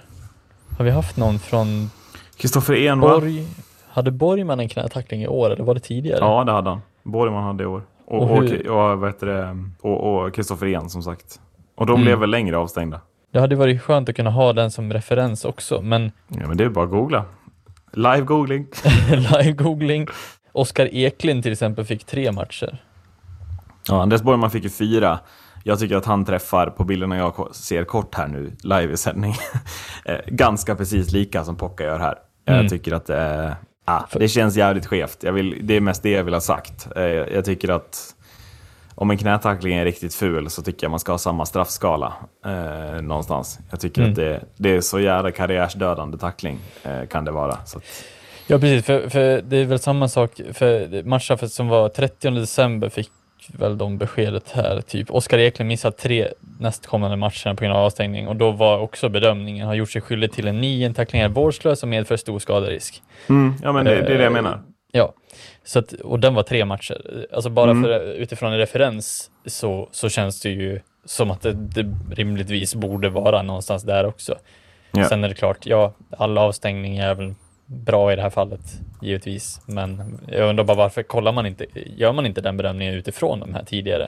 Har 0.77 0.85
vi 0.85 0.91
haft 0.91 1.17
någon 1.17 1.39
från 1.39 1.89
Kristoffer 2.37 2.73
Envall? 2.73 3.19
Borg? 3.21 3.47
Hade 3.89 4.11
Borgman 4.11 4.59
en 4.59 4.69
knätackling 4.69 5.21
i 5.23 5.27
år 5.27 5.49
eller 5.51 5.63
var 5.63 5.73
det 5.73 5.79
tidigare? 5.79 6.19
Ja, 6.19 6.43
det 6.43 6.51
hade 6.51 6.69
han. 6.69 6.81
Borgman 7.03 7.43
hade 7.43 7.63
i 7.63 7.65
år. 7.67 7.81
Och, 8.05 8.17
Och 8.23 8.31
och, 8.31 8.43
hur- 8.43 8.69
och, 8.69 8.99
vad 8.99 9.09
heter 9.09 9.27
det? 9.27 9.63
och, 9.81 10.25
och 10.25 10.33
Kristoffer 10.35 10.67
En 10.67 10.89
som 10.89 11.03
sagt. 11.03 11.39
Och 11.75 11.85
de 11.85 11.93
Mm. 11.93 12.03
blev 12.05 12.19
väl 12.19 12.29
längre 12.29 12.57
avstängda. 12.57 13.01
Det 13.33 13.39
hade 13.39 13.55
varit 13.55 13.81
skönt 13.81 14.09
att 14.09 14.15
kunna 14.15 14.29
ha 14.29 14.53
den 14.53 14.71
som 14.71 14.93
referens 14.93 15.45
också, 15.45 15.81
men 15.81 16.11
Ja, 16.27 16.47
men 16.47 16.57
det 16.57 16.63
är 16.63 16.69
bara 16.69 16.85
att 16.85 16.91
googla. 16.91 17.25
Live-googling. 17.93 18.65
live-googling. 19.09 20.09
Oskar 20.51 20.85
Eklind 20.95 21.43
till 21.43 21.51
exempel 21.51 21.85
fick 21.85 22.03
tre 22.05 22.31
matcher. 22.31 22.81
Ja, 23.87 24.01
Anders 24.01 24.21
Borgman 24.21 24.51
fick 24.51 24.63
ju 24.63 24.69
fyra. 24.69 25.19
Jag 25.69 25.79
tycker 25.79 25.95
att 25.95 26.05
han 26.05 26.25
träffar, 26.25 26.67
på 26.69 26.83
bilderna 26.83 27.17
jag 27.17 27.55
ser 27.55 27.83
kort 27.83 28.15
här 28.15 28.27
nu, 28.27 28.51
live 28.63 28.93
i 28.93 28.97
sändning, 28.97 29.33
eh, 30.05 30.15
ganska 30.27 30.75
precis 30.75 31.11
lika 31.11 31.43
som 31.43 31.55
Pocka 31.55 31.83
gör 31.83 31.99
här. 31.99 32.15
Mm. 32.47 32.61
Jag 32.61 32.69
tycker 32.69 32.93
att 32.93 33.05
det 33.05 33.17
är- 33.17 33.55
ah, 33.85 34.01
det 34.13 34.27
känns 34.27 34.55
jävligt 34.55 34.85
skevt. 34.85 35.23
Vill, 35.23 35.59
det 35.63 35.73
är 35.73 35.81
mest 35.81 36.03
det 36.03 36.09
jag 36.09 36.23
vill 36.23 36.33
ha 36.33 36.41
sagt. 36.41 36.87
Eh, 36.95 37.03
Jag 37.03 37.45
tycker 37.45 37.69
att 37.69 38.15
om 38.95 39.11
en 39.11 39.17
knätackling 39.17 39.73
är 39.77 39.85
riktigt 39.85 40.13
ful 40.15 40.49
så 40.49 40.61
tycker 40.61 40.83
jag 40.85 40.91
man 40.91 40.99
ska 40.99 41.11
ha 41.11 41.17
samma 41.17 41.45
straffskala 41.45 42.13
eh, 42.45 43.01
någonstans. 43.01 43.59
Jag 43.69 43.79
tycker 43.79 44.01
Mm. 44.01 44.11
att 44.11 44.15
det, 44.15 44.43
det 44.57 44.69
är 44.75 44.81
så 44.81 44.99
jävla 44.99 45.31
karriärsdödande 45.31 46.17
tackling 46.17 46.59
eh, 46.83 47.05
kan 47.07 47.25
det 47.25 47.31
vara. 47.31 47.51
Att, 47.53 47.83
Ja, 48.47 48.59
precis, 48.59 48.85
för, 48.85 49.09
för 49.09 49.41
det 49.41 49.57
är 49.57 49.65
väl 49.65 49.79
samma 49.79 50.07
sak, 50.09 50.41
för 50.53 51.03
matchen 51.03 51.49
som 51.49 51.67
var 51.67 51.89
30 51.89 52.29
december 52.29 52.89
fick 52.89 53.09
väl 53.47 53.77
de 53.77 53.97
beskedet 53.97 54.51
här, 54.51 54.81
typ. 54.81 55.11
Oskar 55.11 55.37
Eklind 55.37 55.67
missat 55.67 55.97
tre 55.97 56.27
nästkommande 56.59 57.17
matcher 57.17 57.53
på 57.53 57.63
grund 57.63 57.77
av 57.77 57.83
avstängning 57.85 58.27
och 58.27 58.35
då 58.35 58.51
var 58.51 58.79
också 58.79 59.09
bedömningen, 59.09 59.67
har 59.67 59.73
gjort 59.73 59.91
sig 59.91 60.01
skyldig 60.01 60.31
till 60.31 60.47
en 60.47 60.61
nio 60.61 60.93
tacklingar 60.93 61.29
vårdslös 61.29 61.83
och 61.83 61.89
medför 61.89 62.17
stor 62.17 62.39
skaderisk. 62.39 63.01
mm, 63.29 63.53
ja, 63.63 63.71
men 63.71 63.85
det, 63.85 63.91
det 63.95 64.13
är 64.13 64.17
det 64.17 64.23
jag 64.23 64.33
menar. 64.33 64.59
Ja, 64.91 65.13
så 65.63 65.79
att, 65.79 65.93
och 65.93 66.19
den 66.19 66.33
var 66.33 66.43
tre 66.43 66.65
matcher. 66.65 67.25
Alltså 67.33 67.49
bara 67.49 67.71
Mm. 67.71 67.83
för, 67.83 68.13
utifrån 68.13 68.51
en 68.51 68.57
referens 68.57 69.31
så, 69.45 69.89
så 69.91 70.09
känns 70.09 70.41
det 70.41 70.49
ju 70.49 70.79
som 71.05 71.31
att 71.31 71.41
det, 71.41 71.53
det 71.53 71.95
rimligtvis 72.11 72.75
borde 72.75 73.09
vara 73.09 73.41
någonstans 73.41 73.83
där 73.83 74.05
också. 74.05 74.35
Ja. 74.91 75.09
Sen 75.09 75.23
är 75.23 75.29
det 75.29 75.35
klart, 75.35 75.57
ja, 75.65 75.93
all 76.17 76.37
avstängning 76.37 76.97
är 76.97 77.15
väl 77.15 77.33
bra 77.71 78.13
i 78.13 78.15
det 78.15 78.21
här 78.21 78.29
fallet, 78.29 78.79
givetvis. 79.01 79.61
Men 79.65 80.19
jag 80.27 80.49
undrar 80.49 80.63
bara 80.63 80.77
varför 80.77 81.03
kollar 81.03 81.31
man 81.31 81.45
inte, 81.45 81.65
gör 81.97 82.13
man 82.13 82.25
inte 82.25 82.41
den 82.41 82.57
bedömningen 82.57 82.93
utifrån 82.93 83.39
de 83.39 83.53
här 83.53 83.63
tidigare? 83.63 84.07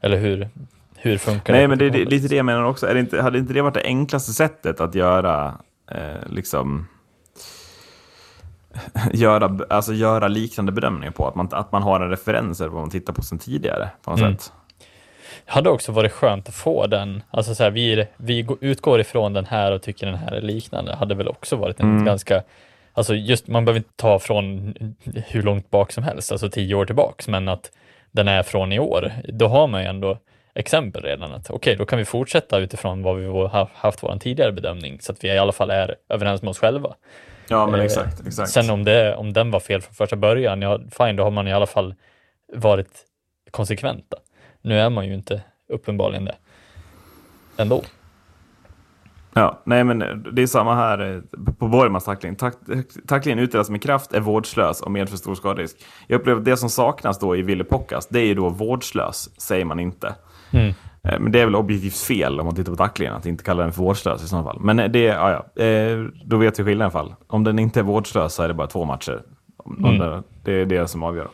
Eller 0.00 0.16
hur, 0.16 0.48
hur 0.96 1.18
funkar 1.18 1.52
Nej, 1.52 1.62
det? 1.62 1.68
men 1.68 1.78
det 1.78 1.84
är 1.86 1.90
lite 2.06 2.28
det 2.28 2.36
jag 2.36 2.46
menar 2.46 2.64
också. 2.64 2.86
Är 2.86 2.94
det 2.94 3.00
inte, 3.00 3.22
hade 3.22 3.38
inte 3.38 3.52
det 3.52 3.62
varit 3.62 3.74
det 3.74 3.82
enklaste 3.84 4.32
sättet 4.32 4.80
att 4.80 4.94
göra, 4.94 5.54
eh, 5.90 6.28
liksom, 6.30 6.86
göra, 9.12 9.58
alltså 9.70 9.92
göra 9.92 10.28
liknande 10.28 10.72
bedömningar 10.72 11.10
på? 11.12 11.28
Att 11.28 11.34
man, 11.34 11.48
att 11.52 11.72
man 11.72 11.82
har 11.82 12.00
en 12.00 12.10
referens 12.10 12.60
eller 12.60 12.70
vad 12.70 12.80
man 12.82 12.90
tittar 12.90 13.12
på 13.12 13.22
sen 13.22 13.38
tidigare 13.38 13.88
på 14.02 14.10
något 14.10 14.20
Mm. 14.20 14.32
sätt. 14.38 14.52
hade 15.46 15.70
också 15.70 15.92
varit 15.92 16.12
skönt 16.12 16.48
att 16.48 16.54
få 16.54 16.86
den, 16.86 17.22
alltså 17.30 17.54
så 17.54 17.62
här, 17.62 17.70
vi, 17.70 18.06
vi 18.16 18.42
gå- 18.42 18.56
utgår 18.60 19.00
ifrån 19.00 19.32
den 19.32 19.46
här 19.46 19.72
och 19.72 19.82
tycker 19.82 20.06
den 20.06 20.14
här 20.14 20.32
är 20.32 20.40
liknande, 20.40 20.94
hade 20.94 21.14
väl 21.14 21.28
också 21.28 21.56
varit 21.56 21.80
en 21.80 21.90
Mm. 21.90 22.04
ganska, 22.04 22.42
alltså 22.92 23.14
just, 23.14 23.48
man 23.48 23.64
behöver 23.64 23.78
inte 23.78 23.96
ta 23.96 24.18
från 24.18 24.74
hur 25.26 25.42
långt 25.42 25.70
bak 25.70 25.92
som 25.92 26.04
helst, 26.04 26.32
alltså 26.32 26.50
tio 26.50 26.74
år 26.74 26.84
tillbaks, 26.84 27.28
men 27.28 27.48
att 27.48 27.70
den 28.10 28.28
är 28.28 28.42
från 28.42 28.72
i 28.72 28.78
år, 28.78 29.12
då 29.28 29.48
har 29.48 29.66
man 29.66 29.82
ju 29.82 29.88
ändå 29.88 30.18
exempel 30.54 31.02
redan 31.02 31.32
att 31.32 31.50
okej, 31.50 31.76
då 31.76 31.86
kan 31.86 31.98
vi 31.98 32.04
fortsätta 32.04 32.58
utifrån 32.58 33.02
vad 33.02 33.16
vi 33.16 33.26
har 33.26 33.70
haft 33.74 34.02
vår 34.02 34.16
tidigare 34.20 34.52
bedömning, 34.52 35.00
så 35.00 35.12
att 35.12 35.24
vi 35.24 35.28
i 35.28 35.38
alla 35.38 35.52
fall 35.52 35.70
är 35.70 35.96
överens 36.08 36.42
med 36.42 36.50
oss 36.50 36.58
själva. 36.58 36.94
Ja, 37.48 37.66
men 37.66 37.80
Eh, 37.80 37.86
exakt. 37.86 38.26
exakt. 38.26 38.50
Sen 38.50 38.70
om, 38.70 38.84
det, 38.84 39.16
om 39.16 39.32
den 39.32 39.50
var 39.50 39.60
fel 39.60 39.80
från 39.80 39.94
första 39.94 40.16
början, 40.16 40.62
ja 40.62 40.80
fine, 40.98 41.16
då 41.16 41.22
har 41.22 41.30
man 41.30 41.48
i 41.48 41.52
alla 41.52 41.66
fall 41.66 41.94
varit 42.52 43.04
konsekventa. 43.50 44.16
Nu 44.62 44.80
är 44.80 44.90
man 44.90 45.06
ju 45.06 45.14
inte 45.14 45.42
uppenbarligen 45.68 46.24
det. 46.24 46.36
Ändå. 47.56 47.82
Ja, 49.34 49.62
nej, 49.64 49.84
men 49.84 49.98
det 50.32 50.42
är 50.42 50.46
samma 50.46 50.74
här 50.74 51.14
eh, 51.14 51.20
på 51.58 51.68
Borgmans 51.68 52.04
tackling. 52.04 52.36
Tack, 52.36 52.54
tacklingen 53.06 53.38
utdelas 53.38 53.70
med 53.70 53.82
kraft, 53.82 54.12
är 54.12 54.20
vårdslös 54.20 54.80
och 54.80 54.90
medför 54.90 55.16
stor 55.16 55.34
skaderisk. 55.34 55.76
Jag 56.06 56.20
upplever 56.20 56.40
att 56.40 56.44
det 56.44 56.56
som 56.56 56.70
saknas 56.70 57.18
då 57.18 57.36
i 57.36 57.42
Ville 57.42 57.64
Pockas, 57.64 58.06
det 58.08 58.20
är 58.20 58.26
ju 58.26 58.34
då 58.34 58.48
vårdslös, 58.48 59.40
säger 59.40 59.64
man 59.64 59.80
inte. 59.80 60.14
Mm. 60.50 60.74
Eh, 61.02 61.20
Men 61.20 61.32
det 61.32 61.40
är 61.40 61.44
väl 61.44 61.56
objektivt 61.56 61.96
fel 61.96 62.40
om 62.40 62.46
man 62.46 62.54
tittar 62.54 62.72
på 62.72 62.76
tacklingen, 62.76 63.14
att 63.14 63.26
inte 63.26 63.44
kalla 63.44 63.62
den 63.62 63.72
för 63.72 63.82
vårdslös 63.82 64.24
i 64.24 64.28
sådana 64.28 64.46
fall. 64.46 64.60
Men 64.60 64.78
eh, 64.78 64.88
det, 64.88 65.02
ja, 65.02 65.44
ja, 65.54 65.62
eh, 65.64 65.98
då 66.24 66.36
vet 66.36 66.58
vi 66.58 66.64
skillnaden 66.64 66.80
i 66.80 66.96
alla 66.96 67.06
fall. 67.06 67.14
Om 67.26 67.44
den 67.44 67.58
inte 67.58 67.80
är 67.80 67.84
vårdslös 67.84 68.34
så 68.34 68.42
är 68.42 68.48
det 68.48 68.54
bara 68.54 68.66
två 68.66 68.84
matcher. 68.84 69.22
Om 69.56 69.98
det, 69.98 70.22
det 70.44 70.52
är 70.52 70.66
det 70.66 70.88
som 70.88 71.02
avgör. 71.02 71.28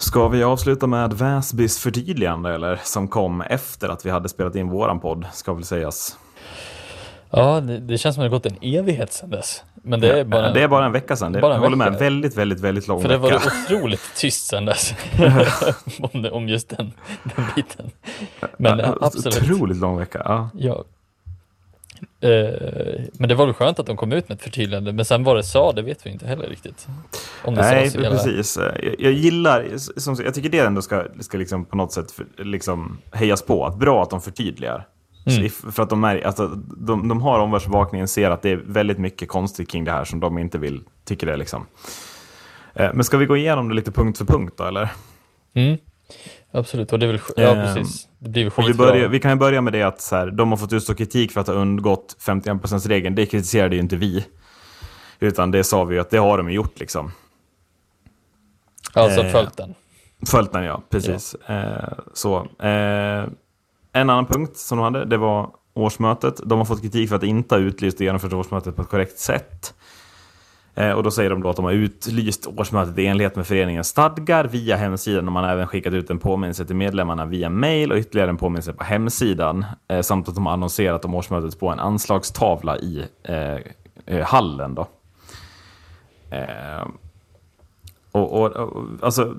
Ska 0.00 0.28
vi 0.28 0.42
avsluta 0.42 0.86
med 0.86 1.12
Väsbys 1.12 1.78
förtydligande 1.78 2.54
eller? 2.54 2.80
Som 2.84 3.08
kom 3.08 3.40
efter 3.40 3.88
att 3.88 4.06
vi 4.06 4.10
hade 4.10 4.28
spelat 4.28 4.54
in 4.54 4.68
våran 4.68 5.00
podd, 5.00 5.26
ska 5.32 5.54
väl 5.54 5.64
sägas. 5.64 6.18
Ja, 7.30 7.60
det, 7.60 7.78
det 7.78 7.98
känns 7.98 8.14
som 8.14 8.22
det 8.24 8.28
har 8.30 8.36
gått 8.36 8.46
en 8.46 8.56
evighet 8.62 9.12
sedan 9.12 9.30
dess. 9.30 9.64
Men 9.74 10.00
det 10.00 10.20
är 10.20 10.24
bara, 10.24 10.52
det 10.52 10.62
är 10.62 10.68
bara 10.68 10.84
en 10.86 10.92
vecka 10.92 11.16
sedan. 11.16 11.32
Det, 11.32 11.40
bara 11.40 11.54
en 11.54 11.56
jag 11.56 11.62
håller 11.62 11.76
med. 11.76 11.92
vecka. 11.92 12.04
Väldigt, 12.04 12.36
väldigt, 12.36 12.60
väldigt 12.60 12.88
lång 12.88 13.02
för 13.02 13.08
det 13.08 13.18
vecka. 13.18 13.38
var 13.38 13.76
otroligt 13.76 14.00
tyst 14.16 14.46
sedan 14.46 14.64
dess. 14.64 14.94
om, 16.32 16.48
just 16.48 16.68
den, 16.68 16.92
den 17.22 17.44
biten. 17.56 17.90
Men 18.56 18.78
Ja, 18.78 18.96
absolut. 19.00 19.42
Otroligt 19.42 19.76
lång 19.78 19.98
vecka. 19.98 20.22
Ja. 20.24 20.50
Ja. 20.54 20.84
Eh, 22.20 23.00
men 23.12 23.28
det 23.28 23.34
var 23.34 23.46
väl 23.46 23.54
skönt 23.54 23.78
att 23.78 23.86
de 23.86 23.96
kom 23.96 24.12
ut 24.12 24.28
med 24.28 24.36
ett 24.36 24.42
förtydligande, 24.42 24.92
men 24.92 25.04
sen 25.04 25.24
vad 25.24 25.36
det 25.36 25.42
sa, 25.44 25.72
det 25.72 25.82
vet 25.82 26.06
vi 26.06 26.10
inte 26.10 26.26
heller 26.26 26.46
riktigt. 26.48 26.86
Om 27.44 27.54
det 27.54 27.60
Nej, 27.62 27.90
precis. 27.92 28.56
Jag, 28.82 28.94
jag 28.98 29.12
gillar, 29.12 29.66
som, 30.00 30.16
jag 30.24 30.34
tycker 30.34 30.48
det 30.48 30.58
ändå 30.58 30.82
ska, 30.82 31.04
ska 31.20 31.38
liksom 31.38 31.64
på 31.64 31.76
något 31.76 31.92
sätt 31.92 32.10
för, 32.10 32.26
liksom 32.44 32.98
hejas 33.12 33.42
på. 33.42 33.66
Att 33.66 33.76
bra 33.78 34.02
att 34.02 34.10
de 34.10 34.20
förtydligar. 34.20 34.86
Så 35.24 35.30
Mm. 35.30 35.44
if- 35.46 35.72
för 35.72 35.82
att 35.82 35.90
de, 35.90 36.04
är, 36.04 36.26
alltså, 36.26 36.46
de, 36.76 37.08
de 37.08 37.22
har 37.22 37.38
omvärldsbevakningen, 37.38 38.08
ser 38.08 38.30
att 38.30 38.42
det 38.42 38.50
är 38.50 38.56
väldigt 38.66 38.98
mycket 38.98 39.28
konstigt 39.28 39.70
kring 39.70 39.84
det 39.84 39.90
här 39.92 40.04
som 40.04 40.20
de 40.20 40.38
inte 40.38 40.58
vill, 40.58 40.80
tycker 41.04 41.26
det 41.26 41.36
liksom. 41.36 41.66
Eh, 42.74 42.90
Men 42.94 43.04
ska 43.04 43.16
vi 43.16 43.26
gå 43.26 43.36
igenom 43.36 43.68
det 43.68 43.74
lite 43.74 43.92
punkt 43.92 44.18
för 44.18 44.24
punkt 44.24 44.54
då, 44.56 44.64
eller? 44.64 44.88
Mm. 45.54 45.76
Absolut, 46.52 46.92
och 46.92 46.98
det 46.98 47.06
är 47.06 47.12
väl, 47.12 47.20
ja 47.36 47.54
Ehm, 47.54 47.74
precis. 47.74 48.08
Det 48.18 48.28
blir 48.28 48.44
väl 48.44 48.52
Och 48.56 48.68
vi, 48.68 48.74
börjar, 48.74 49.08
vi 49.08 49.20
kan 49.20 49.30
ju 49.30 49.36
börja 49.36 49.60
med 49.60 49.72
det 49.72 49.82
att 49.82 50.00
så 50.00 50.16
här, 50.16 50.30
de 50.30 50.50
har 50.50 50.56
fått 50.56 50.72
utstå 50.72 50.94
kritik 50.94 51.32
för 51.32 51.40
att 51.40 51.46
ha 51.46 51.54
undgått 51.54 52.16
51%-regeln. 52.20 53.14
Det 53.14 53.26
kritiserade 53.26 53.74
ju 53.76 53.82
inte 53.82 53.96
vi. 53.96 54.26
Utan 55.20 55.50
det 55.50 55.64
sa 55.64 55.84
vi 55.84 55.94
ju 55.94 56.00
att 56.00 56.10
det 56.10 56.18
har 56.18 56.38
de 56.38 56.52
gjort 56.52 56.80
liksom. 56.80 57.12
Alltså 58.92 59.20
eh, 59.20 59.32
följt 59.32 59.56
den. 59.56 59.74
Följt 60.26 60.52
den 60.52 60.64
ja, 60.64 60.82
precis. 60.90 61.34
Eh, 61.34 61.92
så. 62.14 62.36
Eh, 62.58 63.24
en 63.92 64.10
annan 64.10 64.26
punkt 64.26 64.56
som 64.56 64.78
de 64.78 64.84
hade, 64.84 65.04
det 65.04 65.16
var 65.16 65.50
årsmötet. 65.74 66.40
De 66.44 66.58
har 66.58 66.64
fått 66.64 66.82
kritik 66.82 67.08
för 67.08 67.16
att 67.16 67.22
inte 67.22 67.54
ha 67.54 67.60
utlyst 67.60 67.96
och 67.96 68.00
genomfört 68.00 68.32
årsmötet 68.32 68.76
på 68.76 68.82
ett 68.82 68.88
korrekt 68.88 69.18
sätt. 69.18 69.74
Eh, 70.74 70.90
och 70.90 71.02
då 71.02 71.10
säger 71.10 71.30
de 71.30 71.42
då 71.42 71.50
att 71.50 71.56
de 71.56 71.64
har 71.64 71.72
utlyst 71.72 72.46
årsmötet 72.46 72.98
i 72.98 73.06
enlighet 73.06 73.36
med 73.36 73.46
föreningens 73.46 73.88
stadgar 73.88 74.44
via 74.44 74.76
hemsidan 74.76 75.26
och 75.26 75.32
man 75.32 75.44
har 75.44 75.50
även 75.50 75.66
skickat 75.66 75.92
ut 75.92 76.10
en 76.10 76.18
påminnelse 76.18 76.64
till 76.64 76.76
medlemmarna 76.76 77.24
via 77.24 77.48
mail 77.48 77.92
och 77.92 77.98
ytterligare 77.98 78.30
en 78.30 78.36
påminnelse 78.36 78.72
på 78.72 78.84
hemsidan. 78.84 79.64
Eh, 79.88 80.00
samt 80.00 80.28
att 80.28 80.34
de 80.34 80.46
har 80.46 80.52
annonserat 80.52 81.04
om 81.04 81.14
årsmötet 81.14 81.60
på 81.60 81.68
en 81.68 81.80
anslagstavla 81.80 82.78
i 82.78 83.04
eh, 83.22 83.56
eh 84.06 84.26
hallen. 84.26 84.74
Då. 84.74 84.88
Eh, 86.30 86.86
och, 88.12 88.32
och, 88.32 88.50
och 88.50 88.84
alltså, 89.02 89.36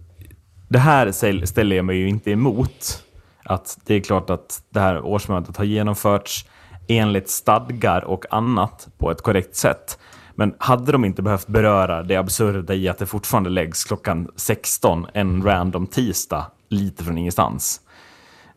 det 0.68 0.78
här 0.78 1.12
ställer 1.46 1.76
jag 1.76 1.84
mig 1.84 1.96
ju 1.96 2.08
inte 2.08 2.30
emot. 2.30 3.04
Att 3.44 3.78
det 3.84 3.94
är 3.94 4.00
klart 4.00 4.30
att 4.30 4.62
det 4.70 4.80
här 4.80 5.04
årsmötet 5.04 5.56
har 5.56 5.64
genomförts 5.64 6.46
enligt 6.88 7.30
stadgar 7.30 8.04
och 8.04 8.24
annat 8.30 8.88
på 8.98 9.10
ett 9.10 9.22
korrekt 9.22 9.56
sätt. 9.56 9.98
Men 10.34 10.54
hade 10.58 10.92
de 10.92 11.04
inte 11.04 11.22
behövt 11.22 11.46
beröra 11.46 12.02
det 12.02 12.16
absurda 12.16 12.74
i 12.74 12.88
att 12.88 12.98
det 12.98 13.06
fortfarande 13.06 13.50
läggs 13.50 13.84
klockan 13.84 14.30
16 14.36 15.06
en 15.12 15.42
random 15.42 15.86
tisdag 15.86 16.46
lite 16.68 17.04
från 17.04 17.18
ingenstans. 17.18 17.80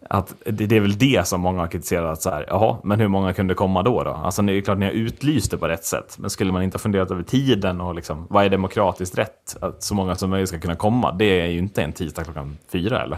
Att 0.10 0.36
det, 0.46 0.66
det 0.66 0.76
är 0.76 0.80
väl 0.80 0.98
det 0.98 1.28
som 1.28 1.42
många 1.42 1.60
har 1.60 1.68
kritiserat. 1.68 2.22
Så 2.22 2.30
här, 2.30 2.46
Jaha, 2.48 2.78
men 2.84 3.00
hur 3.00 3.08
många 3.08 3.34
kunde 3.34 3.54
komma 3.54 3.84
då? 3.84 4.04
då? 4.04 4.12
Alltså, 4.12 4.42
det 4.42 4.54
är 4.54 4.62
klart 4.62 4.78
ni 4.78 4.86
har 4.86 4.94
utlyst 4.94 5.52
det 5.52 5.58
på 5.58 5.68
rätt 5.68 5.86
sätt. 5.86 6.16
Men 6.18 6.30
skulle 6.30 6.52
man 6.52 6.64
inte 6.64 6.76
ha 6.76 6.80
funderat 6.80 7.12
över 7.12 7.24
tiden 7.24 7.82
och 7.82 7.96
liksom, 7.96 8.28
vad 8.30 8.46
är 8.46 8.50
demokratiskt 8.50 9.18
rätt? 9.18 9.58
Att 9.62 9.84
så 9.84 9.96
många 9.96 10.16
som 10.16 10.30
möjligt 10.30 10.50
ska 10.50 10.60
kunna 10.60 10.76
komma. 10.76 11.12
Det 11.12 11.42
är 11.42 11.48
ju 11.48 11.58
inte 11.58 11.84
en 11.84 11.92
tisdag 11.92 12.24
klockan 12.24 12.58
fyra, 12.72 13.04
eller? 13.04 13.18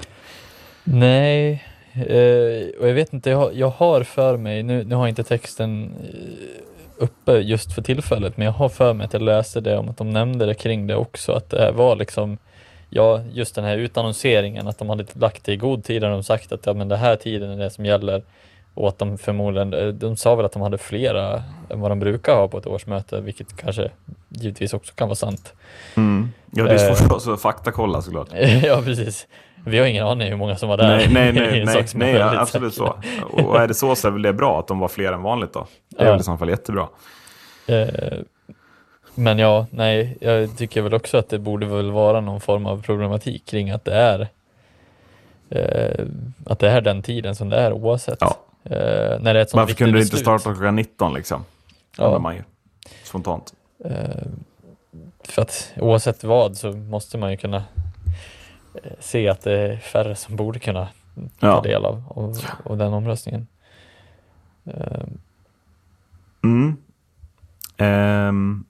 Nej, 0.84 1.64
eh, 1.94 2.80
och 2.80 2.90
jag 2.90 2.94
vet 2.94 3.14
inte, 3.14 3.30
jag 3.30 3.38
har, 3.38 3.52
jag 3.54 3.70
har 3.70 4.04
för 4.04 4.38
mig, 4.38 4.64
nu, 4.64 4.84
nu 4.84 4.96
har 4.96 5.02
jag 5.02 5.10
inte 5.10 5.24
texten 5.24 5.84
eh, 5.84 6.75
uppe 6.98 7.32
just 7.38 7.74
för 7.74 7.82
tillfället, 7.82 8.38
men 8.38 8.46
jag 8.46 8.54
har 8.54 8.70
för 8.70 8.94
mig 8.94 9.06
att 9.06 9.14
jag 9.14 9.22
läste 9.22 9.62
det 9.62 9.78
om 9.78 9.90
att 9.90 9.98
de 9.98 10.10
nämnde 10.10 10.46
det 10.46 10.54
kring 10.54 10.88
det 10.88 10.96
också, 10.96 11.32
att 11.32 11.50
det 11.50 11.72
var 11.72 11.96
liksom, 11.96 12.38
ja, 12.90 13.22
just 13.32 13.56
den 13.56 13.64
här 13.64 13.78
utannonseringen, 13.78 14.68
att 14.68 14.78
de 14.80 14.90
hade 14.90 15.06
lagt 15.14 15.44
det 15.46 15.54
i 15.54 15.58
god 15.58 15.84
tid 15.84 16.04
och 16.04 16.10
de 16.10 16.24
sagt 16.24 16.52
att 16.52 16.66
ja, 16.66 16.74
men 16.74 16.88
det 16.88 16.98
här 16.98 17.16
tiden 17.16 17.50
är 17.52 17.58
det 17.64 17.70
som 17.70 17.86
gäller. 17.86 18.24
Och 18.74 18.88
att 18.88 18.98
de 18.98 19.18
förmodligen, 19.18 20.00
de 20.00 20.18
sa 20.18 20.36
väl 20.36 20.46
att 20.46 20.52
de 20.52 20.62
hade 20.62 20.78
flera 20.78 21.44
än 21.70 21.80
vad 21.80 21.92
de 21.92 22.00
brukar 22.00 22.36
ha 22.36 22.48
på 22.48 22.58
ett 22.58 22.68
årsmöte, 22.68 23.22
vilket 23.22 23.58
kanske 23.58 23.92
givetvis 24.30 24.74
också 24.74 24.94
kan 24.94 25.08
vara 25.08 25.16
sant. 25.16 25.54
Ja, 26.52 26.64
det 26.64 26.72
är 26.74 26.90
Eh. 26.90 26.96
svårt 26.96 27.12
oss 27.12 27.28
att 27.28 27.42
faktakolla 27.42 28.02
såklart. 28.02 28.28
ja, 28.64 28.82
precis. 28.86 29.28
Vi 29.66 29.80
har 29.80 29.86
ingen 29.86 30.08
aning 30.08 30.30
hur 30.30 30.36
många 30.38 30.56
som 30.56 30.70
var 30.70 30.78
där. 30.78 30.88
Nej, 30.88 31.08
nej, 31.12 31.34
nej, 31.34 31.66
nej, 31.66 31.86
nej 31.96 32.14
väldigt 32.14 32.40
absolut 32.40 32.74
så. 32.74 32.96
Och 33.32 33.62
är 33.62 33.68
det 33.68 33.74
så 33.74 33.96
så 33.96 34.08
är 34.08 34.12
väl 34.12 34.22
det 34.22 34.34
bra 34.34 34.60
att 34.60 34.68
de 34.68 34.80
var 34.80 34.88
fler 34.88 35.12
än 35.14 35.22
vanligt 35.22 35.54
då. 35.54 35.68
Det 35.90 36.02
är 36.02 36.06
Ja. 36.06 36.12
väl 36.12 36.22
i 36.22 36.24
så 36.24 36.38
fall 36.38 36.50
jättebra. 36.50 36.88
Eh, 37.68 37.88
Men 39.16 39.40
ja, 39.40 39.66
nej, 39.70 40.18
jag 40.22 40.58
tycker 40.58 40.82
väl 40.82 40.94
också 40.94 41.18
att 41.18 41.30
det 41.30 41.40
borde 41.40 41.66
väl 41.66 41.92
vara 41.92 42.22
någon 42.22 42.42
form 42.42 42.66
av 42.66 42.82
problematik 42.84 43.46
kring 43.46 43.70
att 43.72 43.86
det 43.86 43.94
är 43.94 44.28
eh, 45.50 46.06
att 46.46 46.60
det 46.60 46.70
är 46.70 46.82
den 46.82 47.02
tiden 47.02 47.36
som 47.36 47.50
det 47.50 47.58
är 47.58 47.74
oavsett. 47.74 48.18
Ja. 48.22 48.38
Eh, 48.64 49.20
när 49.20 49.34
det 49.34 49.40
är 49.40 49.44
ett 49.44 49.54
Varför 49.54 49.74
kunde 49.76 49.98
det 49.98 50.04
inte 50.04 50.18
starta 50.18 50.54
klockan 50.54 50.76
19 50.76 51.14
liksom? 51.14 51.46
Ja. 51.98 52.20
Man 52.20 52.36
ju. 52.36 52.44
Spontant. 53.04 53.54
För 55.24 55.42
att 55.42 55.72
oavsett 55.78 56.24
vad 56.24 56.58
så 56.58 56.72
måste 56.72 57.18
man 57.18 57.32
ju 57.32 57.38
kunna 57.38 57.64
se 59.00 59.30
att 59.30 59.42
det 59.42 59.52
är 59.60 59.78
färre 59.78 60.16
som 60.16 60.36
borde 60.36 60.60
kunna 60.60 60.88
ta 61.40 61.48
Ja. 61.48 61.62
del 61.62 61.86
av, 61.86 62.04
av, 62.10 62.38
av 62.64 62.78
den 62.78 62.94
omröstningen. 62.94 63.48
Eh, 64.66 65.04
Mm. 66.44 66.78
Ehm, 67.78 68.66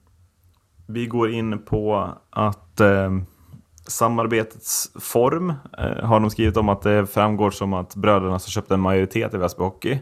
vi 0.86 1.06
går 1.06 1.32
in 1.32 1.60
på 1.66 2.14
att 2.30 2.80
ehm, 2.80 3.26
samarbetets 3.88 4.92
form 5.00 5.54
eh, 5.78 6.06
har 6.06 6.20
de 6.20 6.30
skrivit 6.30 6.58
om 6.58 6.70
att 6.70 6.82
det 6.82 7.08
framgår 7.08 7.52
som 7.52 7.74
att 7.74 7.96
bröderna 7.96 8.32
har 8.32 8.40
köpt 8.40 8.72
en 8.72 8.80
majoritet 8.80 9.34
i 9.34 9.38
Väsby 9.38 9.64
Hockey. 9.64 10.00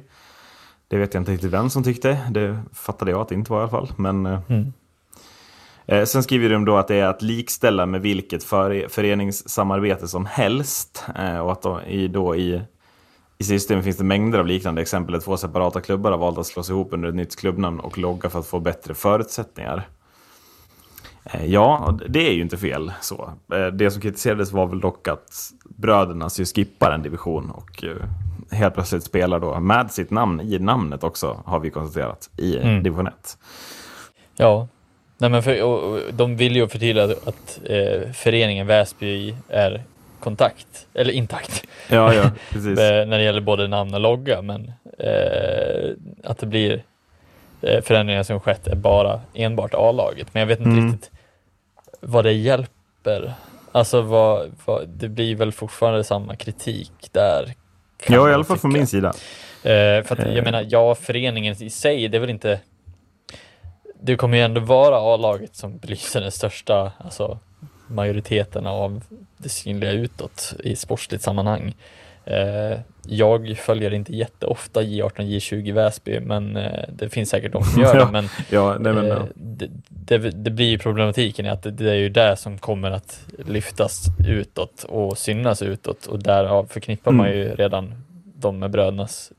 Det 0.87 0.97
vet 0.97 1.13
jag 1.13 1.21
inte 1.21 1.31
riktigt 1.31 1.53
vem 1.53 1.69
som 1.69 1.83
tyckte. 1.83 2.19
Det 2.31 2.59
fattade 2.73 3.11
jag 3.11 3.21
att 3.21 3.29
det 3.29 3.35
inte 3.35 3.51
var 3.51 3.59
i 3.59 3.61
alla 3.61 3.71
fall. 3.71 3.91
Men, 3.97 4.25
eh, 4.25 4.39
Mm. 4.47 4.73
Eh, 5.85 6.03
sen 6.05 6.23
skriver 6.23 6.49
de 6.49 6.65
då 6.65 6.77
att 6.77 6.87
det 6.87 6.95
är 6.95 7.05
att 7.07 7.21
likställa 7.21 7.85
med 7.85 8.01
vilket 8.01 8.43
före- 8.43 8.89
föreningssamarbete 8.89 10.07
som 10.07 10.25
helst. 10.25 11.05
Eh, 11.19 11.39
och 11.39 11.51
att 11.51 11.61
då 11.61 11.81
i, 11.87 12.07
då 12.07 12.35
i 12.35 12.61
i 13.37 13.43
systemet 13.43 13.83
finns 13.83 13.97
det 13.97 14.03
mängder 14.03 14.39
av 14.39 14.45
liknande 14.47 14.81
exempel 14.81 15.13
där 15.13 15.19
två 15.19 15.37
separata 15.37 15.81
klubbar 15.81 16.11
har 16.11 16.17
valt 16.17 16.37
att 16.37 16.45
slås 16.45 16.69
ihop 16.69 16.93
under 16.93 17.09
ett 17.09 17.15
nytt 17.15 17.35
klubbnamn 17.39 17.79
och 17.79 17.97
logga 17.97 18.29
för 18.29 18.39
att 18.39 18.47
få 18.47 18.59
bättre 18.59 18.93
förutsättningar. 18.93 19.87
Eh, 21.23 21.45
Ja, 21.45 21.99
det 22.09 22.27
är 22.29 22.33
ju 22.33 22.41
inte 22.41 22.57
fel 22.57 22.91
så. 23.01 23.31
Eh, 23.53 23.67
Det 23.67 23.91
som 23.91 24.01
kritiserades 24.01 24.51
var 24.51 24.65
väl 24.67 24.79
dock 24.79 25.07
att 25.07 25.51
bröderna 25.65 26.29
ju 26.37 26.45
skippar 26.45 26.91
en 26.91 27.01
division 27.03 27.49
och 27.51 27.83
eh, 27.83 27.95
helt 28.57 28.73
plötsligt 28.73 29.03
spelar 29.03 29.39
då 29.39 29.59
med 29.59 29.91
sitt 29.91 30.11
namn 30.11 30.41
i 30.41 30.59
namnet 30.59 31.03
också, 31.03 31.41
har 31.45 31.59
vi 31.59 31.69
konstaterat, 31.69 32.29
i 32.37 32.57
Mm. 32.57 32.83
division 32.83 33.07
1. 33.07 33.37
Ja, 34.35 34.67
Nej, 35.17 35.29
men 35.29 35.43
för, 35.43 35.63
och, 35.63 35.83
och, 35.93 35.99
de 36.13 36.35
vill 36.37 36.55
ju 36.55 36.67
förtydliga 36.67 37.03
att 37.03 37.59
eh, 37.65 38.11
föreningen 38.13 38.67
Väsby 38.67 39.35
är 39.49 39.83
kontakt, 40.19 40.87
eller 40.93 41.11
intakt, 41.13 41.63
Ja, 41.89 42.13
ja, 42.13 42.31
precis. 42.51 42.79
eh, 42.79 43.05
när 43.05 43.17
det 43.17 43.23
gäller 43.23 43.41
både 43.41 43.67
namn 43.67 43.93
och 43.93 43.99
logga, 43.99 44.41
men 44.41 44.71
eh, 44.99 45.91
att 46.23 46.37
det 46.37 46.45
blir 46.45 46.83
eh, 47.61 47.81
förändringar 47.81 48.23
som 48.23 48.39
skett 48.39 48.67
är 48.67 48.75
bara 48.75 49.21
enbart 49.33 49.73
A-laget. 49.73 50.27
Men 50.33 50.39
jag 50.39 50.47
vet 50.47 50.59
inte 50.59 50.69
Mm. 50.71 50.91
riktigt 50.91 51.11
vad 51.99 52.25
det 52.25 52.31
hjälper. 52.33 53.33
Alltså 53.71 54.01
vad, 54.01 54.51
vad, 54.65 54.87
det 54.87 55.09
blir 55.09 55.35
väl 55.35 55.51
fortfarande 55.51 56.03
samma 56.03 56.35
kritik 56.35 56.91
där. 57.11 57.53
Ja, 58.07 58.29
i 58.29 58.33
alla 58.33 58.43
fall 58.43 58.57
från 58.57 58.73
min 58.73 58.87
sida. 58.87 59.07
Eh, 59.63 60.03
för 60.03 60.11
att 60.11 60.19
Eh. 60.19 60.33
jag 60.33 60.43
menar, 60.43 60.65
ja, 60.69 60.95
föreningen 60.95 61.55
i 61.63 61.69
sig, 61.69 62.07
det 62.07 62.17
är 62.17 62.19
väl 62.19 62.29
inte... 62.29 62.59
Det 64.05 64.15
kommer 64.15 64.37
ju 64.37 64.43
ändå 64.43 64.61
vara 64.61 64.97
A-laget 65.15 65.55
som 65.55 65.77
belyser 65.77 66.21
den 66.21 66.31
största, 66.31 66.91
alltså 66.97 67.39
majoriteten 67.87 68.67
av 68.67 69.03
det 69.37 69.49
synliga 69.49 69.91
utåt 69.91 70.53
i 70.63 70.75
sportsligt 70.75 71.23
sammanhang. 71.23 71.75
Eh, 72.25 72.79
jag 73.07 73.57
följer 73.57 73.93
inte 73.93 74.15
jätteofta 74.15 74.81
J18 74.81 75.11
J20 75.17 75.73
Väsby, 75.73 76.19
men 76.19 76.57
eh, 76.57 76.83
det 76.95 77.09
finns 77.09 77.29
säkert 77.29 77.51
de 77.51 77.63
som 77.63 77.81
gör 77.81 77.95
det. 78.05 78.11
Men, 78.11 78.29
Ja, 78.49 78.77
nej, 78.79 78.93
men, 78.93 79.05
eh, 79.05 79.09
ja. 79.17 79.27
det, 79.35 79.69
det, 79.89 80.17
det 80.17 80.51
blir 80.51 80.65
ju 80.65 80.77
problematiken 80.77 81.45
i 81.45 81.49
att 81.49 81.63
det, 81.63 81.71
det 81.71 81.89
är 81.91 81.95
ju 81.95 82.09
det 82.09 82.35
som 82.37 82.57
kommer 82.57 82.91
att 82.91 83.19
lyftas 83.45 84.05
utåt 84.27 84.83
och 84.89 85.17
synas 85.17 85.61
utåt 85.61 86.05
och 86.05 86.23
därav 86.23 86.65
förknippar 86.65 87.11
man 87.11 87.25
Mm. 87.25 87.37
ju 87.37 87.55
redan 87.55 88.03
de 88.35 88.59
med 88.59 88.71
brödernas 88.71 89.31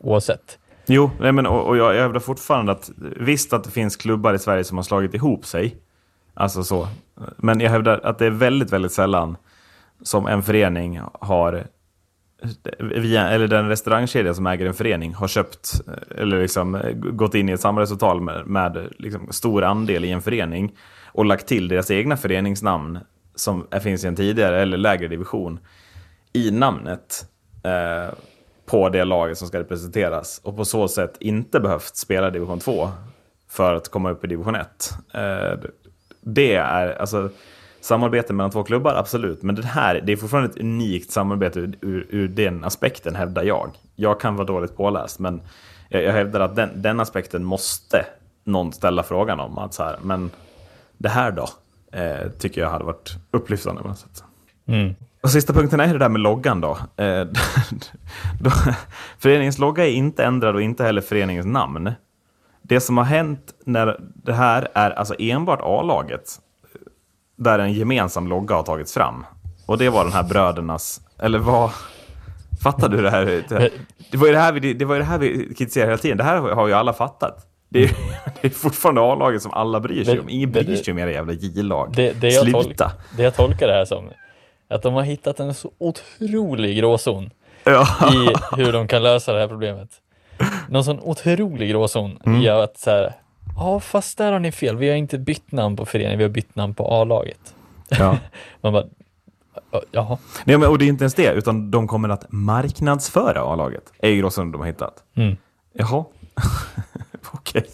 oavsett. 0.00 0.58
Jo, 0.86 1.10
nej 1.20 1.32
men, 1.32 1.46
och, 1.46 1.66
och 1.66 1.76
jag 1.76 1.94
hävdar 1.94 2.20
fortfarande 2.20 2.72
att 2.72 2.90
visst 2.96 3.52
att 3.52 3.64
det 3.64 3.70
finns 3.70 3.96
klubbar 3.96 4.34
i 4.34 4.38
Sverige 4.38 4.64
som 4.64 4.78
har 4.78 4.82
slagit 4.82 5.14
ihop 5.14 5.46
sig. 5.46 5.76
Alltså 6.34 6.64
så. 6.64 6.88
Men 7.36 7.60
jag 7.60 7.70
hävdar 7.70 8.00
att 8.04 8.18
det 8.18 8.26
är 8.26 8.30
väldigt, 8.30 8.72
väldigt 8.72 8.92
sällan 8.92 9.36
som 10.02 10.26
en 10.26 10.42
förening 10.42 11.00
har 11.20 11.66
via, 12.78 13.28
eller 13.28 13.48
den 13.48 13.68
restaurangkedja 13.68 14.34
som 14.34 14.46
äger 14.46 14.66
en 14.66 14.74
förening 14.74 15.14
har 15.14 15.28
köpt 15.28 15.80
eller 16.18 16.40
liksom 16.40 16.80
gått 16.94 17.34
in 17.34 17.48
i 17.48 17.52
ett 17.52 17.60
samarbetsavtal 17.60 18.20
med, 18.20 18.46
med 18.46 18.88
liksom 18.98 19.32
stor 19.32 19.64
andel 19.64 20.04
i 20.04 20.10
en 20.10 20.22
förening 20.22 20.72
och 21.06 21.24
lagt 21.24 21.46
till 21.46 21.68
deras 21.68 21.90
egna 21.90 22.16
föreningsnamn 22.16 22.98
som 23.34 23.66
finns 23.82 24.04
i 24.04 24.08
en 24.08 24.16
tidigare 24.16 24.62
eller 24.62 24.76
lägre 24.76 25.08
division 25.08 25.58
i 26.32 26.50
namnet 26.50 27.26
eh, 27.64 28.14
på 28.66 28.88
det 28.88 29.04
laget 29.04 29.38
som 29.38 29.48
ska 29.48 29.58
representeras 29.58 30.40
och 30.44 30.56
på 30.56 30.64
så 30.64 30.88
sätt 30.88 31.16
inte 31.20 31.60
behövt 31.60 31.96
spela 31.96 32.30
division 32.30 32.60
2 32.60 32.88
för 33.48 33.74
att 33.74 33.88
komma 33.88 34.10
upp 34.10 34.24
i 34.24 34.26
division 34.26 34.54
1. 34.54 34.90
Eh, 35.14 35.70
det 36.20 36.54
är 36.54 37.00
alltså 37.00 37.30
samarbete 37.80 38.32
mellan 38.32 38.50
två 38.50 38.64
klubbar, 38.64 38.94
absolut. 38.94 39.42
Men 39.42 39.54
det 39.54 39.66
här 39.66 40.00
det 40.00 40.12
är 40.12 40.16
fortfarande 40.16 40.50
ett 40.50 40.60
unikt 40.60 41.10
samarbete 41.10 41.60
ur, 41.60 41.78
ur, 41.80 42.06
ur 42.10 42.28
den 42.28 42.64
aspekten, 42.64 43.14
hävdar 43.14 43.42
jag. 43.42 43.70
Jag 43.96 44.20
kan 44.20 44.36
vara 44.36 44.46
dåligt 44.46 44.76
påläst, 44.76 45.18
men 45.18 45.40
jag, 45.88 46.02
jag 46.02 46.12
hävdar 46.12 46.40
att 46.40 46.56
den, 46.56 46.82
den 46.82 47.00
aspekten 47.00 47.44
måste 47.44 48.06
någon 48.44 48.72
ställa 48.72 49.02
frågan 49.02 49.40
om. 49.40 49.58
Att 49.58 49.74
så 49.74 49.82
här, 49.82 49.96
men 50.02 50.30
det 50.98 51.08
här 51.08 51.30
då? 51.30 51.48
Eh, 51.92 52.30
tycker 52.38 52.60
jag 52.60 52.70
hade 52.70 52.84
varit 52.84 53.16
upplyftande 53.30 53.82
på 53.82 53.88
något 53.88 53.98
sätt. 53.98 54.24
Mm. 54.66 54.94
Och 55.24 55.30
sista 55.30 55.52
punkten 55.52 55.80
är 55.80 55.92
det 55.92 55.98
där 55.98 56.08
med 56.08 56.20
loggan 56.20 56.60
då. 56.60 56.78
Eh, 56.96 57.20
då. 58.40 58.50
Föreningens 59.18 59.58
logga 59.58 59.86
är 59.86 59.90
inte 59.90 60.24
ändrad 60.24 60.54
och 60.54 60.62
inte 60.62 60.84
heller 60.84 61.00
föreningens 61.00 61.46
namn. 61.46 61.92
Det 62.62 62.80
som 62.80 62.96
har 62.98 63.04
hänt 63.04 63.54
när 63.66 64.00
det 64.24 64.32
här 64.32 64.68
är 64.74 64.90
alltså 64.90 65.14
enbart 65.18 65.60
A-laget, 65.62 66.30
där 67.36 67.58
en 67.58 67.72
gemensam 67.72 68.28
logga 68.28 68.54
har 68.54 68.62
tagits 68.62 68.94
fram. 68.94 69.26
Och 69.66 69.78
det 69.78 69.88
var 69.88 70.04
den 70.04 70.12
här 70.12 70.22
brödernas, 70.22 71.00
eller 71.18 71.38
vad? 71.38 71.70
Fattar 72.62 72.88
du 72.88 73.02
det 73.02 73.10
här? 73.10 73.24
Det, 74.10 74.16
var 74.16 74.26
ju 74.26 74.32
det 74.32 74.38
här 74.38 74.52
vi, 74.52 74.74
det 74.74 74.84
var 74.84 74.98
det 74.98 75.04
här 75.04 75.18
vi 75.18 75.54
kritiserade 75.54 75.90
hela 75.90 76.02
tiden. 76.02 76.16
Det 76.18 76.24
här 76.24 76.40
har 76.40 76.66
ju 76.66 76.72
alla 76.72 76.92
fattat. 76.92 77.46
Det 77.68 77.84
är, 77.84 77.90
det 78.40 78.48
är 78.48 78.50
fortfarande 78.50 79.00
A-laget 79.00 79.42
som 79.42 79.52
alla 79.52 79.80
bryr 79.80 80.04
sig 80.04 80.14
Men- 80.14 80.24
om. 80.24 80.28
Ingen 80.30 80.52
bryr 80.52 80.76
sig 80.76 80.92
om 80.92 80.98
era 80.98 81.10
jävla 81.10 81.32
J-lag. 81.32 81.94
Sluta! 82.42 82.92
det 83.16 83.22
jag 83.22 83.34
tolkar 83.34 83.66
det 83.66 83.74
här 83.74 83.84
som, 83.84 84.04
att 84.68 84.82
de 84.82 84.94
har 84.94 85.02
hittat 85.02 85.40
en 85.40 85.54
så 85.54 85.70
otrolig 85.78 86.76
gråzon 86.78 87.30
Ja. 87.64 87.86
i 88.14 88.32
hur 88.62 88.72
de 88.72 88.88
kan 88.88 89.02
lösa 89.02 89.32
det 89.32 89.40
här 89.40 89.48
problemet. 89.48 89.88
Någon 90.68 90.84
sån 90.84 91.00
otrolig 91.00 91.70
gråzon 91.70 92.18
Mm. 92.26 92.42
i 92.42 92.48
att 92.48 92.78
så 92.78 92.90
här, 92.90 93.12
ja 93.56 93.80
fast 93.80 94.18
där 94.18 94.32
har 94.32 94.38
ni 94.40 94.52
fel, 94.52 94.76
vi 94.76 94.88
har 94.88 94.96
inte 94.96 95.18
bytt 95.18 95.52
namn 95.52 95.76
på 95.76 95.86
föreningen, 95.86 96.18
vi 96.18 96.24
har 96.24 96.28
bytt 96.30 96.56
namn 96.56 96.74
på 96.74 96.88
A-laget. 96.94 97.54
ja. 97.88 98.18
Man 98.60 98.72
bara, 98.72 98.84
"Ja, 99.70 99.82
jaha. 99.92 100.18
Nej, 100.44 100.58
men, 100.58 100.68
och 100.68 100.78
det 100.78 100.84
är 100.84 100.88
inte 100.88 101.04
ens 101.04 101.14
det, 101.14 101.32
utan 101.32 101.70
de 101.70 101.88
kommer 101.88 102.08
att 102.08 102.24
marknadsföra 102.28 103.40
A-laget. 103.40 103.92
är 103.98 104.08
ju 104.10 104.16
gråzonen 104.18 104.52
de 104.52 104.60
har 104.60 104.66
hittat. 104.66 104.94
Mm. 105.16 105.36
Jaha, 105.72 106.04
okej. 107.32 107.64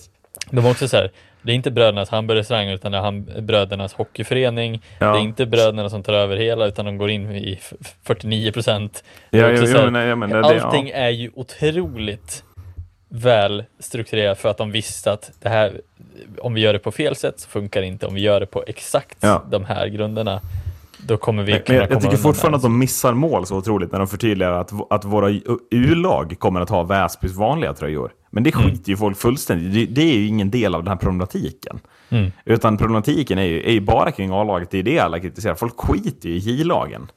De 0.50 0.60
var 0.64 0.70
också 0.70 0.88
så 0.88 0.96
här, 0.96 1.12
det 1.42 1.52
är 1.52 1.56
inte 1.56 1.70
brödernas 1.70 2.08
hamburgerrestaurang 2.10 2.68
utan 2.68 2.92
det 2.92 2.98
är 2.98 3.02
ham- 3.02 3.40
brödernas 3.40 3.92
hockeyförening. 3.94 4.82
Ja. 4.98 5.12
Det 5.12 5.18
är 5.18 5.22
inte 5.22 5.46
bröderna 5.46 5.90
som 5.90 6.02
tar 6.02 6.12
över 6.12 6.36
hela 6.36 6.66
utan 6.66 6.84
de 6.84 6.98
går 6.98 7.10
in 7.10 7.32
i 7.32 7.58
f- 7.60 7.72
49 8.06 8.52
procent. 8.52 9.04
Ja, 9.30 9.48
jo, 9.50 9.64
jo, 9.66 9.90
men 10.16 10.30
det- 10.30 10.40
det- 10.42 10.62
allting 10.64 10.88
ja. 10.88 10.94
är 10.94 11.10
ju 11.10 11.30
otroligt 11.34 12.44
väl 13.08 13.64
strukturerat 13.78 14.38
för 14.38 14.48
att 14.48 14.56
de 14.58 14.70
visste 14.72 15.12
att 15.12 15.30
det 15.42 15.48
här, 15.48 15.80
om 16.38 16.54
vi 16.54 16.60
gör 16.60 16.72
det 16.72 16.78
på 16.78 16.92
fel 16.92 17.16
sätt 17.16 17.40
så 17.40 17.48
funkar 17.48 17.80
det 17.80 17.86
inte. 17.86 18.06
Om 18.06 18.14
vi 18.14 18.20
gör 18.20 18.40
det 18.40 18.46
på 18.46 18.64
exakt 18.66 19.18
Ja. 19.20 19.44
de 19.50 19.64
här 19.64 19.86
grunderna, 19.86 20.40
då 21.06 21.16
kommer 21.16 21.42
vi 21.42 21.62
kunna 21.66 21.78
jag, 21.78 21.90
jag 21.90 22.02
tycker 22.02 22.16
fortfarande 22.16 22.56
att 22.56 22.62
de 22.62 22.78
missar 22.78 23.14
mål 23.14 23.46
så 23.46 23.56
otroligt 23.56 23.92
när 23.92 23.98
de 23.98 24.08
förtydligar 24.08 24.52
att, 24.52 24.92
att 24.92 25.04
våra 25.04 25.30
U-lag 25.70 26.36
kommer 26.38 26.60
att 26.60 26.68
ha 26.68 26.82
Väsbys 26.82 27.36
vanliga 27.36 27.74
tröjor. 27.74 28.12
Men 28.30 28.42
det 28.42 28.52
skiter 28.52 28.90
ju 28.90 28.96
folk 28.96 29.18
fullständigt 29.18 29.74
det, 29.74 29.94
det 29.94 30.10
är 30.10 30.18
ju 30.18 30.26
ingen 30.26 30.50
del 30.50 30.74
av 30.74 30.84
den 30.84 30.88
här 30.88 30.96
problematiken. 30.96 31.80
Mm. 32.08 32.32
Utan 32.44 32.78
problematiken 32.78 33.38
är 33.38 33.44
ju, 33.44 33.62
är 33.62 33.72
ju 33.72 33.80
bara 33.80 34.10
kring 34.10 34.30
A-laget, 34.30 34.70
det 34.70 34.78
är 34.78 34.82
det 34.82 34.98
alla 34.98 35.20
kritiserar. 35.20 35.54
Folk 35.54 35.80
skiter 35.80 36.28
ju 36.28 36.34
i 36.34 36.38
J-lagen. 36.38 37.10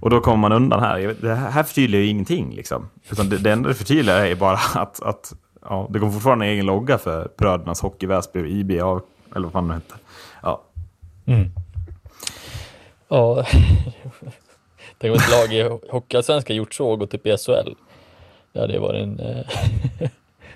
Och 0.00 0.10
då 0.10 0.20
kommer 0.20 0.36
man 0.36 0.52
undan 0.52 0.80
här. 0.80 1.16
Det 1.20 1.34
här 1.34 1.62
förtydligar 1.62 2.02
ju 2.02 2.08
ingenting. 2.08 2.54
Liksom. 2.54 2.88
Utan 3.10 3.28
det, 3.28 3.38
det 3.38 3.52
enda 3.52 3.68
det 3.68 3.74
förtydligar 3.74 4.24
är 4.24 4.34
bara 4.34 4.58
att, 4.74 5.02
att 5.02 5.32
ja, 5.62 5.88
det 5.90 5.98
kommer 5.98 6.12
fortfarande 6.12 6.46
en 6.46 6.52
egen 6.52 6.66
logga 6.66 6.98
för 6.98 7.28
Brödernas 7.38 7.80
Hockey 7.80 8.06
Väsby, 8.06 8.60
IBA, 8.60 9.00
eller 9.34 9.44
vad 9.44 9.52
fan 9.52 9.68
det 9.68 9.74
hette. 9.74 9.94
Ja. 10.42 10.62
Ja, 13.10 13.44
tänk 14.98 15.14
om 15.14 15.18
ett 15.18 15.30
lag 15.30 15.52
i 15.52 15.78
Hockeyallsvenskan 15.90 16.56
gjort 16.56 16.74
så 16.74 16.90
och 16.90 16.98
gått 16.98 17.14
upp 17.14 17.26
i 17.26 17.36
SHL. 17.36 17.74
Det 18.52 18.60
hade 18.60 18.78
varit 18.78 19.02
en... 19.02 19.20
Eh, 19.20 19.46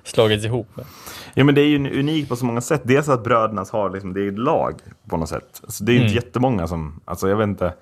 slagits 0.05 0.45
ihop 0.45 0.77
med. 0.77 0.87
ja, 1.35 1.45
men 1.45 1.55
det 1.55 1.61
är 1.61 1.67
ju 1.67 2.01
unikt 2.01 2.29
på 2.29 2.37
så 2.37 2.45
många 2.45 2.61
sätt. 2.61 2.81
Dels 2.85 3.09
att 3.09 3.25
Brödernas 3.25 3.71
har 3.71 3.91
liksom, 3.91 4.15
det 4.15 4.21
är 4.21 4.29
ett 4.29 4.39
lag 4.39 4.75
på 5.09 5.17
något 5.17 5.29
sätt. 5.29 5.61
Alltså, 5.63 5.85
det 5.85 5.93
är 5.93 5.95
ju 5.95 6.03
inte 6.03 6.15
jättemånga 6.15 6.67
som, 6.67 7.01
alltså 7.05 7.29
jag 7.29 7.37
vet 7.37 7.49
inte. 7.49 7.75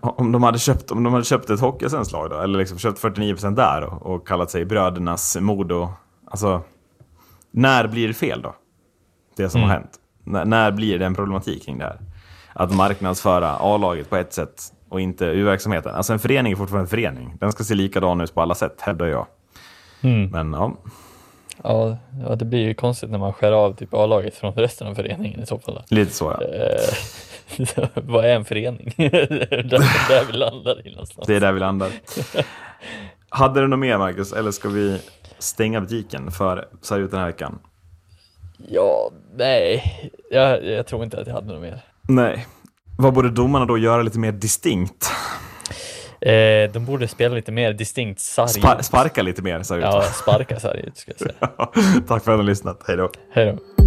Om 0.00 0.32
de 0.32 0.42
hade 0.42 0.58
köpt, 0.58 0.90
om 0.90 1.02
de 1.02 1.12
hade 1.12 1.24
köpt 1.24 1.50
ett 1.50 1.60
Hockeysvenskt 1.60 2.12
lag 2.12 2.30
då, 2.30 2.40
eller 2.40 2.58
liksom 2.58 2.78
köpt 2.78 3.02
49% 3.02 3.56
där 3.56 3.84
och, 3.84 4.14
och 4.14 4.28
kallat 4.28 4.50
sig 4.50 4.64
Brödernas 4.64 5.36
Modo. 5.40 5.88
Alltså, 6.30 6.62
när 7.50 7.88
blir 7.88 8.08
det 8.08 8.14
fel 8.14 8.42
då? 8.42 8.54
Det 9.36 9.50
som 9.50 9.62
har 9.62 9.68
hänt. 9.68 9.90
När, 10.24 10.44
när 10.44 10.70
blir 10.72 10.98
det 10.98 11.06
en 11.06 11.14
problematik 11.14 11.64
kring 11.64 11.78
det 11.78 11.84
här? 11.84 11.98
Att 12.58 12.74
marknadsföra 12.74 13.56
A-laget 13.60 14.10
på 14.10 14.16
ett 14.16 14.32
sätt 14.32 14.62
och 14.88 15.00
inte 15.00 15.24
U-verksamheten. 15.24 15.94
Alltså 15.94 16.12
en 16.12 16.18
förening 16.18 16.52
är 16.52 16.56
fortfarande 16.56 16.84
en 16.84 16.88
förening. 16.88 17.36
Den 17.40 17.52
ska 17.52 17.64
se 17.64 17.74
likadan 17.74 18.20
ut 18.20 18.34
på 18.34 18.40
alla 18.42 18.54
sätt, 18.54 18.80
hävdar 18.80 19.06
jag. 19.06 19.26
Men 20.32 20.52
ja, 20.52 20.76
Ja, 21.64 21.96
ja, 22.28 22.34
det 22.36 22.44
blir 22.44 22.58
ju 22.58 22.74
konstigt 22.74 23.10
när 23.10 23.18
man 23.18 23.32
skär 23.32 23.52
av 23.52 23.72
typ 23.72 23.94
A-laget 23.94 24.34
från 24.34 24.52
resten 24.52 24.86
av 24.86 24.94
föreningen 24.94 25.40
i 25.40 25.46
så 25.46 25.58
fall. 25.58 25.82
lite 25.88 26.12
så 26.12 26.36
ja. 26.40 26.46
Eh, 26.46 27.88
Vad 27.94 28.24
är 28.24 28.34
en 28.34 28.44
förening? 28.44 28.92
det 28.96 29.04
är 29.04 29.62
där, 29.62 30.08
där 30.08 30.24
vi 30.26 30.38
landar 30.38 30.86
i 30.86 30.90
någonstans. 30.90 31.26
Det 31.26 31.36
är 31.36 31.40
där 31.40 31.52
vi 31.52 31.60
landar. 31.60 31.90
Hade 33.28 33.60
du 33.60 33.66
något 33.66 33.78
mer 33.78 33.98
Marcus, 33.98 34.32
eller 34.32 34.50
ska 34.50 34.68
vi 34.68 35.00
stänga 35.38 35.80
butiken 35.80 36.30
för 36.30 36.68
så 36.82 36.94
här 36.94 37.00
ut 37.00 37.10
den 37.10 37.20
här 37.20 37.26
veckan? 37.26 37.58
Ja, 38.68 39.10
nej, 39.36 39.84
jag, 40.30 40.64
jag 40.64 40.86
tror 40.86 41.04
inte 41.04 41.20
att 41.20 41.26
jag 41.26 41.34
hade 41.34 41.52
något 41.52 41.62
mer. 41.62 41.80
Nej. 42.08 42.46
Vad 42.98 43.14
borde 43.14 43.30
domarna 43.30 43.64
då 43.66 43.78
göra 43.78 44.02
lite 44.02 44.18
mer 44.18 44.32
distinkt? 44.32 45.10
Eh, 46.20 46.72
de 46.72 46.84
borde 46.86 47.08
spela 47.08 47.34
lite 47.34 47.52
mer 47.52 47.72
distinkt 47.72 48.20
sarg. 48.20 48.48
Spar- 48.48 48.82
sparka 48.82 49.22
lite 49.22 49.42
mer, 49.42 49.62
ut. 49.78 49.84
Ja, 49.84 50.02
sparka 50.02 50.60
sarg 50.60 50.90
ska 50.94 51.12
jag 51.18 51.20
säga. 51.20 51.48
Tack 52.06 52.06
för 52.06 52.14
att 52.14 52.24
du 52.24 52.30
har 52.30 52.42
lyssnat. 52.42 52.82
Hej 52.86 52.96
då. 52.96 53.10
Hej 53.32 53.46
då. 53.46 53.77